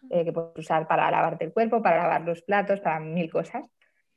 eh, 0.09 0.23
que 0.23 0.31
puedes 0.31 0.57
usar 0.57 0.87
para 0.87 1.11
lavarte 1.11 1.43
el 1.43 1.51
cuerpo, 1.51 1.81
para 1.81 1.97
lavar 1.97 2.21
los 2.21 2.41
platos, 2.43 2.79
para 2.79 3.01
mil 3.01 3.29
cosas. 3.29 3.65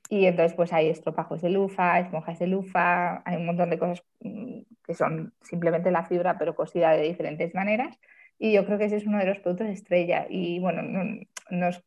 Y 0.08 0.26
entonces 0.26 0.54
pues 0.54 0.72
hay 0.72 0.88
estropajos 0.88 1.42
de 1.42 1.50
lufa, 1.50 1.98
esponjas 1.98 2.38
de 2.38 2.46
lufa, 2.46 3.22
hay 3.24 3.36
un 3.36 3.46
montón 3.46 3.70
de 3.70 3.78
cosas 3.78 4.04
mm, 4.20 4.60
que 4.84 4.94
son 4.94 5.34
simplemente 5.42 5.90
la 5.90 6.04
fibra 6.04 6.38
pero 6.38 6.54
cosida 6.54 6.92
de 6.92 7.02
diferentes 7.02 7.52
maneras. 7.54 7.98
Y 8.38 8.52
yo 8.52 8.64
creo 8.66 8.78
que 8.78 8.84
ese 8.84 8.96
es 8.96 9.06
uno 9.06 9.18
de 9.18 9.26
los 9.26 9.40
productos 9.40 9.66
estrella. 9.68 10.26
Y 10.28 10.60
bueno, 10.60 10.82
nos 11.50 11.82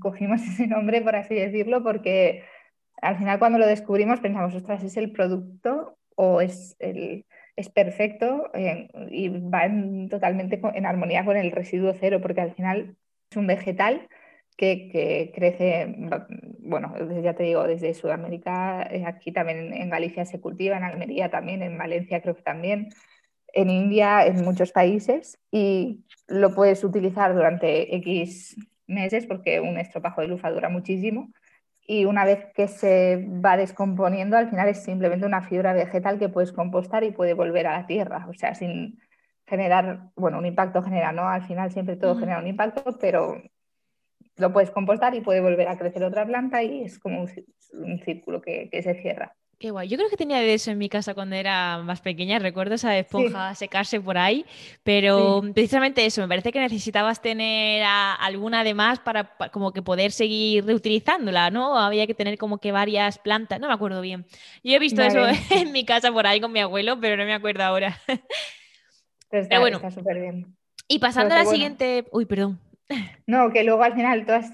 cogimos 0.00 0.42
ese 0.46 0.66
nombre, 0.66 1.00
por 1.00 1.16
así 1.16 1.34
decirlo, 1.34 1.82
porque 1.82 2.42
al 3.02 3.18
final 3.18 3.38
cuando 3.38 3.58
lo 3.58 3.66
descubrimos 3.66 4.20
pensamos, 4.20 4.54
ostras, 4.54 4.82
¿es 4.82 4.96
el 4.96 5.10
producto 5.10 5.98
o 6.14 6.40
es, 6.40 6.76
el, 6.78 7.26
es 7.56 7.68
perfecto 7.68 8.50
eh, 8.54 8.88
y 9.10 9.28
va 9.28 9.68
totalmente 10.08 10.60
en 10.74 10.86
armonía 10.86 11.24
con 11.24 11.36
el 11.36 11.50
residuo 11.50 11.92
cero? 11.98 12.20
Porque 12.22 12.40
al 12.40 12.54
final 12.54 12.96
es 13.30 13.36
un 13.36 13.48
vegetal 13.48 14.08
que, 14.56 15.32
crece, 15.34 15.94
bueno, 16.60 16.94
ya 17.22 17.34
te 17.34 17.42
digo, 17.42 17.66
desde 17.66 17.94
Sudamérica, 17.94 18.82
eh, 18.82 19.04
aquí 19.04 19.32
también 19.32 19.72
en 19.72 19.90
Galicia 19.90 20.24
se 20.24 20.40
cultiva, 20.40 20.76
en 20.76 20.84
Almería 20.84 21.30
también, 21.30 21.62
en 21.62 21.76
Valencia 21.76 22.22
creo 22.22 22.36
que 22.36 22.42
también, 22.42 22.90
en 23.52 23.70
India, 23.70 24.24
en 24.24 24.44
muchos 24.44 24.70
países, 24.70 25.38
y 25.50 26.04
lo 26.28 26.54
puedes 26.54 26.84
utilizar 26.84 27.34
durante 27.34 27.96
X 27.96 28.56
meses 28.86 29.26
porque 29.26 29.58
un 29.60 29.78
estropajo 29.78 30.20
de 30.20 30.28
lufa 30.28 30.50
dura 30.50 30.68
muchísimo 30.68 31.32
y 31.86 32.04
una 32.04 32.24
vez 32.24 32.46
que 32.54 32.68
se 32.68 33.26
va 33.44 33.56
descomponiendo, 33.56 34.36
al 34.36 34.48
final 34.48 34.68
es 34.68 34.82
simplemente 34.82 35.26
una 35.26 35.42
fibra 35.42 35.72
vegetal 35.72 36.18
que 36.18 36.28
puedes 36.28 36.52
compostar 36.52 37.04
y 37.04 37.12
puede 37.12 37.34
volver 37.34 37.66
a 37.66 37.78
la 37.78 37.86
tierra, 37.86 38.26
o 38.28 38.34
sea, 38.34 38.54
sin 38.54 39.00
generar, 39.46 40.10
bueno, 40.16 40.38
un 40.38 40.46
impacto 40.46 40.82
genera, 40.82 41.12
¿no? 41.12 41.28
Al 41.28 41.42
final 41.42 41.72
siempre 41.72 41.96
todo 41.96 42.16
genera 42.16 42.38
un 42.38 42.46
impacto, 42.46 42.96
pero 43.00 43.42
lo 44.36 44.52
puedes 44.52 44.70
compostar 44.70 45.14
y 45.14 45.20
puede 45.20 45.40
volver 45.40 45.68
a 45.68 45.76
crecer 45.76 46.04
otra 46.04 46.24
planta 46.24 46.62
y 46.62 46.84
es 46.84 46.98
como 46.98 47.22
un, 47.22 47.98
círculo 48.04 48.40
que 48.40 48.82
se 48.82 48.94
cierra. 49.02 49.34
Qué 49.62 49.70
guay. 49.70 49.86
Yo 49.86 49.96
creo 49.96 50.10
que 50.10 50.16
tenía 50.16 50.38
de 50.38 50.54
eso 50.54 50.72
en 50.72 50.78
mi 50.78 50.88
casa 50.88 51.14
cuando 51.14 51.36
era 51.36 51.78
más 51.84 52.00
pequeña. 52.00 52.40
Recuerdo 52.40 52.74
esa 52.74 52.98
esponja 52.98 53.54
secarse 53.54 54.00
por 54.00 54.18
ahí, 54.18 54.44
pero 54.82 55.40
precisamente 55.54 56.04
eso, 56.04 56.20
me 56.20 56.26
parece 56.26 56.50
que 56.50 56.58
necesitabas 56.58 57.22
tener 57.22 57.84
alguna 57.86 58.64
de 58.64 58.74
más 58.74 58.98
para, 58.98 59.36
como 59.52 59.72
que 59.72 59.80
poder 59.80 60.10
seguir 60.10 60.64
reutilizándola, 60.64 61.50
¿no? 61.50 61.78
Había 61.78 62.08
que 62.08 62.14
tener 62.14 62.38
como 62.38 62.58
que 62.58 62.72
varias 62.72 63.18
plantas, 63.18 63.60
no 63.60 63.68
me 63.68 63.74
acuerdo 63.74 64.00
bien. 64.00 64.26
Yo 64.64 64.74
he 64.74 64.80
visto 64.80 65.00
eso 65.00 65.20
en 65.50 65.70
mi 65.70 65.84
casa 65.84 66.10
por 66.10 66.26
ahí 66.26 66.40
con 66.40 66.50
mi 66.50 66.58
abuelo, 66.58 66.98
pero 67.00 67.16
no 67.16 67.24
me 67.24 67.34
acuerdo 67.34 67.62
ahora. 67.62 67.96
Pero 69.30 69.60
bueno. 69.60 69.76
está 69.76 69.92
súper 69.92 70.20
bien. 70.20 70.56
Y 70.88 70.98
pasando 70.98 71.34
a 71.34 71.38
la 71.38 71.44
siguiente. 71.46 72.04
Uy, 72.10 72.26
perdón. 72.26 72.58
No, 73.26 73.50
que 73.50 73.62
luego 73.62 73.82
al 73.84 73.94
final 73.94 74.26
todos 74.26 74.46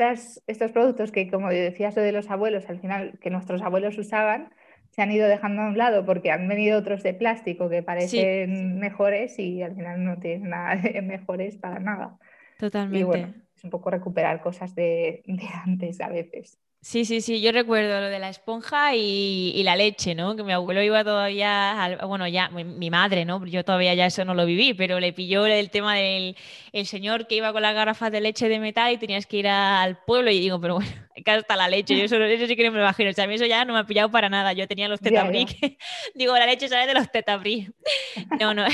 estos 0.46 0.70
productos 0.70 1.10
que, 1.10 1.30
como 1.30 1.48
decías 1.48 1.96
lo 1.96 2.02
de 2.02 2.12
los 2.12 2.30
abuelos, 2.30 2.68
al 2.68 2.78
final 2.78 3.18
que 3.20 3.30
nuestros 3.30 3.62
abuelos 3.62 3.98
usaban, 3.98 4.50
se 4.98 5.02
han 5.02 5.12
ido 5.12 5.28
dejando 5.28 5.62
a 5.62 5.68
un 5.68 5.78
lado 5.78 6.04
porque 6.04 6.32
han 6.32 6.48
venido 6.48 6.76
otros 6.76 7.04
de 7.04 7.14
plástico 7.14 7.68
que 7.68 7.84
parecen 7.84 8.80
mejores 8.80 9.38
y 9.38 9.62
al 9.62 9.76
final 9.76 10.02
no 10.02 10.18
tienen 10.18 10.50
nada 10.50 10.74
de 10.74 11.00
mejores 11.02 11.56
para 11.56 11.78
nada. 11.78 12.18
Totalmente. 12.58 12.98
Y 12.98 13.02
bueno, 13.04 13.32
es 13.56 13.62
un 13.62 13.70
poco 13.70 13.92
recuperar 13.92 14.40
cosas 14.40 14.74
de, 14.74 15.22
antes 15.64 16.00
a 16.00 16.08
veces. 16.08 16.58
Sí, 16.80 17.04
sí, 17.04 17.20
sí, 17.20 17.40
yo 17.40 17.50
recuerdo 17.50 18.00
lo 18.00 18.06
de 18.06 18.20
la 18.20 18.28
esponja 18.28 18.94
y, 18.94 19.60
la 19.64 19.74
leche, 19.74 20.14
¿no? 20.14 20.36
Que 20.36 20.44
mi 20.44 20.52
abuelo 20.52 20.80
iba 20.80 21.02
todavía, 21.02 21.98
bueno, 22.06 22.28
ya, 22.28 22.48
mi, 22.50 22.88
madre, 22.88 23.24
¿no? 23.24 23.44
Yo 23.46 23.64
todavía 23.64 23.94
ya 23.94 24.06
eso 24.06 24.24
no 24.24 24.32
lo 24.32 24.46
viví, 24.46 24.74
pero 24.74 25.00
le 25.00 25.12
pilló 25.12 25.44
el 25.46 25.70
tema 25.70 25.96
del 25.96 26.36
el 26.72 26.86
señor 26.86 27.26
que 27.26 27.34
iba 27.34 27.52
con 27.52 27.62
las 27.62 27.74
garrafas 27.74 28.12
de 28.12 28.20
leche 28.20 28.48
de 28.48 28.60
metal 28.60 28.92
y 28.92 28.96
tenías 28.96 29.26
que 29.26 29.38
ir 29.38 29.48
al 29.48 29.98
pueblo 30.04 30.30
y 30.30 30.38
digo, 30.38 30.60
pero 30.60 30.76
bueno, 30.76 30.90
acá 31.18 31.34
está 31.36 31.56
la 31.56 31.68
leche, 31.68 31.98
yo 31.98 32.04
eso, 32.04 32.16
eso 32.22 32.46
sí 32.46 32.54
que 32.54 32.64
no 32.64 32.70
me 32.70 32.78
lo 32.78 32.84
imagino, 32.84 33.10
o 33.10 33.12
sea, 33.12 33.24
a 33.24 33.26
mí 33.26 33.34
eso 33.34 33.46
ya 33.46 33.64
no 33.64 33.72
me 33.72 33.80
ha 33.80 33.84
pillado 33.84 34.10
para 34.12 34.28
nada, 34.28 34.52
yo 34.52 34.68
tenía 34.68 34.86
los 34.86 35.00
tetabrí, 35.00 35.46
digo, 36.14 36.38
la 36.38 36.46
leche 36.46 36.68
sale 36.68 36.86
de 36.86 36.94
los 36.94 37.10
tetabrí. 37.10 37.68
No, 38.40 38.54
no, 38.54 38.64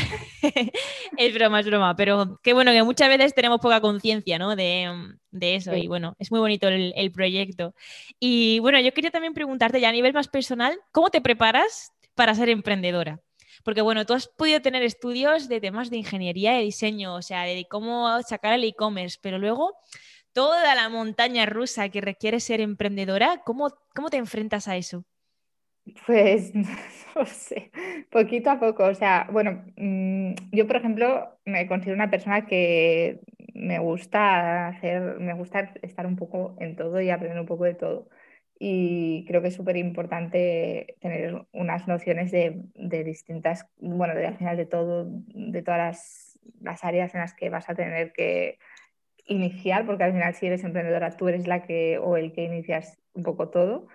es 1.16 1.34
broma, 1.34 1.61
es 1.61 1.66
broma, 1.66 1.96
pero 1.96 2.38
qué 2.42 2.52
bueno 2.52 2.70
que 2.72 2.82
muchas 2.82 3.09
veces 3.09 3.34
tenemos 3.34 3.61
poca 3.61 3.80
conciencia, 3.80 4.38
¿no? 4.38 4.57
De, 4.57 5.16
de 5.35 5.57
eso. 5.57 5.74
Y 5.74 5.89
bueno, 5.89 6.14
es 6.18 6.30
muy 6.30 6.41
bonito 6.41 6.68
el, 6.68 7.12
proyecto. 7.12 7.74
Y 8.20 8.61
bueno, 8.61 8.80
yo 8.80 8.93
quería 8.93 9.11
también 9.11 9.35
preguntarte 9.35 9.80
ya 9.80 9.89
a 9.89 9.93
nivel 9.93 10.12
más 10.12 10.28
personal, 10.28 10.78
¿cómo 10.93 11.11
te 11.11 11.20
preparas 11.20 11.93
para 12.14 12.35
ser 12.35 12.49
emprendedora? 12.49 13.20
Porque 13.64 13.82
bueno, 13.82 14.07
tú 14.07 14.14
has 14.14 14.28
podido 14.28 14.62
tener 14.62 14.82
estudios 14.82 15.49
de 15.49 15.61
temas 15.61 15.91
de 15.91 15.97
ingeniería 15.99 16.61
y 16.61 16.66
diseño, 16.66 17.14
o 17.14 17.22
sea, 17.22 17.43
de 17.43 17.66
cómo 17.68 18.22
sacar 18.22 18.55
el 18.55 18.64
e-commerce, 18.64 19.18
pero 19.20 19.39
luego 19.39 19.74
toda 20.32 20.74
la 20.74 20.89
montaña 20.89 21.47
rusa 21.47 21.89
que 21.89 22.01
requiere 22.01 22.41
ser 22.41 22.61
emprendedora, 22.61 23.43
¿cómo, 23.45 23.70
cómo 23.95 24.11
te 24.11 24.18
enfrentas 24.18 24.68
a 24.68 24.76
eso? 24.76 25.05
Pues 26.07 26.53
no 27.16 27.26
sé, 27.26 27.70
poquito 28.11 28.51
a 28.51 28.61
poco. 28.61 28.85
O 28.85 28.95
sea, 28.95 29.28
bueno, 29.32 29.64
mm, 29.76 30.35
yo 30.53 30.66
por 30.66 30.76
ejemplo 30.76 31.28
me 31.45 31.66
considero 31.66 31.97
una 31.97 32.11
persona 32.11 32.47
que 32.47 33.20
me 33.55 33.78
gusta 33.78 34.68
hacer, 34.68 35.20
me 35.20 35.32
gusta 35.34 35.72
estar 35.82 36.07
un 36.07 36.16
poco 36.16 36.57
en 36.61 36.76
todo 36.76 37.00
y 37.00 37.11
aprender 37.11 37.40
un 37.40 37.46
poco 37.46 37.64
de 37.64 37.74
todo. 37.74 38.09
Y 38.59 39.24
creo 39.26 39.42
que 39.42 39.48
es 39.48 39.55
súper 39.55 39.76
importante 39.76 40.96
tener 41.00 41.46
unas 41.52 41.88
nociones 41.88 42.30
de, 42.32 42.62
distintas, 43.05 43.66
bueno, 43.78 44.14
de, 44.14 44.26
al 44.26 44.36
final 44.36 44.57
de 44.57 44.66
todo, 44.66 45.07
de 45.09 45.62
todas 45.62 46.38
las, 46.62 46.84
áreas 46.84 47.14
en 47.14 47.20
las 47.20 47.34
que 47.34 47.50
vas 47.50 47.68
a 47.68 47.74
tener 47.74 48.12
que 48.12 48.59
iniciar, 49.26 49.86
porque 49.86 50.05
al 50.05 50.12
final 50.12 50.34
si 50.34 50.46
eres 50.46 50.64
emprendedora 50.64 51.16
tú 51.16 51.28
eres 51.28 51.46
la 51.46 51.62
que 51.64 51.98
o 51.98 52.16
el 52.16 52.32
que 52.32 52.44
inicias 52.44 52.98
un 53.14 53.22
poco 53.24 53.50
todo. 53.50 53.88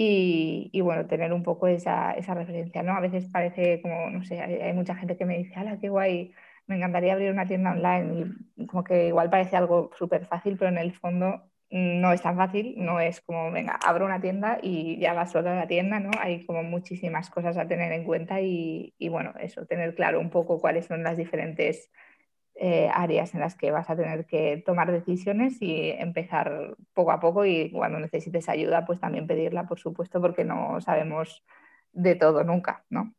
Y, 0.00 0.70
y, 0.72 0.80
bueno, 0.80 1.06
tener 1.08 1.32
un 1.32 1.42
poco 1.42 1.66
esa, 1.68 2.12
esa, 2.12 2.34
referencia, 2.34 2.82
¿no? 2.84 2.92
A 2.94 3.00
veces 3.00 3.26
parece 3.32 3.82
como, 3.82 4.10
no 4.10 4.24
sé, 4.24 4.40
hay, 4.40 4.54
hay 4.56 4.72
mucha 4.72 4.94
gente 4.94 5.16
que 5.16 5.24
me 5.26 5.38
dice, 5.38 5.54
¡hala, 5.56 5.78
qué 5.80 5.88
guay! 5.88 6.32
Me 6.68 6.76
encantaría 6.76 7.14
abrir 7.14 7.32
una 7.32 7.46
tienda 7.46 7.72
online 7.72 8.34
y 8.56 8.66
como 8.66 8.84
que 8.84 9.08
igual 9.08 9.30
parece 9.30 9.56
algo 9.56 9.90
súper 9.98 10.26
fácil, 10.26 10.56
pero 10.56 10.70
en 10.70 10.78
el 10.78 10.92
fondo 10.92 11.42
no 11.70 12.12
es 12.12 12.22
tan 12.22 12.36
fácil, 12.36 12.74
no 12.78 13.00
es 13.00 13.20
como, 13.20 13.50
venga, 13.50 13.78
abro 13.84 14.06
una 14.06 14.20
tienda 14.20 14.58
y 14.62 14.98
ya 14.98 15.12
va 15.12 15.26
solo 15.26 15.50
a 15.50 15.54
la 15.54 15.66
tienda, 15.66 15.98
¿no? 15.98 16.10
Hay 16.20 16.44
como 16.46 16.62
muchísimas 16.62 17.30
cosas 17.30 17.56
a 17.58 17.66
tener 17.66 17.92
en 17.92 18.04
cuenta 18.04 18.40
y, 18.40 18.94
bueno, 19.10 19.34
eso, 19.40 19.66
tener 19.66 19.94
claro 19.94 20.20
un 20.20 20.30
poco 20.30 20.60
cuáles 20.60 20.86
son 20.86 21.02
las 21.02 21.16
diferentes 21.16 21.90
eh, 22.54 22.90
áreas 22.92 23.34
en 23.34 23.40
las 23.40 23.54
que 23.54 23.70
vas 23.70 23.88
a 23.90 23.96
tener 23.96 24.26
que 24.26 24.62
tomar 24.64 24.92
decisiones 24.92 25.60
y 25.60 25.90
empezar 25.90 26.74
poco 26.94 27.12
a 27.12 27.20
poco 27.20 27.44
y 27.44 27.70
cuando 27.70 27.98
necesites 27.98 28.48
ayuda, 28.48 28.86
pues 28.86 29.00
también 29.00 29.26
pedirla, 29.26 29.66
por 29.66 29.78
supuesto, 29.78 30.20
porque 30.20 30.44
no 30.44 30.80
sabemos 30.80 31.44
de 31.92 32.14
todo 32.14 32.44
nunca, 32.44 32.84
¿no? 32.88 33.14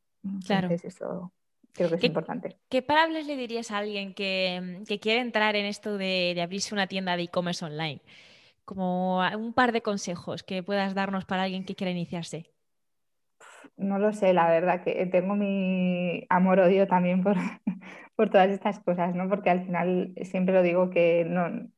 Claro. 0.46 0.68
Entonces 0.68 0.96
eso 0.96 1.32
Creo 1.80 1.92
que 1.92 1.96
es 1.96 2.04
importante. 2.04 2.58
¿Qué 2.68 2.82
palabras 2.82 3.26
le 3.26 3.38
dirías 3.38 3.72
a 3.72 3.78
alguien 3.78 4.14
que, 4.14 4.84
quiere 5.02 5.22
entrar 5.22 5.56
en 5.56 5.66
esto 5.66 5.98
de, 5.98 6.38
abrirse 6.44 6.76
una 6.76 6.88
tienda 6.88 7.16
de 7.16 7.24
e-commerce 7.24 7.64
online? 7.64 8.02
Como 8.66 9.20
un 9.20 9.54
par 9.54 9.72
de 9.72 9.82
consejos 9.82 10.44
que 10.44 10.62
puedas 10.62 10.94
darnos 10.94 11.24
para 11.24 11.44
alguien 11.44 11.64
que 11.64 11.76
quiera 11.76 11.92
iniciarse. 11.92 12.52
No 13.78 13.98
lo 13.98 14.12
sé, 14.12 14.34
la 14.34 14.50
verdad 14.50 14.84
que 14.84 15.06
tengo 15.06 15.36
mi 15.36 16.26
amor-odio 16.28 16.86
también 16.86 17.24
por, 17.24 17.38
por 18.18 18.30
todas 18.30 18.50
estas 18.50 18.82
cosas, 18.82 19.16
¿no? 19.16 19.30
Porque 19.30 19.50
al 19.50 19.64
final 19.64 20.14
siempre 20.24 20.54
lo 20.54 20.64
digo 20.64 20.90
que 20.90 21.24
no, 21.26 21.70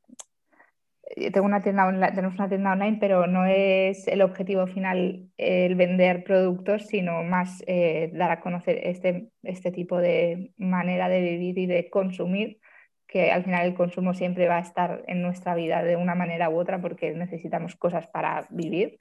tengo 1.31 1.45
una 1.45 1.61
tienda 1.61 2.11
tenemos 2.13 2.35
una 2.35 2.49
tienda 2.49 2.73
online, 2.73 2.97
pero 2.99 3.27
no 3.27 3.45
es 3.45 4.07
el 4.07 4.21
objetivo 4.21 4.67
final 4.67 5.29
el 5.37 5.75
vender 5.75 6.23
productos, 6.23 6.87
sino 6.87 7.23
más 7.23 7.63
eh, 7.67 8.11
dar 8.13 8.31
a 8.31 8.41
conocer 8.41 8.79
este, 8.83 9.29
este 9.43 9.71
tipo 9.71 9.97
de 9.97 10.51
manera 10.57 11.09
de 11.09 11.21
vivir 11.21 11.57
y 11.57 11.65
de 11.65 11.89
consumir, 11.89 12.59
que 13.07 13.31
al 13.31 13.43
final 13.43 13.67
el 13.67 13.75
consumo 13.75 14.13
siempre 14.13 14.47
va 14.47 14.57
a 14.57 14.61
estar 14.61 15.03
en 15.07 15.21
nuestra 15.21 15.55
vida 15.55 15.83
de 15.83 15.95
una 15.95 16.15
manera 16.15 16.49
u 16.49 16.57
otra 16.57 16.81
porque 16.81 17.11
necesitamos 17.11 17.75
cosas 17.75 18.07
para 18.07 18.47
vivir, 18.49 18.97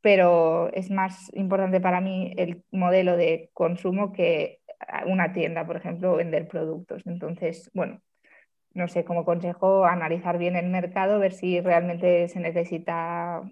pero 0.00 0.72
es 0.72 0.90
más 0.90 1.30
importante 1.34 1.80
para 1.80 2.00
mí 2.00 2.32
el 2.36 2.64
modelo 2.70 3.16
de 3.16 3.50
consumo 3.52 4.12
que 4.12 4.60
una 5.06 5.32
tienda, 5.32 5.66
por 5.66 5.76
ejemplo, 5.76 6.16
vender 6.16 6.48
productos. 6.48 7.06
Entonces, 7.06 7.70
bueno, 7.74 8.00
no 8.74 8.88
sé, 8.88 9.04
como 9.04 9.24
consejo, 9.24 9.84
analizar 9.84 10.38
bien 10.38 10.56
el 10.56 10.68
mercado, 10.68 11.18
ver 11.18 11.32
si 11.32 11.60
realmente 11.60 12.28
se 12.28 12.40
necesita 12.40 13.42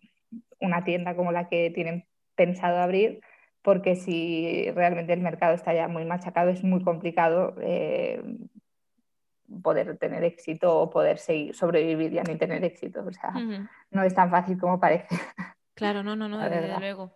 una 0.61 0.85
tienda 0.85 1.16
como 1.16 1.33
la 1.33 1.49
que 1.49 1.71
tienen 1.71 2.07
pensado 2.35 2.79
abrir, 2.79 3.21
porque 3.62 3.97
si 3.97 4.71
realmente 4.73 5.12
el 5.12 5.21
mercado 5.21 5.55
está 5.55 5.75
ya 5.75 5.89
muy 5.89 6.05
machacado, 6.05 6.51
es 6.51 6.62
muy 6.62 6.83
complicado 6.83 7.55
eh, 7.61 8.23
poder 9.62 9.97
tener 9.99 10.25
éxito 10.25 10.79
o 10.79 10.91
poder 10.91 11.19
seguir, 11.19 11.55
sobrevivir 11.55 12.12
ya 12.12 12.23
ni 12.23 12.37
tener 12.37 12.64
éxito. 12.64 13.05
O 13.07 13.12
sea, 13.12 13.33
no 13.91 14.03
es 14.03 14.14
tan 14.14 14.31
fácil 14.31 14.59
como 14.59 14.79
parece. 14.79 15.09
Claro, 15.75 16.03
no, 16.03 16.16
no, 16.16 16.29
no, 16.29 16.39
desde 16.51 16.79
luego. 16.79 17.12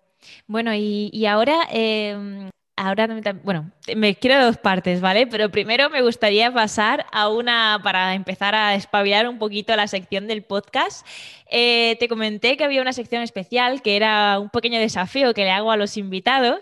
Bueno, 0.46 0.72
y, 0.74 1.26
ahora 1.26 1.66
em, 1.70 2.50
Ahora, 2.82 3.06
bueno, 3.44 3.70
me 3.94 4.16
quiero 4.16 4.44
dos 4.44 4.56
partes, 4.56 5.00
¿vale? 5.00 5.28
Pero 5.28 5.52
primero 5.52 5.88
me 5.88 6.02
gustaría 6.02 6.52
pasar 6.52 7.06
a 7.12 7.28
una, 7.28 7.78
para 7.80 8.14
empezar 8.14 8.56
a 8.56 8.74
espabilar 8.74 9.28
un 9.28 9.38
poquito 9.38 9.76
la 9.76 9.86
sección 9.86 10.26
del 10.26 10.42
podcast. 10.42 11.06
Eh, 11.48 11.96
te 12.00 12.08
comenté 12.08 12.56
que 12.56 12.64
había 12.64 12.82
una 12.82 12.92
sección 12.92 13.22
especial 13.22 13.82
que 13.82 13.94
era 13.94 14.40
un 14.40 14.50
pequeño 14.50 14.80
desafío 14.80 15.32
que 15.32 15.44
le 15.44 15.52
hago 15.52 15.70
a 15.70 15.76
los 15.76 15.96
invitados 15.96 16.58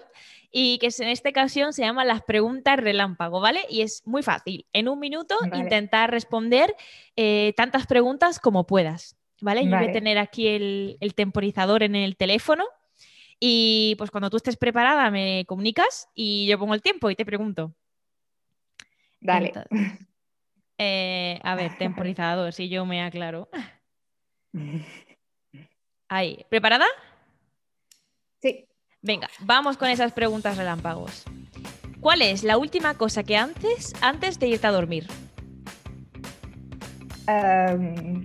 y 0.53 0.77
que 0.77 0.91
en 0.99 1.09
esta 1.09 1.31
ocasión 1.31 1.73
se 1.73 1.85
llama 1.85 2.05
las 2.05 2.21
preguntas 2.21 2.77
relámpago, 2.79 3.41
¿vale? 3.41 3.61
Y 3.71 3.81
es 3.81 4.03
muy 4.05 4.23
fácil. 4.23 4.67
En 4.75 4.89
un 4.91 5.01
minuto 5.01 5.39
intentar 5.55 6.11
responder 6.11 6.77
eh, 7.17 7.55
tantas 7.57 7.87
preguntas 7.87 8.39
como 8.39 8.67
puedas, 8.67 9.17
¿vale? 9.41 9.65
Yo 9.65 9.75
voy 9.75 9.89
a 9.89 9.93
tener 9.93 10.19
aquí 10.19 10.49
el, 10.49 10.99
el 11.01 11.15
temporizador 11.15 11.83
en 11.83 11.95
el 11.97 12.19
teléfono 12.19 12.67
y 13.41 13.95
pues 13.97 14.11
cuando 14.11 14.29
tú 14.29 14.37
estés 14.37 14.57
preparada 14.57 15.11
me 15.11 15.47
comunicas 15.47 16.09
y 16.15 16.47
yo 16.47 16.59
pongo 16.59 16.75
el 16.75 16.83
tiempo 16.83 17.09
y 17.11 17.17
te 17.17 17.25
pregunto. 17.25 17.75
Dale. 19.19 19.53
Eh, 20.79 21.41
a 21.43 21.55
ver, 21.55 21.77
temporizador, 21.77 22.53
si 22.53 22.69
yo 22.69 22.85
me 22.87 23.03
aclaro. 23.03 23.49
Ahí, 26.09 26.45
¿preparada? 26.49 26.87
Sí. 28.41 28.67
Venga, 29.03 29.29
vamos 29.41 29.77
con 29.77 29.89
esas 29.89 30.13
preguntas 30.13 30.57
relámpagos. 30.57 31.25
¿Cuál 32.01 32.23
es 32.23 32.45
la 32.45 32.57
última 32.59 32.95
cosa 32.95 33.23
que 33.25 33.37
antes, 33.37 33.95
antes 34.01 34.39
de 34.39 34.49
irte 34.49 34.67
a 34.67 34.71
dormir? 34.71 35.07
Em, 37.27 38.23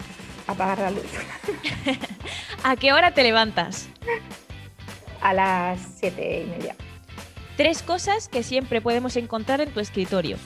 apagar 0.47 0.79
la 0.79 0.91
luz. 0.91 1.11
¿A 2.63 2.75
qué 2.75 2.93
hora 2.93 3.13
te 3.13 3.23
levantas? 3.23 3.89
a 5.21 5.33
las 5.33 5.79
siete 5.99 6.41
y 6.41 6.45
media. 6.45 6.75
Tres 7.57 7.81
cosas 7.81 8.27
que 8.27 8.43
siempre 8.43 8.81
podemos 8.81 9.15
encontrar 9.15 9.61
en 9.61 9.71
tu 9.71 9.79
escritorio. 9.79 10.37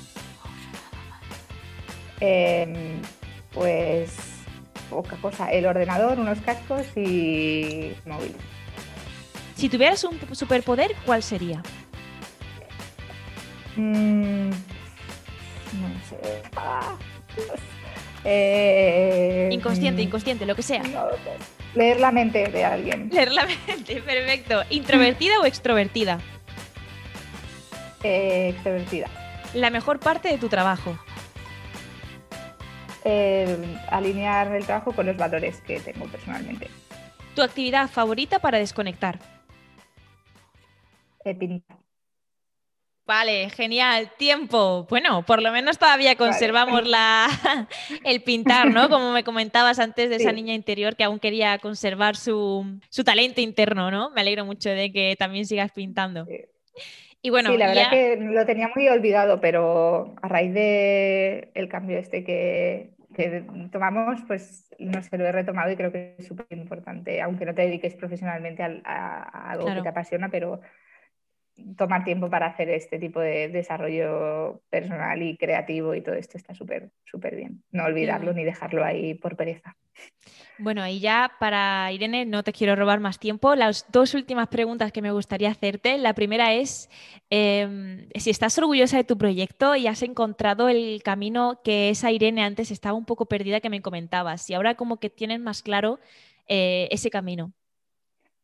Em, 2.20 3.01
pues 3.53 4.15
poca 4.89 5.15
cosa. 5.17 5.51
El 5.51 5.65
ordenador, 5.65 6.20
unos 6.20 6.39
cascos 6.41 6.86
y 6.95 7.93
móvil. 8.05 8.36
Si 9.55 9.70
tuvieras 9.70 10.03
un 10.03 10.17
superpoder, 10.36 10.95
¿cuál 11.05 11.24
sería? 11.24 11.61
Mm, 13.76 14.49
no 14.49 15.89
sé. 16.09 16.43
Ah, 16.55 16.97
eh, 18.24 19.49
inconsciente, 19.51 20.01
inconsciente, 20.01 20.45
lo 20.45 20.55
que 20.55 20.61
sea. 20.61 20.84
Leer 21.76 21.99
la 21.99 22.11
mente 22.11 22.47
de 22.47 22.65
alguien. 22.65 23.09
Leer 23.11 23.32
la 23.32 23.45
mente, 23.45 24.01
perfecto. 24.05 24.61
¿Introvertida 24.70 25.39
o 25.39 25.45
extrovertida? 25.45 26.20
Eh, 28.03 28.49
extrovertida. 28.49 29.07
La 29.53 29.70
mejor 29.70 29.99
parte 29.99 30.30
de 30.30 30.38
tu 30.38 30.49
trabajo. 30.49 30.97
Eh, 33.05 33.78
alinear 33.89 34.53
el 34.53 34.65
trabajo 34.65 34.91
con 34.91 35.05
los 35.05 35.17
valores 35.17 35.61
que 35.61 35.80
tengo 35.80 36.05
personalmente. 36.05 36.67
¿Tu 37.36 37.41
actividad 37.41 37.89
favorita 37.89 38.39
para 38.39 38.57
desconectar? 38.57 39.20
Pintar. 41.39 41.78
Vale, 43.10 43.49
genial. 43.49 44.12
Tiempo. 44.20 44.86
Bueno, 44.88 45.24
por 45.26 45.41
lo 45.41 45.51
menos 45.51 45.80
todavía 45.80 46.16
conservamos 46.16 46.88
la, 46.88 47.26
el 48.05 48.22
pintar, 48.22 48.72
¿no? 48.72 48.88
Como 48.88 49.14
me 49.14 49.24
comentabas 49.24 49.80
antes 49.80 50.12
de 50.12 50.18
esa 50.18 50.32
niña 50.32 50.53
interior 50.53 50.95
que 50.95 51.05
aún 51.05 51.18
quería 51.18 51.57
conservar 51.57 52.16
su, 52.16 52.80
talento 53.03 53.41
interno, 53.41 53.89
¿no? 53.89 54.12
Me 54.12 54.22
alegro 54.22 54.45
mucho 54.45 54.70
de 54.70 54.91
que 54.91 55.16
también 55.18 55.47
sigas 55.47 55.72
pintando. 55.72 56.28
Y 57.24 57.32
bueno, 57.32 57.49
sí, 57.49 57.57
la 57.57 57.70
verdad 57.70 57.89
que 57.89 58.18
lo 58.18 58.45
tenía 58.45 58.70
muy 58.76 58.88
olvidado, 58.89 59.41
pero 59.41 60.14
a 60.22 60.28
raíz 60.28 60.53
del 60.53 61.49
el 61.55 61.68
cambio 61.68 61.97
este 61.97 62.24
que, 62.24 62.91
tomamos, 63.72 64.20
pues 64.28 64.70
no 64.78 65.01
sé, 65.01 65.18
lo 65.18 65.26
he 65.26 65.32
retomado 65.32 65.72
y 65.72 65.76
creo 65.76 65.91
que 65.91 66.14
es 66.20 66.28
súper 66.28 66.45
importante, 66.51 67.24
aunque 67.24 67.45
no 67.45 67.55
te 67.55 67.64
dediques 67.64 67.95
profesionalmente 67.95 68.62
a, 68.62 69.49
algo 69.49 69.66
que 69.66 69.82
te 69.82 69.89
apasiona, 69.89 70.30
pero 70.30 70.62
tomar 71.78 72.03
tiempo 72.03 72.30
para 72.30 72.47
hacer 72.47 72.70
este 72.70 72.99
tipo 72.99 73.20
de 73.20 73.49
desarrollo 73.49 74.62
personal 74.70 75.22
y 75.22 75.38
creativo 75.38 75.95
y 75.95 76.01
todo 76.01 76.16
esto 76.16 76.38
está 76.38 76.53
súper, 76.53 76.89
súper 77.05 77.36
bien. 77.36 77.64
No 77.72 77.86
olvidarlo 77.86 78.34
ni 78.34 78.43
dejarlo 78.43 78.84
ahí 78.84 79.14
por 79.16 79.36
pereza. 79.36 79.76
Bueno, 80.57 80.86
y 80.88 80.99
ya 80.99 81.32
para 81.39 81.91
Irene, 81.93 82.26
no 82.26 82.43
te 82.43 82.51
quiero 82.51 82.76
robar 82.76 82.99
más 82.99 83.18
tiempo. 83.18 83.55
Las 83.55 83.86
dos 83.91 84.14
últimas 84.14 84.49
preguntas 84.49 84.91
que 84.91 85.01
me 85.01 85.12
gustaría 85.12 85.49
hacerte. 85.49 85.97
La 85.97 86.14
primera 86.14 86.53
es 86.53 86.89
em, 87.30 88.07
si 88.16 88.30
estás 88.30 88.57
orgullosa 88.57 88.97
de 88.97 89.05
tu 89.05 89.18
proyecto 89.18 89.76
y 89.76 89.88
has 89.88 90.03
encontrado 90.03 90.68
el 90.68 91.01
camino 91.01 91.62
que 91.64 91.89
esa 91.89 92.12
Irene 92.12 92.43
antes 92.43 92.72
estaba 92.72 92.97
un 92.97 93.05
poco 93.05 93.26
perdida 93.26 93.62
que 93.62 93.70
me 93.70 93.82
comentabas 93.82 94.49
y 94.49 94.53
ahora 94.53 94.76
como 94.76 94.97
que 94.97 95.10
tienes 95.10 95.39
más 95.39 95.62
claro 95.62 95.99
eh, 96.47 96.89
ese 96.91 97.10
camino. 97.10 97.53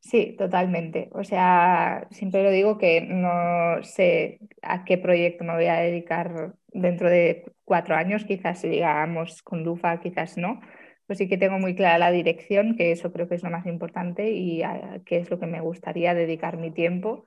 Sí, 0.05 0.35
totalmente. 0.37 1.09
O 1.13 1.23
sea, 1.23 2.07
siempre 2.11 2.43
lo 2.43 2.51
digo 2.51 2.77
que 2.77 3.01
no 3.01 3.81
sé 3.83 4.39
a 4.61 4.85
qué 4.85 4.99
proyecto 4.99 5.43
me 5.43 5.55
voy 5.55 5.65
a 5.65 5.77
dedicar 5.77 6.53
dentro 6.67 7.09
de 7.09 7.43
cuatro 7.63 7.95
años, 7.95 8.23
quizás 8.23 8.61
si 8.61 8.69
digamos 8.69 9.41
con 9.41 9.63
Lufa, 9.63 9.99
quizás 10.01 10.37
no. 10.37 10.61
Pues 11.07 11.17
sí 11.17 11.27
que 11.27 11.39
tengo 11.39 11.57
muy 11.57 11.75
clara 11.75 11.97
la 11.97 12.11
dirección, 12.11 12.75
que 12.75 12.91
eso 12.91 13.11
creo 13.11 13.27
que 13.27 13.33
es 13.33 13.41
lo 13.43 13.49
más 13.49 13.65
importante 13.65 14.29
y 14.31 14.61
a 14.61 15.01
qué 15.05 15.17
es 15.17 15.31
lo 15.31 15.39
que 15.39 15.47
me 15.47 15.61
gustaría 15.61 16.13
dedicar 16.13 16.57
mi 16.57 16.69
tiempo 16.71 17.25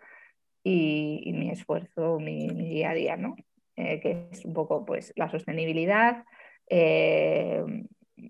y, 0.63 1.33
mi 1.35 1.51
esfuerzo, 1.51 2.21
mi, 2.21 2.47
día 2.49 2.91
a 2.91 2.95
día, 2.95 3.17
¿no? 3.17 3.37
Eh, 3.75 3.99
que 4.01 4.29
es 4.31 4.45
un 4.45 4.55
poco 4.55 4.85
pues 4.85 5.13
la 5.17 5.29
sostenibilidad, 5.29 6.25
eh, 6.71 7.65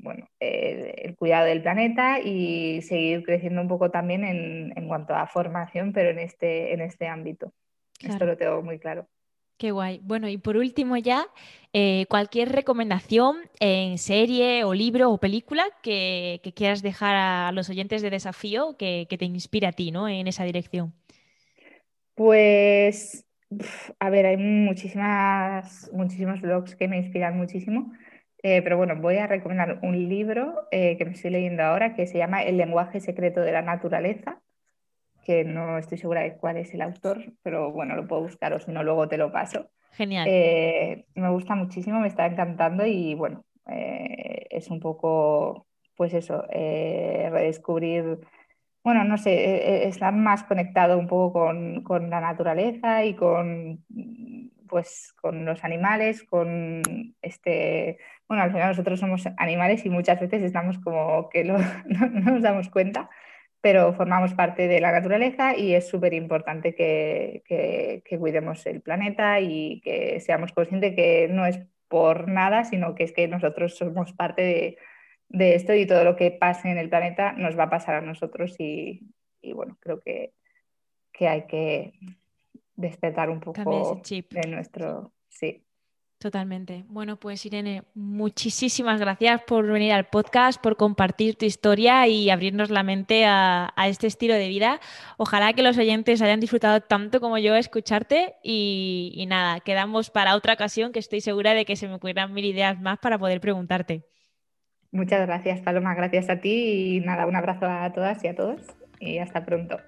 bueno, 0.01 0.28
el, 0.41 1.16
cuidado 1.16 1.47
del 1.47 1.62
planeta 1.62 2.20
y 2.20 2.82
seguir 2.82 3.22
creciendo 3.24 3.61
un 3.61 3.68
poco 3.68 3.91
también 3.91 4.24
en, 4.24 4.89
cuanto 4.89 5.14
a 5.14 5.26
formación, 5.26 5.93
pero 5.93 6.11
en 6.11 6.18
este, 6.18 6.72
en 6.72 6.80
este 6.80 7.09
ámbito. 7.09 7.53
Esto 8.01 8.24
lo 8.24 8.36
tengo 8.36 8.62
muy 8.62 8.78
claro. 8.78 9.09
Qué 9.59 9.72
guay. 9.72 10.01
Bueno, 10.05 10.28
y 10.28 10.39
por 10.39 10.57
último 10.57 10.97
ya, 10.97 11.26
eh, 11.72 12.07
cualquier 12.09 12.53
recomendación 12.53 13.39
en 13.59 13.99
serie 13.99 14.62
o 14.62 14.72
libro 14.72 15.11
o 15.11 15.18
película 15.18 15.64
que, 15.82 16.41
quieras 16.55 16.80
dejar 16.80 17.16
a 17.16 17.51
los 17.51 17.68
oyentes 17.68 18.01
de 18.01 18.11
desafío 18.11 18.76
que, 18.76 19.07
te 19.09 19.24
inspire 19.24 19.66
a 19.66 19.72
ti, 19.72 19.91
¿no? 19.91 20.09
En 20.09 20.28
esa 20.28 20.45
dirección. 20.45 20.95
Pues, 22.14 23.26
a 23.99 24.11
ver, 24.11 24.26
hay 24.26 24.36
muchísimas, 24.36 25.91
muchísimos 25.93 26.41
blogs 26.41 26.76
que 26.76 26.86
me 26.86 26.99
inspiran 26.99 27.36
muchísimo. 27.36 27.93
Eh, 28.43 28.62
pero 28.62 28.76
bueno, 28.76 28.97
voy 28.97 29.16
a 29.16 29.26
recomendar 29.26 29.80
un 29.82 30.09
libro 30.09 30.68
eh, 30.70 30.97
que 30.97 31.05
me 31.05 31.12
estoy 31.12 31.30
leyendo 31.30 31.64
ahora 31.64 31.95
que 31.95 32.07
se 32.07 32.18
llama 32.18 32.43
El 32.43 32.57
lenguaje 32.57 33.01
secreto 33.01 33.41
de 33.41 33.53
la 33.53 33.62
naturaleza, 33.62 34.41
que 35.24 35.45
no 35.45 35.76
estoy 35.76 35.99
segura 35.99 36.20
de 36.22 36.36
cuál 36.36 36.57
es 36.57 36.72
el 36.72 36.82
autor, 36.82 37.32
pero 37.43 37.72
bueno, 37.72 37.97
lo 37.97 38.07
puedo 38.07 38.22
buscar 38.22 38.53
o 38.53 38.61
si 38.61 38.70
no, 38.70 38.82
luego 38.84 39.09
te 39.09 39.18
lo 39.18 39.32
paso. 39.32 39.70
Genial. 39.93 40.26
Eh, 40.30 41.07
me 41.14 41.30
gusta 41.30 41.57
muchísimo, 41.57 41.99
me 41.99 42.09
está 42.09 42.26
encantando 42.26 42.86
y 42.86 43.14
bueno, 43.14 43.45
es 43.66 44.70
un 44.70 44.80
poco, 44.80 45.66
pues 45.97 46.14
eso, 46.14 46.45
redescubrir, 46.49 48.20
bueno, 48.82 49.05
no 49.05 49.18
sé, 49.18 49.86
estar 49.86 50.14
más 50.14 50.45
conectado 50.45 50.97
un 50.97 51.09
poco 51.09 51.32
con, 51.32 51.82
con 51.82 52.09
la 52.09 52.20
naturaleza 52.20 53.05
y 53.05 53.14
con 53.14 53.84
pues 54.68 55.14
con 55.20 55.45
los 55.45 55.64
animales, 55.64 56.22
con 56.22 56.82
este, 57.20 57.99
bueno, 58.29 58.43
al 58.43 58.53
final 58.53 58.68
nosotros 58.68 59.01
somos 59.01 59.26
animales 59.39 59.85
y 59.87 59.91
muchas 59.91 60.20
veces 60.20 60.43
estamos 60.43 60.79
como 60.79 61.29
que 61.31 61.45
no, 61.45 61.59
nos 61.59 62.43
damos 62.43 62.68
cuenta, 62.68 63.09
pero 63.61 63.95
formamos 63.95 64.35
parte 64.35 64.68
de 64.68 64.81
la 64.81 64.93
naturaleza 64.93 65.57
y 65.57 65.74
es 65.74 65.89
súper 65.89 66.12
importante 66.14 66.74
que, 66.74 67.43
que, 67.47 68.18
cuidemos 68.18 68.64
el 68.66 68.83
planeta 68.83 69.41
y 69.41 69.81
que 69.81 70.20
seamos 70.20 70.53
conscientes 70.53 70.95
que 70.95 71.29
no 71.29 71.47
es 71.47 71.61
por 71.89 72.29
nada, 72.29 72.64
sino 72.64 72.95
que 72.95 73.05
es 73.05 73.12
que 73.12 73.29
nosotros 73.29 73.76
somos 73.76 74.12
parte 74.12 74.43
de, 74.43 74.79
de 75.29 75.55
esto 75.55 75.74
y 75.74 75.87
todo 75.87 76.05
lo 76.05 76.16
que 76.16 76.31
pase 76.31 76.70
en 76.70 76.79
el 76.79 76.91
planeta 76.91 77.33
nos 77.33 77.59
va 77.59 77.64
a 77.64 77.70
pasar 77.70 77.97
a 77.97 78.01
nosotros 78.03 78.55
y, 78.59 79.09
y 79.41 79.53
bueno, 79.55 79.79
creo 79.81 80.01
que, 80.01 80.35
que 81.12 81.29
hay 81.29 81.47
que 81.47 81.95
despertar 82.76 83.31
un 83.31 83.41
poco 83.41 84.01
de 84.05 84.49
nuestro... 84.49 85.12
Sí. 85.29 85.64
Totalmente. 86.19 86.85
Bueno, 86.89 87.16
pues 87.16 87.47
Irene, 87.47 87.85
muchísimas 87.95 88.99
gracias 88.99 89.41
por 89.43 89.64
venir 89.64 89.93
al 89.93 90.07
podcast, 90.07 90.61
por 90.61 90.77
compartir 90.77 91.37
tu 91.37 91.45
historia 91.45 92.09
y 92.09 92.29
abrirnos 92.29 92.71
la 92.71 92.83
mente 92.83 93.25
a, 93.25 93.73
este 93.87 94.09
estilo 94.09 94.35
de 94.35 94.49
vida. 94.49 94.81
Ojalá 95.16 95.53
que 95.53 95.62
los 95.62 95.79
oyentes 95.79 96.21
hayan 96.21 96.41
disfrutado 96.41 96.81
tanto 96.81 97.21
como 97.21 97.39
yo 97.39 97.55
escucharte 97.55 98.35
y, 98.43 99.12
y 99.14 99.27
nada, 99.27 99.61
quedamos 99.61 100.11
para 100.11 100.35
otra 100.35 100.55
ocasión 100.55 100.91
que 100.91 100.99
estoy 100.99 101.21
segura 101.21 101.55
de 101.55 101.64
que 101.64 101.77
se 101.77 101.87
me 101.87 101.95
ocurrirán 101.95 102.35
mil 102.35 102.45
ideas 102.45 102.81
más 102.81 102.99
para 102.99 103.16
poder 103.16 103.41
preguntarte. 103.41 104.05
Muchas 104.91 105.25
gracias, 105.25 105.61
Paloma. 105.61 105.95
Gracias 105.95 106.29
a 106.31 106.41
ti 106.41 106.97
y 106.97 107.01
nada, 107.01 107.27
un 107.27 107.37
abrazo 107.37 107.66
a 107.66 107.93
todas 107.93 108.25
y 108.25 108.27
a 108.27 108.35
todos 108.35 108.61
y 108.99 109.19
hasta 109.19 109.45
pronto. 109.45 109.79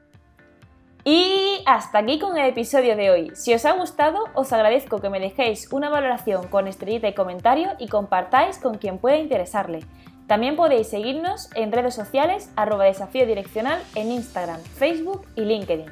Y 1.05 1.63
hasta 1.65 1.99
aquí 1.99 2.19
con 2.19 2.37
el 2.37 2.47
episodio 2.47 2.95
de 2.95 3.11
hoy. 3.11 3.31
Si 3.35 3.55
os 3.55 3.65
ha 3.65 3.73
gustado, 3.73 4.25
os 4.35 4.53
agradezco 4.53 5.01
que 5.01 5.09
me 5.09 5.21
dejéis 5.21 5.73
una 5.73 5.89
valoración 5.89 6.47
con 6.49 6.67
estrellita 6.67 7.09
y 7.09 7.15
comentario 7.15 7.71
y 7.79 7.89
compartáis 7.89 8.59
con 8.59 8.77
quien 8.77 8.99
pueda 8.99 9.17
interesarle. 9.17 9.81
También 10.27 10.57
podéis 10.57 10.89
seguirnos 10.89 11.49
en 11.55 11.73
redes 11.73 11.95
sociales 11.95 12.53
arroba 12.55 12.85
desafío 12.85 13.27
direccional 13.27 13.83
en 13.95 14.13
Instagram, 14.13 14.61
Facebook 14.61 15.27
y 15.37 15.43
LinkedIn. 15.43 15.87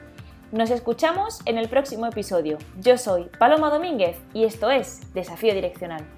Nos 0.52 0.70
escuchamos 0.70 1.40
en 1.46 1.58
el 1.58 1.68
próximo 1.68 2.06
episodio. 2.06 2.58
Yo 2.80 2.98
soy 2.98 3.24
Paloma 3.38 3.70
Domínguez 3.70 4.16
y 4.34 4.44
esto 4.44 4.70
es 4.70 5.12
Desafío 5.12 5.54
Direccional. 5.54 6.17